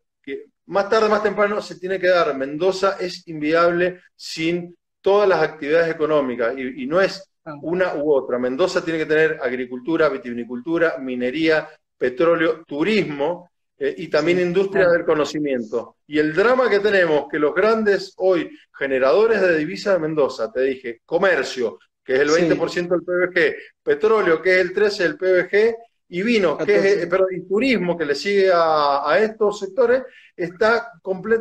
más 0.66 0.88
tarde, 0.88 1.08
más 1.08 1.22
temprano 1.22 1.60
se 1.62 1.78
tiene 1.78 1.98
que 1.98 2.08
dar. 2.08 2.36
Mendoza 2.36 2.96
es 3.00 3.26
inviable 3.28 4.00
sin 4.14 4.76
todas 5.00 5.28
las 5.28 5.42
actividades 5.42 5.94
económicas 5.94 6.56
y, 6.58 6.86
no 6.86 7.00
es 7.00 7.30
ah. 7.44 7.54
una 7.62 7.94
u 7.94 8.12
otra. 8.12 8.38
Mendoza 8.38 8.84
tiene 8.84 8.98
que 8.98 9.06
tener 9.06 9.38
agricultura, 9.42 10.08
vitivinicultura, 10.08 10.98
minería, 10.98 11.68
petróleo, 11.96 12.64
turismo 12.66 13.48
eh, 13.78 13.94
y 13.98 14.08
también 14.08 14.40
industria 14.40 14.88
del 14.88 15.04
conocimiento. 15.04 15.96
Y 16.06 16.18
el 16.18 16.34
drama 16.34 16.68
que 16.70 16.80
tenemos, 16.80 17.26
que 17.30 17.38
los 17.38 17.54
grandes 17.54 18.14
hoy 18.16 18.50
generadores 18.76 19.40
de 19.40 19.56
divisas 19.58 19.94
de 19.94 20.00
Mendoza, 20.00 20.50
te 20.52 20.62
dije, 20.62 21.00
comercio, 21.04 21.78
que 22.04 22.14
es 22.14 22.20
el 22.20 22.30
20% 22.30 22.88
del 22.88 23.02
PBG, 23.02 23.56
petróleo, 23.82 24.40
que 24.40 24.52
es 24.52 24.58
el 24.58 24.74
13% 24.74 24.98
del 24.98 25.16
PBG, 25.16 25.76
y 26.08 26.22
vino, 26.22 26.56
que 26.56 26.76
es, 26.76 27.06
perdón, 27.06 27.28
y 27.32 27.48
turismo, 27.48 27.98
que 27.98 28.04
le 28.04 28.14
sigue 28.14 28.50
a 28.52 29.18
estos 29.20 29.58
sectores, 29.58 30.04
está 30.36 30.92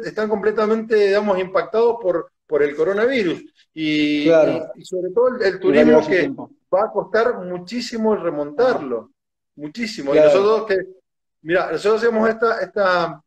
están 0.03 0.29
completamente, 0.29 0.95
digamos, 0.95 1.38
impactados 1.38 1.97
por, 2.01 2.31
por 2.47 2.63
el 2.63 2.75
coronavirus. 2.75 3.43
Y, 3.73 4.25
sobre 4.83 5.11
todo 5.13 5.38
el, 5.41 5.59
turismo 5.59 6.07
que 6.07 6.31
va 6.73 6.86
a 6.86 6.91
costar 6.91 7.39
muchísimo 7.39 8.15
remontarlo, 8.15 9.11
muchísimo. 9.55 10.15
Y 10.15 10.19
nosotros 10.19 10.65
que, 10.67 10.77
mira, 11.45 11.71
nosotros 11.71 12.01
hacemos 12.01 12.27
esta, 12.27 12.59
esta 12.59 13.23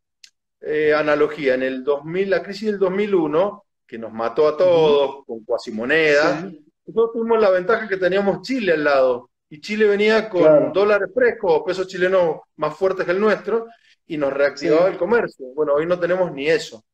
eh, 0.61 0.93
analogía. 0.93 1.55
En 1.55 1.63
el 1.63 1.85
2000, 1.85 2.31
la 2.31 2.43
crisis 2.43 2.71
del 2.73 2.79
2001, 2.79 3.65
que 3.87 3.97
nos 3.97 4.13
mató 4.13 4.49
a 4.49 4.57
todos 4.57 5.25
con 5.25 5.45
cuasimonedas, 5.45 6.45
nosotros 6.85 7.13
tuvimos 7.13 7.41
la 7.41 7.51
ventaja 7.51 7.89
que 7.89 7.97
teníamos 7.97 8.43
Chile 8.43 8.73
al 8.73 8.85
lado. 8.85 9.31
Y 9.49 9.61
Chile 9.61 9.87
venía 9.87 10.29
con 10.29 10.73
dólares 10.73 11.09
frescos, 11.15 11.63
pesos 11.65 11.87
chilenos 11.87 12.41
más 12.57 12.77
fuertes 12.77 13.07
que 13.07 13.13
el 13.13 13.21
nuestro, 13.21 13.67
y 14.07 14.17
nos 14.17 14.33
reactivaba 14.33 14.89
el 14.89 14.99
comercio. 14.99 15.47
Bueno, 15.55 15.75
hoy 15.75 15.87
no 15.87 15.99
tenemos 15.99 16.33
ni 16.33 16.49
eso. 16.49 16.85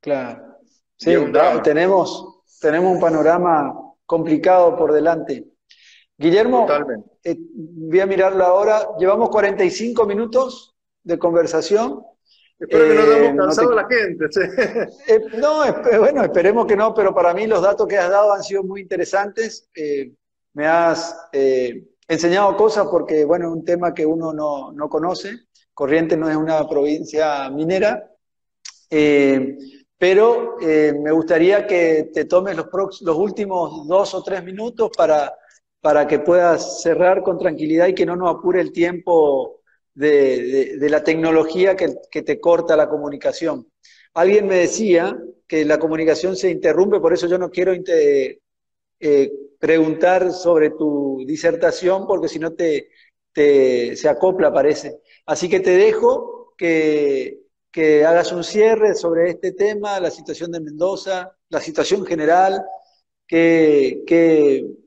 Claro. 0.00 0.58
Sí, 0.96 1.14
tenemos, 1.64 2.42
tenemos 2.60 2.92
un 2.92 3.00
panorama 3.00 3.74
complicado 4.04 4.76
por 4.76 4.92
delante. 4.92 5.49
Guillermo, 6.20 6.66
eh, 7.24 7.34
voy 7.38 8.00
a 8.00 8.04
mirarlo 8.04 8.44
ahora. 8.44 8.88
Llevamos 8.98 9.30
45 9.30 10.04
minutos 10.04 10.76
de 11.02 11.18
conversación. 11.18 12.04
Espero 12.58 12.88
que 12.88 12.94
no 12.94 13.00
hayamos 13.00 13.32
eh, 13.32 13.36
cansado 13.38 13.72
a 13.72 13.74
la 13.74 13.88
gente. 13.88 14.26
Eh, 15.08 15.20
no, 15.38 15.62
bueno, 15.98 16.22
esperemos 16.22 16.66
que 16.66 16.76
no, 16.76 16.92
pero 16.92 17.14
para 17.14 17.32
mí 17.32 17.46
los 17.46 17.62
datos 17.62 17.88
que 17.88 17.96
has 17.96 18.10
dado 18.10 18.34
han 18.34 18.42
sido 18.42 18.62
muy 18.62 18.82
interesantes. 18.82 19.70
me 20.52 20.66
has 20.66 21.16
enseñado 22.06 22.54
cosas 22.54 22.86
porque, 22.90 23.24
bueno, 23.24 23.46
es 23.46 23.52
un 23.52 23.64
tema 23.64 23.94
que 23.94 24.04
uno 24.04 24.34
no, 24.34 24.72
no 24.72 24.90
conoce. 24.90 25.46
Corrientes 25.72 26.18
no 26.18 26.28
es 26.28 26.36
una 26.36 26.68
provincia 26.68 27.48
minera, 27.48 28.10
eh, 28.90 29.56
pero 29.96 30.56
eh, 30.60 30.92
me 30.92 31.12
gustaría 31.12 31.66
que 31.66 32.10
te 32.12 32.26
tomes 32.26 32.56
los, 32.56 33.00
los, 33.00 33.16
últimos 33.16 33.86
dos 33.86 34.12
o 34.12 34.22
tres 34.22 34.44
minutos 34.44 34.90
para, 34.94 35.32
para 35.80 36.06
que 36.06 36.18
puedas 36.18 36.82
cerrar 36.82 37.22
con 37.22 37.38
tranquilidad 37.38 37.88
y 37.88 37.94
que 37.94 38.06
no 38.06 38.16
nos 38.16 38.34
apure 38.34 38.60
el 38.60 38.72
tiempo 38.72 39.60
de, 39.94 40.76
la 40.80 41.02
tecnología 41.02 41.76
que, 41.76 42.22
te 42.22 42.40
corta 42.40 42.76
la 42.76 42.88
comunicación. 42.88 43.66
Alguien 44.14 44.46
me 44.46 44.56
decía 44.56 45.16
que 45.46 45.64
la 45.64 45.78
comunicación 45.78 46.36
se 46.36 46.50
interrumpe, 46.50 47.00
por 47.00 47.12
eso 47.12 47.26
yo 47.26 47.38
no 47.38 47.50
quiero 47.50 47.72
eh, 47.72 48.40
preguntar 49.58 50.32
sobre 50.32 50.70
tu 50.70 51.24
disertación, 51.26 52.06
porque 52.06 52.28
si 52.28 52.38
no 52.38 52.52
te, 52.52 52.90
te, 53.32 53.96
se 53.96 54.08
acopla, 54.08 54.52
parece. 54.52 55.00
Así 55.26 55.48
que 55.48 55.60
te 55.60 55.70
dejo 55.70 56.54
que, 56.56 57.38
hagas 58.06 58.32
un 58.32 58.44
cierre 58.44 58.94
sobre 58.94 59.30
este 59.30 59.52
tema, 59.52 60.00
la 60.00 60.10
situación 60.10 60.50
de 60.50 60.60
Mendoza, 60.60 61.36
la 61.48 61.60
situación 61.60 62.04
general, 62.04 62.64
qué, 63.30 64.02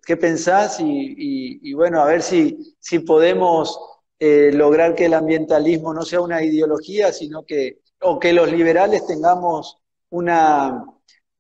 qué, 0.06 0.18
pensás 0.18 0.78
y, 0.80 1.74
bueno, 1.74 2.02
a 2.02 2.06
ver 2.06 2.22
si, 2.22 2.76
si 2.80 3.00
podemos 3.00 3.80
eh, 4.20 4.52
lograr 4.54 4.94
que 4.94 5.06
el 5.06 5.14
ambientalismo 5.14 5.94
no 5.94 6.04
sea 6.04 6.22
una 6.22 6.44
ideología, 6.44 7.12
sino 7.12 7.44
que, 7.46 7.80
o 8.02 8.20
que 8.20 8.34
los 8.34 8.52
liberales 8.52 9.08
tengamos 9.08 9.80
una, 10.10 10.86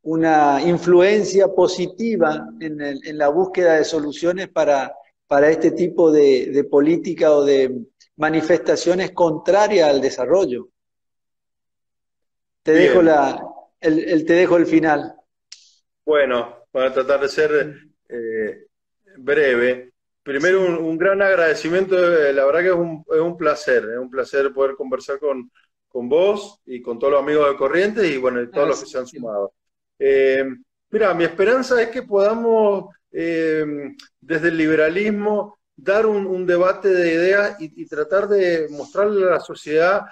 una 0.03 0.61
influencia 0.65 1.49
positiva 1.49 2.47
en, 2.59 2.81
en 2.81 3.17
la 3.17 3.27
búsqueda 3.27 3.75
de 3.75 3.85
soluciones 3.85 4.47
para, 4.49 4.95
para 5.27 5.49
este 5.49 5.71
tipo 5.71 6.11
de, 6.11 6.47
de 6.51 6.63
política 6.63 7.31
o 7.31 7.43
de, 7.43 7.85
manifestaciones 8.15 9.11
contrarias 9.11 9.89
al 9.89 10.01
desarrollo. 10.01 10.69
Te 12.61 12.71
dejo 12.73 13.01
la, 13.01 13.43
el, 13.79 14.25
te 14.25 14.33
dejo 14.33 14.57
el 14.57 14.65
final. 14.65 15.15
Bueno, 16.05 16.62
para 16.73 16.91
tratar 16.91 17.21
de 17.21 17.29
ser 17.29 17.77
eh, 18.09 18.65
breve. 19.17 19.93
Primero, 20.23 20.61
un, 20.79 20.97
gran 20.97 21.21
agradecimiento. 21.21 21.95
Eh, 21.95 22.33
la 22.33 22.45
verdad 22.45 22.61
que 22.61 22.67
es 22.69 22.73
un, 22.73 23.05
es 23.13 23.19
un 23.19 23.37
placer, 23.37 23.87
es 23.93 23.99
un 23.99 24.09
placer 24.09 24.51
poder 24.51 24.75
conversar 24.75 25.19
con, 25.19 25.51
con, 25.87 26.09
vos 26.09 26.61
y 26.65 26.81
con 26.81 26.97
todos 26.97 27.13
los 27.13 27.21
amigos 27.21 27.47
de 27.47 27.57
Corrientes 27.57 28.11
y 28.11 28.17
bueno, 28.17 28.49
todos 28.49 28.69
los 28.69 28.83
que 28.83 28.89
se 28.89 28.97
han 28.97 29.05
sumado. 29.05 29.53
Eh, 29.99 30.43
mira, 30.89 31.13
mi 31.13 31.25
esperanza 31.25 31.79
es 31.79 31.89
que 31.89 32.01
podamos, 32.01 32.95
desde 33.11 34.47
el 34.47 34.57
liberalismo, 34.57 35.59
dar 35.75 36.07
un, 36.07 36.47
debate 36.47 36.89
de 36.89 37.13
ideas 37.13 37.57
y, 37.59 37.85
tratar 37.85 38.27
de 38.27 38.67
mostrarle 38.71 39.27
a 39.27 39.31
la 39.31 39.39
sociedad 39.39 40.05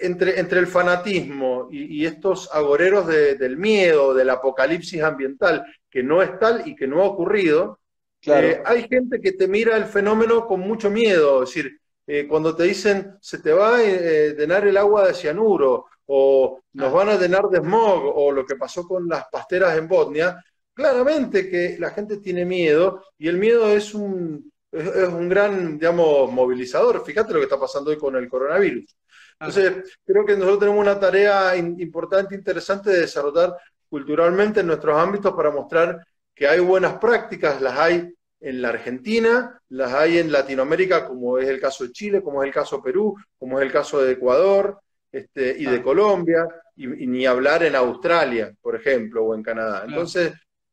entre, 0.00 0.38
entre 0.38 0.60
el 0.60 0.66
fanatismo 0.66 1.68
y, 1.70 2.04
estos 2.04 2.50
agoreros 2.52 3.06
del 3.06 3.56
miedo, 3.56 4.14
del 4.14 4.30
apocalipsis 4.30 5.02
ambiental, 5.02 5.64
que 5.90 6.02
no 6.02 6.22
es 6.22 6.38
tal 6.38 6.66
y 6.66 6.74
que 6.74 6.86
no 6.86 7.02
ha 7.02 7.06
ocurrido, 7.06 7.80
eh, 8.26 8.62
hay 8.64 8.86
gente 8.88 9.20
que 9.20 9.32
te 9.32 9.48
mira 9.48 9.76
el 9.76 9.86
fenómeno 9.86 10.46
con 10.46 10.60
mucho 10.60 10.90
miedo, 10.90 11.42
es 11.42 11.50
decir, 11.50 11.80
eh, 12.06 12.26
cuando 12.28 12.54
te 12.54 12.64
dicen 12.64 13.16
se 13.20 13.38
te 13.38 13.52
va 13.52 13.76
a 13.76 13.84
eh, 13.84 14.34
llenar 14.36 14.66
el 14.66 14.76
agua 14.76 15.06
de 15.06 15.14
cianuro 15.14 15.86
o 16.06 16.60
nos 16.72 16.92
van 16.92 17.08
a 17.08 17.16
llenar 17.16 17.44
de 17.48 17.58
smog, 17.58 18.12
o 18.14 18.32
lo 18.32 18.44
que 18.44 18.56
pasó 18.56 18.86
con 18.86 19.08
las 19.08 19.26
pasteras 19.30 19.78
en 19.78 19.86
Bosnia, 19.86 20.42
claramente 20.74 21.48
que 21.48 21.76
la 21.78 21.90
gente 21.90 22.18
tiene 22.18 22.44
miedo 22.44 23.04
y 23.16 23.28
el 23.28 23.38
miedo 23.38 23.68
es 23.68 23.94
un, 23.94 24.52
es, 24.72 25.08
un 25.08 25.28
gran, 25.28 25.78
digamos, 25.78 26.32
movilizador. 26.32 27.04
Fíjate 27.04 27.32
lo 27.32 27.38
que 27.38 27.44
está 27.44 27.60
pasando 27.60 27.90
hoy 27.90 27.98
con 27.98 28.16
el 28.16 28.28
coronavirus. 28.28 28.96
Entonces, 29.40 29.98
creo 30.04 30.26
que 30.26 30.34
nosotros 30.34 30.60
tenemos 30.60 30.80
una 30.80 31.00
tarea 31.00 31.56
importante, 31.56 32.34
interesante 32.34 32.90
de 32.90 33.00
desarrollar 33.00 33.56
culturalmente 33.88 34.60
en 34.60 34.66
nuestros 34.66 34.96
ámbitos 34.96 35.34
para 35.34 35.50
mostrar 35.50 36.06
que 36.34 36.46
hay 36.46 36.60
buenas 36.60 36.98
prácticas, 36.98 37.60
las 37.60 37.78
hay 37.78 38.14
en 38.40 38.62
la 38.62 38.68
Argentina, 38.68 39.60
las 39.70 39.92
hay 39.94 40.18
en 40.18 40.30
Latinoamérica, 40.30 41.06
como 41.06 41.38
es 41.38 41.48
el 41.48 41.60
caso 41.60 41.84
de 41.84 41.92
Chile, 41.92 42.22
como 42.22 42.42
es 42.42 42.48
el 42.48 42.54
caso 42.54 42.76
de 42.76 42.82
Perú, 42.82 43.16
como 43.38 43.58
es 43.58 43.66
el 43.66 43.72
caso 43.72 44.02
de 44.02 44.12
Ecuador 44.12 44.78
este, 45.10 45.56
y 45.58 45.64
de 45.64 45.76
ah. 45.76 45.82
Colombia, 45.82 46.48
y, 46.76 46.86
ni 46.86 47.26
hablar 47.26 47.62
en 47.62 47.76
Australia, 47.76 48.52
por 48.60 48.76
ejemplo, 48.76 49.24
o 49.24 49.34
en 49.34 49.42
Canadá. 49.42 49.84
Entonces, 49.86 50.32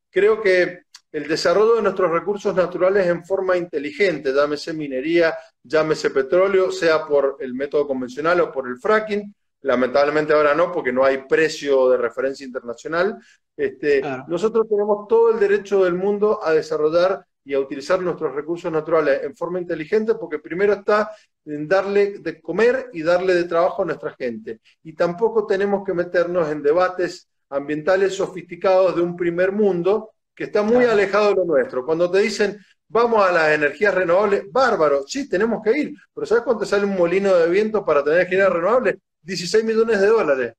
creo 0.09 0.41
que 0.41 0.83
el 1.17 1.27
desarrollo 1.27 1.77
de 1.77 1.81
nuestros 1.81 2.11
recursos 2.11 2.53
naturales 2.53 3.07
en 3.07 3.25
forma 3.25 3.57
inteligente, 3.57 4.31
llámese 4.31 4.71
minería, 4.71 5.33
llámese 5.63 6.11
petróleo, 6.11 6.71
sea 6.71 7.07
por 7.07 7.37
el 7.39 7.55
método 7.55 7.87
convencional 7.87 8.39
o 8.41 8.51
por 8.51 8.67
el 8.67 8.77
fracking, 8.77 9.33
lamentablemente 9.61 10.33
ahora 10.33 10.53
no, 10.53 10.71
porque 10.71 10.93
no 10.93 11.03
hay 11.03 11.25
precio 11.27 11.89
de 11.89 11.97
referencia 11.97 12.45
internacional. 12.45 13.17
Este, 13.55 14.03
Nosotros 14.27 14.67
tenemos 14.69 15.07
todo 15.07 15.31
el 15.31 15.39
derecho 15.39 15.83
del 15.83 15.95
mundo 15.95 16.39
a 16.43 16.53
desarrollar 16.53 17.25
y 17.43 17.55
a 17.55 17.59
utilizar 17.59 17.99
nuestros 17.99 18.35
recursos 18.35 18.71
naturales 18.71 19.23
en 19.23 19.35
forma 19.35 19.59
inteligente, 19.59 20.13
porque 20.13 20.37
primero 20.37 20.73
está 20.73 21.09
en 21.45 21.67
darle 21.67 22.19
de 22.19 22.39
comer 22.39 22.91
y 22.93 23.01
darle 23.01 23.33
de 23.33 23.45
trabajo 23.45 23.81
a 23.81 23.85
nuestra 23.85 24.13
gente. 24.13 24.59
Y 24.83 24.93
tampoco 24.93 25.47
tenemos 25.47 25.83
que 25.83 25.95
meternos 25.95 26.47
en 26.51 26.61
debates 26.61 27.27
ambientales 27.49 28.13
sofisticados 28.13 28.95
de 28.95 29.01
un 29.01 29.15
primer 29.15 29.51
mundo 29.51 30.11
que 30.37 30.43
está 30.43 30.61
muy 30.61 30.85
alejado 30.85 31.29
de 31.29 31.35
lo 31.35 31.45
nuestro. 31.45 31.83
Cuando 31.83 32.11
te 32.11 32.19
dicen, 32.19 32.63
vamos 32.87 33.27
a 33.27 33.31
las 33.31 33.49
energías 33.49 33.91
renovables, 33.91 34.43
bárbaro, 34.51 35.03
sí, 35.07 35.27
tenemos 35.27 35.63
que 35.63 35.75
ir, 35.75 35.93
pero 36.13 36.27
¿sabes 36.27 36.43
cuánto 36.43 36.63
sale 36.63 36.85
un 36.85 36.95
molino 36.95 37.35
de 37.35 37.49
viento 37.49 37.83
para 37.83 38.03
tener 38.03 38.19
energías 38.19 38.51
renovables? 38.51 38.97
16 39.23 39.63
millones 39.63 39.99
de 39.99 40.07
dólares. 40.07 40.53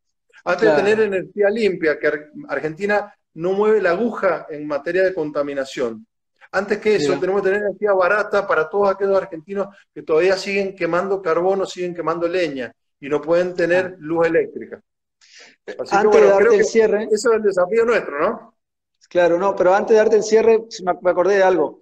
Antes 0.44 0.68
de 0.68 0.76
tener 0.76 1.00
energía 1.00 1.48
limpia, 1.48 1.96
que 1.96 2.10
Argentina 2.48 3.14
no 3.34 3.52
mueve 3.52 3.80
la 3.80 3.90
aguja 3.90 4.46
en 4.50 4.66
materia 4.66 5.04
de 5.04 5.14
contaminación. 5.14 6.04
Antes 6.50 6.78
que 6.78 6.96
eso, 6.96 7.16
tenemos 7.20 7.42
que 7.42 7.50
tener 7.50 7.62
energía 7.62 7.92
barata 7.92 8.48
para 8.48 8.68
todos 8.68 8.90
aquellos 8.90 9.16
argentinos 9.16 9.68
que 9.94 10.02
todavía 10.02 10.36
siguen 10.36 10.74
quemando 10.74 11.22
carbono, 11.22 11.66
siguen 11.66 11.94
quemando 11.94 12.26
leña 12.26 12.72
y 12.98 13.08
no 13.08 13.20
pueden 13.22 13.54
tener 13.54 13.94
luz 14.00 14.26
eléctrica. 14.26 14.82
antes 15.92 16.20
de 16.20 16.26
darte 16.26 16.56
el 16.56 16.64
cierre. 16.64 17.04
Eso 17.12 17.30
es 17.30 17.36
el 17.36 17.42
desafío 17.42 17.84
nuestro, 17.84 18.18
¿no? 18.18 18.57
Claro, 19.08 19.38
no, 19.38 19.56
pero 19.56 19.74
antes 19.74 19.90
de 19.90 19.96
darte 19.96 20.16
el 20.16 20.22
cierre, 20.22 20.64
me 20.82 21.10
acordé 21.10 21.36
de 21.36 21.42
algo. 21.42 21.80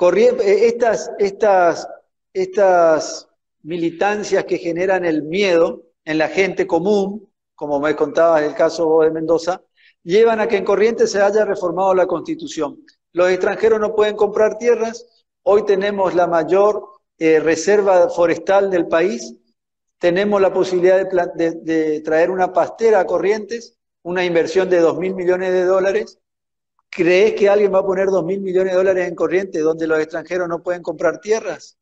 Eh, 0.00 0.66
estas, 0.66 1.10
estas, 1.18 1.88
estas 2.32 3.28
militancias 3.62 4.44
que 4.44 4.58
generan 4.58 5.04
el 5.04 5.22
miedo 5.22 5.82
en 6.04 6.18
la 6.18 6.28
gente 6.28 6.66
común, 6.66 7.28
como 7.54 7.78
me 7.78 7.94
contabas 7.94 8.42
el 8.42 8.54
caso 8.54 9.00
de 9.00 9.12
Mendoza, 9.12 9.62
llevan 10.02 10.40
a 10.40 10.48
que 10.48 10.56
en 10.56 10.64
Corrientes 10.64 11.12
se 11.12 11.22
haya 11.22 11.44
reformado 11.44 11.94
la 11.94 12.06
Constitución. 12.06 12.84
Los 13.12 13.30
extranjeros 13.30 13.78
no 13.78 13.94
pueden 13.94 14.16
comprar 14.16 14.58
tierras, 14.58 15.06
hoy 15.42 15.64
tenemos 15.64 16.14
la 16.14 16.26
mayor 16.26 16.88
eh, 17.18 17.38
reserva 17.38 18.08
forestal 18.08 18.70
del 18.70 18.88
país, 18.88 19.36
tenemos 19.98 20.40
la 20.40 20.52
posibilidad 20.52 21.06
de, 21.06 22.00
traer 22.00 22.30
una 22.30 22.52
pastera 22.52 23.00
a 23.00 23.06
Corrientes, 23.06 23.78
una 24.02 24.24
inversión 24.24 24.68
de 24.68 24.80
2 24.80 24.98
mil 24.98 25.14
millones 25.14 25.52
de 25.52 25.64
dólares. 25.64 26.18
¿Crees 26.90 27.34
que 27.34 27.48
alguien 27.48 27.72
va 27.72 27.78
a 27.78 27.86
poner 27.86 28.08
2 28.08 28.24
mil 28.24 28.40
millones 28.40 28.72
de 28.72 28.78
dólares 28.78 29.08
en 29.08 29.14
Corrientes 29.14 29.62
donde 29.62 29.86
los 29.86 29.98
extranjeros 29.98 30.48
no 30.48 30.62
pueden 30.62 30.82
comprar 30.82 31.20
tierras? 31.20 31.78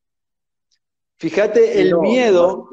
Fíjate 1.16 1.80
el 1.80 1.98
miedo, 1.98 2.70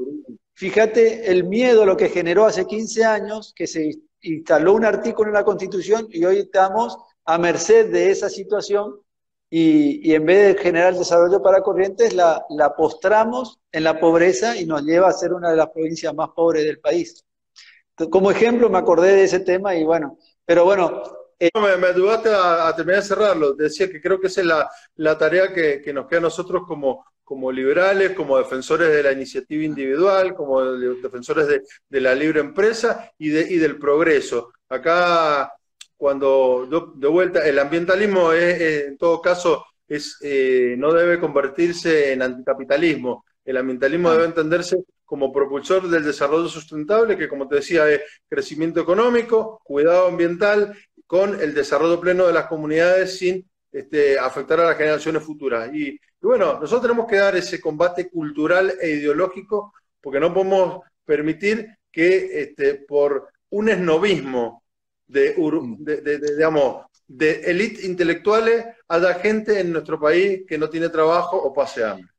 fíjate 0.53 1.31
el 1.31 1.43
miedo 1.43 1.85
lo 1.85 1.97
que 1.97 2.09
generó 2.09 2.45
hace 2.45 2.65
15 2.65 3.03
años, 3.03 3.53
que 3.55 3.67
se 3.67 3.91
instaló 4.21 4.73
un 4.73 4.85
artículo 4.85 5.29
en 5.29 5.33
la 5.33 5.43
Constitución 5.43 6.07
y 6.09 6.23
hoy 6.23 6.39
estamos 6.39 6.97
a 7.25 7.37
merced 7.37 7.91
de 7.91 8.09
esa 8.11 8.29
situación 8.29 9.01
y, 9.49 10.13
en 10.13 10.25
vez 10.25 10.55
de 10.55 10.61
generar 10.61 10.95
desarrollo 10.95 11.41
para 11.41 11.61
Corrientes, 11.61 12.13
la, 12.13 12.45
postramos 12.75 13.59
en 13.71 13.83
la 13.83 13.99
pobreza 13.99 14.57
y 14.57 14.65
nos 14.65 14.83
lleva 14.83 15.07
a 15.07 15.13
ser 15.13 15.33
una 15.33 15.51
de 15.51 15.57
las 15.57 15.69
provincias 15.69 16.13
más 16.13 16.29
pobres 16.29 16.65
del 16.65 16.79
país. 16.79 17.23
Como 18.09 18.31
ejemplo 18.31 18.69
me 18.69 18.77
acordé 18.77 19.15
de 19.15 19.23
ese 19.23 19.39
tema 19.39 19.75
y 19.75 19.83
bueno, 19.83 20.17
pero 20.45 20.65
bueno, 20.65 21.01
eh, 21.39 21.49
me, 21.53 21.87
ayudaste 21.87 22.29
a, 22.33 22.73
terminar 22.75 23.01
de 23.01 23.07
cerrarlo. 23.07 23.53
Decía 23.53 23.89
que 23.89 24.01
creo 24.01 24.19
que 24.19 24.27
esa 24.27 24.41
es 24.41 24.47
la, 24.95 25.17
tarea 25.17 25.53
que, 25.53 25.91
nos 25.93 26.07
queda 26.07 26.19
a 26.19 26.23
nosotros 26.23 26.63
como, 26.67 27.05
como 27.23 27.51
liberales, 27.51 28.11
como 28.13 28.37
defensores 28.37 28.89
de 28.89 29.03
la 29.03 29.11
iniciativa 29.11 29.63
individual, 29.63 30.33
como 30.33 30.63
defensores 30.63 31.47
de, 31.47 32.01
la 32.01 32.15
libre 32.15 32.39
empresa 32.39 33.11
y, 33.17 33.29
de, 33.29 33.41
y 33.41 33.57
del 33.57 33.77
progreso. 33.77 34.53
Acá, 34.69 35.51
cuando 35.95 36.67
de 36.95 37.07
vuelta, 37.07 37.47
el 37.47 37.59
ambientalismo 37.59 38.31
es, 38.31 38.85
en 38.87 38.97
todo 38.97 39.21
caso 39.21 39.65
es, 39.87 40.17
eh, 40.21 40.75
no 40.77 40.93
debe 40.93 41.19
convertirse 41.19 42.13
en 42.13 42.21
anticapitalismo. 42.21 43.25
El 43.45 43.57
ambientalismo 43.57 44.11
debe 44.11 44.25
entenderse 44.25 44.77
como 45.07 45.31
propulsor 45.31 45.89
del 45.89 46.03
desarrollo 46.03 46.49
sustentable, 46.49 47.17
que 47.17 47.29
como 47.29 47.47
te 47.47 47.55
decía 47.55 47.89
es 47.89 48.01
crecimiento 48.27 48.81
económico, 48.81 49.61
cuidado 49.63 50.07
ambiental, 50.07 50.77
con 51.07 51.39
el 51.39 51.53
desarrollo 51.53 51.99
pleno 52.01 52.27
de 52.27 52.33
las 52.33 52.47
comunidades 52.47 53.17
sin 53.17 53.49
este, 53.71 54.19
afectar 54.19 54.59
a 54.59 54.65
las 54.65 54.77
generaciones 54.77 55.23
futuras. 55.23 55.73
Y, 55.73 55.97
bueno, 56.19 56.59
nosotros 56.59 56.81
tenemos 56.81 57.07
que 57.07 57.15
dar 57.15 57.37
ese 57.37 57.61
combate 57.61 58.09
cultural 58.09 58.73
e 58.81 58.89
ideológico 58.89 59.73
porque 60.01 60.19
no 60.19 60.33
podemos 60.33 60.81
permitir 61.05 61.77
que 61.89 62.41
este, 62.41 62.75
por 62.75 63.29
un 63.51 63.69
esnovismo 63.69 64.61
de, 65.07 65.35
de, 65.79 66.19
digamos, 66.19 66.85
de 67.07 67.39
élite 67.45 67.85
intelectuales 67.85 68.65
haya 68.89 69.13
gente 69.13 69.57
en 69.61 69.71
nuestro 69.71 69.97
país 69.97 70.43
que 70.45 70.57
no 70.57 70.69
tiene 70.69 70.89
trabajo 70.89 71.37
o 71.37 71.53
pase 71.53 71.85
hambre. 71.85 72.09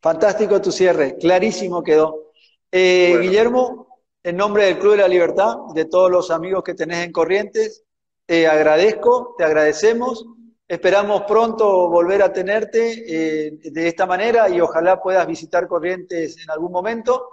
Fantástico 0.00 0.60
tu 0.60 0.70
cierre, 0.70 1.16
clarísimo 1.16 1.82
quedó. 1.82 2.32
Eh, 2.70 3.16
Guillermo, 3.20 4.00
en 4.22 4.36
nombre 4.36 4.66
del 4.66 4.78
Club 4.78 4.92
de 4.92 4.98
la 4.98 5.08
Libertad, 5.08 5.56
de 5.74 5.84
todos 5.86 6.10
los 6.10 6.30
amigos 6.30 6.62
que 6.62 6.74
tenés 6.74 7.04
en 7.04 7.12
Corrientes, 7.12 7.84
te 8.24 8.46
agradezco, 8.46 9.34
te 9.38 9.44
agradecemos. 9.44 10.26
Esperamos 10.68 11.22
pronto 11.22 11.88
volver 11.88 12.22
a 12.22 12.32
tenerte 12.32 13.04
eh, 13.06 13.58
de 13.62 13.88
esta 13.88 14.04
manera 14.04 14.48
y 14.48 14.60
ojalá 14.60 15.00
puedas 15.00 15.26
visitar 15.26 15.68
Corrientes 15.68 16.36
en 16.42 16.50
algún 16.50 16.72
momento. 16.72 17.30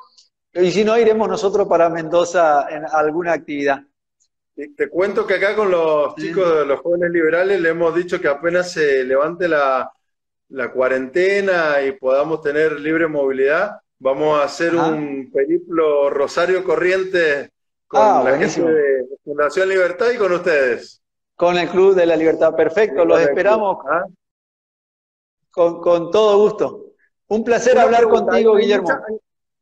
Y 0.54 0.70
si 0.72 0.84
no, 0.84 0.98
iremos 0.98 1.28
nosotros 1.28 1.68
para 1.68 1.90
Mendoza 1.90 2.68
en 2.70 2.86
alguna 2.86 3.34
actividad. 3.34 3.82
Te 4.56 4.88
cuento 4.88 5.26
que 5.26 5.34
acá 5.34 5.56
con 5.56 5.72
los 5.72 6.14
chicos 6.16 6.60
de 6.60 6.66
los 6.66 6.80
jóvenes 6.82 7.10
liberales 7.10 7.60
le 7.60 7.70
hemos 7.70 7.96
dicho 7.96 8.22
que 8.22 8.28
apenas 8.28 8.72
se 8.72 9.04
levante 9.04 9.48
la, 9.48 9.92
cuarentena 10.74 11.82
y 11.82 11.94
podamos 11.94 12.42
tener 12.42 12.80
libre 12.80 13.08
movilidad, 13.08 13.80
vamos 14.00 14.40
a 14.40 14.44
hacer 14.44 14.76
un 14.76 15.32
periplo 15.32 16.10
Rosario 16.10 16.64
Corrientes 16.64 17.50
con 17.88 18.02
ah, 18.02 18.22
la 18.24 18.38
gente 18.38 18.62
de 18.62 19.06
Fundación 19.24 19.70
Libertad 19.70 20.08
y 20.14 20.18
con 20.18 20.32
ustedes. 20.34 21.02
Con 21.36 21.58
el 21.58 21.70
Club 21.70 21.96
de 21.96 22.06
la 22.06 22.16
Libertad, 22.16 22.56
perfecto, 22.56 23.06
los 23.06 23.20
esperamos 23.20 23.78
¿ah? 23.90 24.04
con, 25.52 26.12
todo 26.12 26.38
gusto. 26.38 26.86
Un 27.28 27.44
placer 27.44 27.78
hablar 27.78 28.08
contigo, 28.08 28.56
Guillermo. 28.56 28.90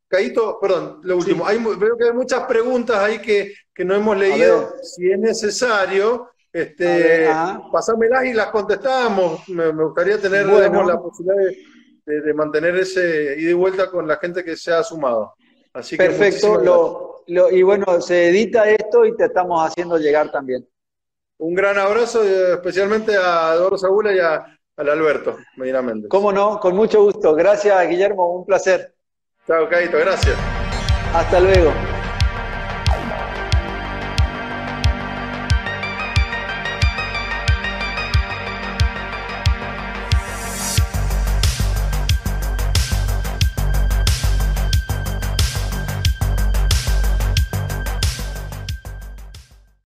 Caíto, 0.08 0.60
perdón, 0.60 1.00
lo 1.04 1.18
último. 1.18 1.46
veo 1.78 1.98
que 1.98 2.06
hay 2.06 2.14
muchas 2.14 2.46
preguntas 2.46 2.98
ahí 2.98 3.22
que, 3.22 3.54
no 3.84 3.96
hemos 3.96 4.16
leído. 4.16 4.76
Si 4.84 5.10
es 5.10 5.18
necesario, 5.18 6.31
este, 6.54 7.30
pasámelas 7.72 8.26
y 8.26 8.34
las 8.34 8.48
contestamos. 8.48 9.48
Me, 9.50 9.70
gustaría 9.72 10.20
tener 10.20 10.46
la 10.46 11.00
posibilidad 11.00 11.52
de, 12.06 12.34
mantener 12.34 12.76
ese 12.76 13.36
ida 13.38 13.52
y 13.52 13.54
vuelta 13.54 13.90
con 13.90 14.08
la 14.08 14.18
gente 14.18 14.44
que 14.44 14.56
se 14.56 14.74
ha 14.74 14.84
sumado. 14.84 15.34
Así 15.74 15.96
Perfecto. 15.96 17.24
y 17.28 17.62
bueno, 17.62 18.02
se 18.02 18.30
edita 18.30 18.70
esto 18.70 19.06
y 19.06 19.16
te 19.16 19.26
estamos 19.26 19.66
haciendo 19.66 19.98
llegar 19.98 20.32
también. 20.32 20.68
Un 21.38 21.56
gran 21.56 21.78
abrazo, 21.78 22.24
eh, 22.24 22.54
especialmente 22.54 23.16
a 23.18 23.54
Eduardo 23.56 23.78
Sagula 23.78 24.14
y 24.14 24.20
a, 24.20 24.46
al 24.78 24.90
Alberto 24.90 25.38
Medina 25.58 25.82
Méndez. 25.82 26.10
Cómo 26.10 26.32
no, 26.32 26.60
con 26.60 26.76
mucho 26.76 27.04
gusto. 27.04 27.34
Gracias, 27.34 27.88
Guillermo, 27.88 28.36
un 28.36 28.46
placer. 28.46 28.94
Chao, 29.48 29.68
Caito, 29.68 29.98
gracias. 29.98 30.36
Hasta 31.14 31.40
luego. 31.40 31.91